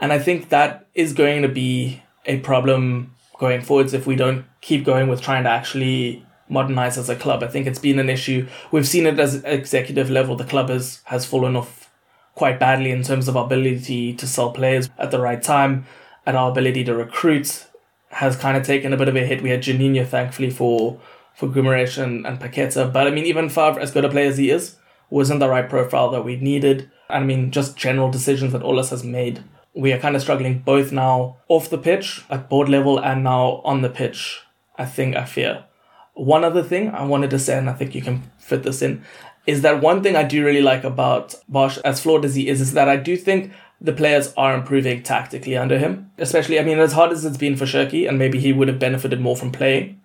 And 0.00 0.12
I 0.12 0.18
think 0.18 0.48
that 0.50 0.86
is 0.94 1.12
going 1.12 1.42
to 1.42 1.48
be 1.48 2.02
a 2.24 2.38
problem 2.40 3.14
going 3.38 3.60
forwards 3.62 3.92
if 3.92 4.06
we 4.06 4.16
don't 4.16 4.44
keep 4.60 4.84
going 4.84 5.08
with 5.08 5.20
trying 5.20 5.44
to 5.44 5.50
actually 5.50 6.24
modernize 6.48 6.96
as 6.96 7.08
a 7.08 7.16
club. 7.16 7.42
I 7.42 7.48
think 7.48 7.66
it's 7.66 7.78
been 7.78 7.98
an 7.98 8.08
issue. 8.08 8.46
We've 8.70 8.86
seen 8.86 9.06
it 9.06 9.18
as 9.18 9.42
executive 9.44 10.10
level. 10.10 10.36
The 10.36 10.44
club 10.44 10.68
has, 10.68 11.02
has 11.04 11.26
fallen 11.26 11.56
off 11.56 11.90
quite 12.34 12.60
badly 12.60 12.90
in 12.90 13.02
terms 13.02 13.28
of 13.28 13.36
our 13.36 13.46
ability 13.46 14.14
to 14.14 14.26
sell 14.26 14.52
players 14.52 14.88
at 14.98 15.10
the 15.10 15.20
right 15.20 15.42
time 15.42 15.86
and 16.24 16.36
our 16.36 16.50
ability 16.50 16.84
to 16.84 16.94
recruit 16.94 17.66
has 18.10 18.36
kind 18.36 18.56
of 18.56 18.64
taken 18.64 18.92
a 18.92 18.96
bit 18.96 19.08
of 19.08 19.16
a 19.16 19.26
hit. 19.26 19.42
We 19.42 19.50
had 19.50 19.62
Juninho, 19.62 20.06
thankfully, 20.06 20.50
for 20.50 21.00
for 21.36 21.48
Guimaraes 21.48 22.02
and, 22.02 22.26
and 22.26 22.40
Paqueta. 22.40 22.92
But 22.92 23.06
I 23.06 23.10
mean, 23.10 23.26
even 23.26 23.48
Faivre, 23.48 23.78
as 23.78 23.92
good 23.92 24.04
a 24.04 24.08
player 24.08 24.28
as 24.28 24.38
he 24.38 24.50
is, 24.50 24.76
wasn't 25.10 25.40
the 25.40 25.48
right 25.48 25.68
profile 25.68 26.10
that 26.10 26.24
we 26.24 26.36
needed. 26.36 26.90
I 27.08 27.20
mean, 27.20 27.50
just 27.50 27.76
general 27.76 28.10
decisions 28.10 28.52
that 28.52 28.62
Aulas 28.62 28.90
has 28.90 29.04
made. 29.04 29.44
We 29.74 29.92
are 29.92 29.98
kind 29.98 30.16
of 30.16 30.22
struggling 30.22 30.60
both 30.60 30.90
now 30.90 31.36
off 31.48 31.70
the 31.70 31.78
pitch, 31.78 32.24
at 32.30 32.48
board 32.48 32.68
level, 32.68 32.98
and 32.98 33.22
now 33.22 33.60
on 33.64 33.82
the 33.82 33.90
pitch. 33.90 34.40
I 34.78 34.86
think, 34.86 35.14
I 35.14 35.24
fear. 35.24 35.64
One 36.14 36.44
other 36.44 36.62
thing 36.62 36.88
I 36.88 37.04
wanted 37.04 37.30
to 37.30 37.38
say, 37.38 37.58
and 37.58 37.68
I 37.68 37.74
think 37.74 37.94
you 37.94 38.02
can 38.02 38.30
fit 38.38 38.62
this 38.62 38.80
in, 38.80 39.04
is 39.46 39.62
that 39.62 39.82
one 39.82 40.02
thing 40.02 40.16
I 40.16 40.24
do 40.24 40.44
really 40.44 40.62
like 40.62 40.82
about 40.82 41.34
Bosz, 41.50 41.78
as 41.84 42.00
flawed 42.00 42.24
as 42.24 42.34
he 42.34 42.48
is, 42.48 42.60
is 42.60 42.72
that 42.72 42.88
I 42.88 42.96
do 42.96 43.16
think 43.16 43.52
the 43.80 43.92
players 43.92 44.32
are 44.36 44.54
improving 44.54 45.02
tactically 45.02 45.56
under 45.56 45.78
him. 45.78 46.10
Especially, 46.16 46.58
I 46.58 46.64
mean, 46.64 46.78
as 46.78 46.94
hard 46.94 47.12
as 47.12 47.24
it's 47.26 47.36
been 47.36 47.56
for 47.56 47.66
Cherki, 47.66 48.08
and 48.08 48.18
maybe 48.18 48.40
he 48.40 48.54
would 48.54 48.68
have 48.68 48.78
benefited 48.78 49.20
more 49.20 49.36
from 49.36 49.52
playing. 49.52 50.00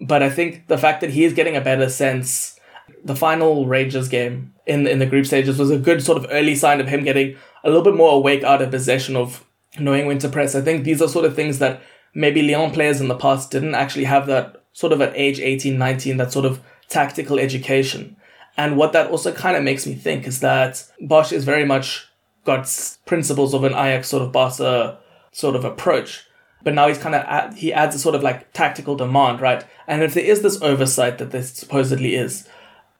But 0.00 0.22
I 0.22 0.30
think 0.30 0.66
the 0.68 0.78
fact 0.78 1.00
that 1.00 1.10
he 1.10 1.24
is 1.24 1.32
getting 1.32 1.56
a 1.56 1.60
better 1.60 1.88
sense, 1.88 2.58
the 3.04 3.16
final 3.16 3.66
Rangers 3.66 4.08
game 4.08 4.54
in 4.66 4.86
in 4.86 4.98
the 4.98 5.06
group 5.06 5.26
stages 5.26 5.58
was 5.58 5.70
a 5.70 5.78
good 5.78 6.02
sort 6.02 6.18
of 6.18 6.30
early 6.30 6.54
sign 6.54 6.80
of 6.80 6.88
him 6.88 7.04
getting 7.04 7.36
a 7.64 7.68
little 7.68 7.82
bit 7.82 7.96
more 7.96 8.14
awake 8.14 8.44
out 8.44 8.62
of 8.62 8.70
possession 8.70 9.16
of 9.16 9.44
knowing 9.78 10.06
when 10.06 10.18
to 10.18 10.28
press. 10.28 10.54
I 10.54 10.60
think 10.60 10.84
these 10.84 11.02
are 11.02 11.08
sort 11.08 11.24
of 11.24 11.34
things 11.34 11.58
that 11.58 11.82
maybe 12.14 12.42
Lyon 12.42 12.70
players 12.70 13.00
in 13.00 13.08
the 13.08 13.16
past 13.16 13.50
didn't 13.50 13.74
actually 13.74 14.04
have 14.04 14.26
that 14.26 14.64
sort 14.72 14.92
of 14.92 15.00
at 15.00 15.16
age 15.16 15.40
18, 15.40 15.76
19, 15.76 16.16
that 16.18 16.32
sort 16.32 16.44
of 16.44 16.60
tactical 16.88 17.38
education. 17.38 18.16
And 18.56 18.76
what 18.76 18.92
that 18.92 19.10
also 19.10 19.32
kind 19.32 19.56
of 19.56 19.62
makes 19.62 19.86
me 19.86 19.94
think 19.94 20.26
is 20.26 20.40
that 20.40 20.84
Bosz 21.02 21.32
is 21.32 21.44
very 21.44 21.64
much 21.64 22.08
got 22.44 22.68
principles 23.06 23.54
of 23.54 23.64
an 23.64 23.72
Ajax 23.72 24.08
sort 24.08 24.22
of 24.22 24.32
Barca 24.32 24.98
sort 25.32 25.54
of 25.54 25.64
approach. 25.64 26.24
But 26.62 26.74
now 26.74 26.88
he's 26.88 26.98
kind 26.98 27.14
of 27.14 27.54
he 27.56 27.72
adds 27.72 27.94
a 27.94 27.98
sort 27.98 28.14
of 28.14 28.22
like 28.22 28.52
tactical 28.52 28.96
demand, 28.96 29.40
right? 29.40 29.64
And 29.86 30.02
if 30.02 30.14
there 30.14 30.24
is 30.24 30.42
this 30.42 30.60
oversight 30.60 31.18
that 31.18 31.30
there 31.30 31.42
supposedly 31.42 32.14
is 32.14 32.48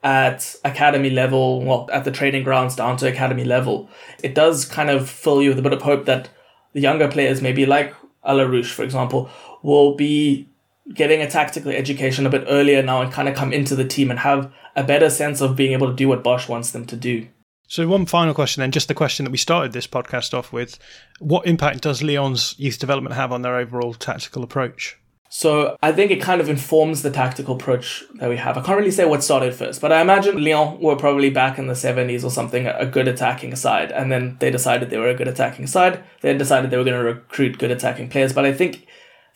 at 0.03 0.55
academy 0.65 1.11
level, 1.11 1.65
well, 1.65 1.89
at 1.93 2.05
the 2.05 2.11
training 2.11 2.45
grounds 2.45 2.77
down 2.77 2.97
to 2.99 3.09
academy 3.09 3.45
level, 3.45 3.89
it 4.23 4.35
does 4.35 4.65
kind 4.65 4.91
of 4.91 5.11
fill 5.11 5.43
you 5.43 5.51
with 5.51 5.59
a 5.59 5.63
bit 5.63 5.73
of 5.73 5.83
hope 5.83 6.05
that 6.07 6.31
the 6.73 6.81
younger 6.81 7.09
players, 7.09 7.43
maybe 7.43 7.67
like 7.67 7.95
El 8.25 8.39
Arouch, 8.39 8.71
for 8.71 8.85
example, 8.85 9.29
will 9.63 9.95
be 9.95 10.49
getting 10.95 11.21
a 11.21 11.31
tactical 11.31 11.71
education 11.71 12.27
a 12.27 12.31
bit 12.31 12.45
earlier 12.49 12.83
now 12.83 13.03
and 13.03 13.13
kind 13.13 13.29
of 13.29 13.35
come 13.35 13.53
into 13.53 13.75
the 13.75 13.85
team 13.85 14.11
and 14.11 14.21
have 14.21 14.53
a 14.77 14.85
better 14.85 15.11
sense 15.11 15.41
of 15.41 15.57
being 15.57 15.73
able 15.73 15.89
to 15.89 15.95
do 15.95 16.09
what 16.09 16.25
Bosz 16.25 16.49
wants 16.49 16.71
them 16.71 16.87
to 16.87 16.97
do. 16.97 17.27
So, 17.71 17.87
one 17.87 18.07
final 18.07 18.33
question 18.33 18.63
then, 18.63 18.73
just 18.73 18.89
the 18.89 18.95
question 18.95 19.25
that 19.25 19.31
we 19.31 19.37
started 19.37 19.73
this 19.73 19.87
podcast 19.87 20.33
off 20.33 20.55
with. 20.55 20.79
What 21.19 21.47
impact 21.47 21.83
does 21.83 22.03
Lyon's 22.03 22.55
youth 22.59 22.79
development 22.79 23.15
have 23.15 23.31
on 23.31 23.43
their 23.43 23.57
overall 23.57 23.93
tactical 23.93 24.43
approach? 24.43 24.97
So, 25.29 25.77
I 25.83 25.93
think 25.93 26.11
it 26.11 26.23
kind 26.23 26.41
of 26.41 26.49
informs 26.49 27.03
the 27.03 27.11
tactical 27.11 27.57
approach 27.57 28.05
that 28.15 28.31
we 28.31 28.39
have. 28.39 28.57
I 28.57 28.63
can't 28.63 28.79
really 28.79 28.91
say 28.91 29.05
what 29.05 29.23
started 29.23 29.55
first, 29.55 29.83
but 29.83 29.93
I 29.93 30.01
imagine 30.01 30.43
Lyon 30.43 30.81
were 30.81 30.97
probably 30.97 31.29
back 31.29 31.59
in 31.59 31.67
the 31.67 31.75
70s 31.75 32.25
or 32.25 32.31
something, 32.31 32.67
a 32.67 32.87
good 32.87 33.07
attacking 33.07 33.55
side. 33.55 33.93
And 33.93 34.11
then 34.11 34.39
they 34.41 34.51
decided 34.51 34.89
they 34.89 34.97
were 34.97 35.11
a 35.11 35.15
good 35.15 35.29
attacking 35.29 35.67
side. 35.67 36.03
They 36.23 36.35
decided 36.39 36.71
they 36.71 36.79
were 36.79 36.85
going 36.85 36.97
to 36.97 37.05
recruit 37.05 37.59
good 37.59 37.71
attacking 37.71 38.09
players. 38.09 38.33
But 38.33 38.47
I 38.47 38.55
think 38.55 38.87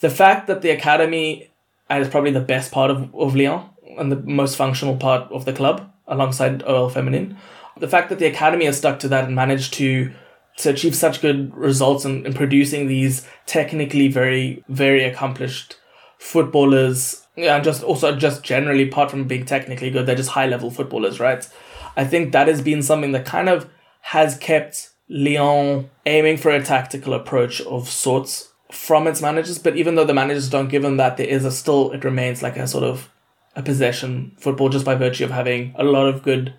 the 0.01 0.09
fact 0.09 0.47
that 0.47 0.62
the 0.62 0.70
academy 0.70 1.51
is 1.91 2.09
probably 2.09 2.30
the 2.30 2.41
best 2.41 2.72
part 2.72 2.91
of, 2.91 3.14
of 3.14 3.37
Lyon 3.37 3.68
and 3.99 4.11
the 4.11 4.16
most 4.16 4.57
functional 4.57 4.97
part 4.97 5.30
of 5.30 5.45
the 5.45 5.53
club 5.53 5.93
alongside 6.07 6.62
OL 6.62 6.89
Feminine 6.89 7.37
the 7.83 7.89
fact 7.89 8.11
that 8.11 8.20
the 8.20 8.26
academy 8.26 8.64
has 8.64 8.78
stuck 8.78 9.01
to 9.01 9.09
that 9.09 9.24
and 9.24 9.35
managed 9.35 9.74
to 9.74 10.12
to 10.59 10.70
achieve 10.70 10.95
such 10.95 11.20
good 11.20 11.53
results 11.57 12.05
in, 12.05 12.24
in 12.24 12.33
producing 12.33 12.87
these 12.87 13.26
technically 13.45 14.07
very 14.07 14.62
very 14.68 15.03
accomplished 15.03 15.76
footballers 16.16 17.26
and 17.37 17.64
just 17.64 17.83
also 17.83 18.14
just 18.14 18.45
generally 18.45 18.89
apart 18.89 19.11
from 19.11 19.26
being 19.26 19.45
technically 19.45 19.91
good 19.91 20.07
they're 20.07 20.14
just 20.14 20.30
high 20.30 20.47
level 20.47 20.70
footballers 20.70 21.18
right? 21.18 21.49
I 21.97 22.05
think 22.05 22.33
that 22.33 22.47
has 22.47 22.62
been 22.62 22.83
something 22.83 23.11
that 23.12 23.26
kind 23.26 23.49
of 23.49 23.68
has 24.03 24.39
kept 24.39 24.91
lyon 25.09 25.91
aiming 26.07 26.37
for 26.37 26.53
a 26.53 26.62
tactical 26.62 27.14
approach 27.14 27.61
of 27.62 27.89
sorts 27.89 28.53
from 28.70 29.09
its 29.09 29.20
managers 29.20 29.59
but 29.59 29.76
even 29.76 29.97
though 29.97 30.05
the 30.05 30.14
managers 30.14 30.49
don't 30.49 30.68
give 30.68 30.83
them 30.83 30.99
that 30.99 31.16
there 31.16 31.26
is 31.26 31.45
a 31.45 31.51
still 31.51 31.91
it 31.91 32.05
remains 32.05 32.45
like 32.45 32.57
a 32.57 32.68
sort 32.68 32.85
of 32.85 33.11
a 33.57 33.62
possession 33.62 34.37
football 34.39 34.68
just 34.68 34.85
by 34.85 34.95
virtue 34.95 35.24
of 35.24 35.33
having 35.33 35.74
a 35.76 35.83
lot 35.83 36.07
of 36.07 36.22
good 36.22 36.55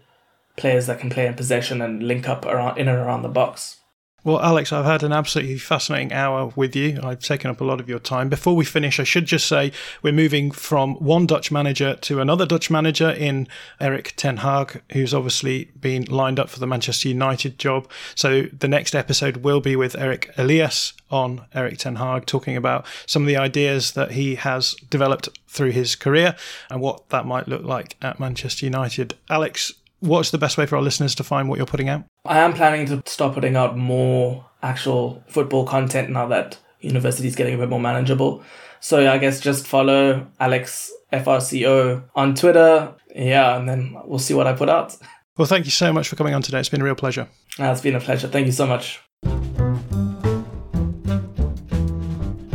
players 0.55 0.87
that 0.87 0.99
can 0.99 1.09
play 1.09 1.25
in 1.25 1.33
possession 1.33 1.81
and 1.81 2.03
link 2.03 2.29
up 2.29 2.45
around 2.45 2.77
in 2.77 2.87
and 2.87 2.97
around 2.97 3.21
the 3.21 3.29
box. 3.29 3.79
Well, 4.25 4.39
Alex, 4.39 4.71
I've 4.71 4.85
had 4.85 5.03
an 5.03 5.11
absolutely 5.11 5.57
fascinating 5.57 6.13
hour 6.13 6.53
with 6.55 6.77
you. 6.77 6.97
I've 7.03 7.19
taken 7.19 7.51
up 7.51 7.59
a 7.59 7.65
lot 7.65 7.81
of 7.81 7.89
your 7.89 7.99
time. 7.99 8.29
Before 8.29 8.55
we 8.55 8.63
finish, 8.63 8.97
I 8.97 9.03
should 9.03 9.25
just 9.25 9.45
say 9.45 9.73
we're 10.01 10.13
moving 10.13 10.49
from 10.49 10.95
one 10.95 11.27
Dutch 11.27 11.51
manager 11.51 11.95
to 11.95 12.21
another 12.21 12.45
Dutch 12.45 12.71
manager 12.71 13.09
in 13.09 13.49
Erik 13.81 14.13
Ten 14.15 14.37
Hag, 14.37 14.81
who's 14.93 15.13
obviously 15.13 15.71
been 15.77 16.05
lined 16.05 16.39
up 16.39 16.49
for 16.49 16.61
the 16.61 16.67
Manchester 16.67 17.09
United 17.09 17.59
job. 17.59 17.89
So 18.15 18.43
the 18.43 18.69
next 18.69 18.95
episode 18.95 19.37
will 19.37 19.59
be 19.59 19.75
with 19.75 19.97
Eric 19.97 20.31
Elias 20.37 20.93
on 21.11 21.45
Erik 21.53 21.79
Ten 21.79 21.97
Hag, 21.97 22.25
talking 22.25 22.55
about 22.55 22.85
some 23.05 23.23
of 23.23 23.27
the 23.27 23.35
ideas 23.35 23.91
that 23.91 24.11
he 24.11 24.35
has 24.35 24.73
developed 24.89 25.27
through 25.49 25.71
his 25.71 25.97
career 25.97 26.33
and 26.69 26.79
what 26.79 27.09
that 27.09 27.25
might 27.25 27.49
look 27.49 27.65
like 27.65 27.97
at 28.01 28.21
Manchester 28.21 28.65
United. 28.65 29.15
Alex, 29.29 29.73
what's 30.03 30.31
the 30.31 30.37
best 30.37 30.57
way 30.57 30.65
for 30.65 30.75
our 30.75 30.81
listeners 30.81 31.15
to 31.15 31.23
find 31.23 31.49
what 31.49 31.57
you're 31.57 31.65
putting 31.65 31.89
out? 31.89 32.03
I 32.25 32.39
am 32.39 32.53
planning 32.53 32.85
to 32.87 33.01
start 33.09 33.33
putting 33.33 33.55
out 33.55 33.77
more 33.77 34.45
actual 34.61 35.23
football 35.27 35.65
content 35.65 36.09
now 36.09 36.27
that 36.27 36.57
university 36.81 37.27
is 37.27 37.35
getting 37.35 37.55
a 37.55 37.57
bit 37.57 37.69
more 37.69 37.79
manageable. 37.79 38.43
So 38.79 39.09
I 39.09 39.17
guess 39.17 39.39
just 39.39 39.65
follow 39.65 40.27
Alex 40.39 40.91
FRCO 41.11 42.03
on 42.15 42.35
Twitter. 42.35 42.93
Yeah, 43.15 43.57
and 43.57 43.67
then 43.67 43.95
we'll 44.05 44.19
see 44.19 44.33
what 44.33 44.47
I 44.47 44.53
put 44.53 44.69
out. 44.69 44.97
Well, 45.37 45.47
thank 45.47 45.65
you 45.65 45.71
so 45.71 45.93
much 45.93 46.09
for 46.09 46.15
coming 46.15 46.33
on 46.33 46.41
today. 46.41 46.59
It's 46.59 46.69
been 46.69 46.81
a 46.81 46.85
real 46.85 46.95
pleasure. 46.95 47.27
Uh, 47.59 47.65
it's 47.65 47.81
been 47.81 47.95
a 47.95 47.99
pleasure. 47.99 48.27
Thank 48.27 48.45
you 48.45 48.51
so 48.51 48.67
much. 48.67 49.01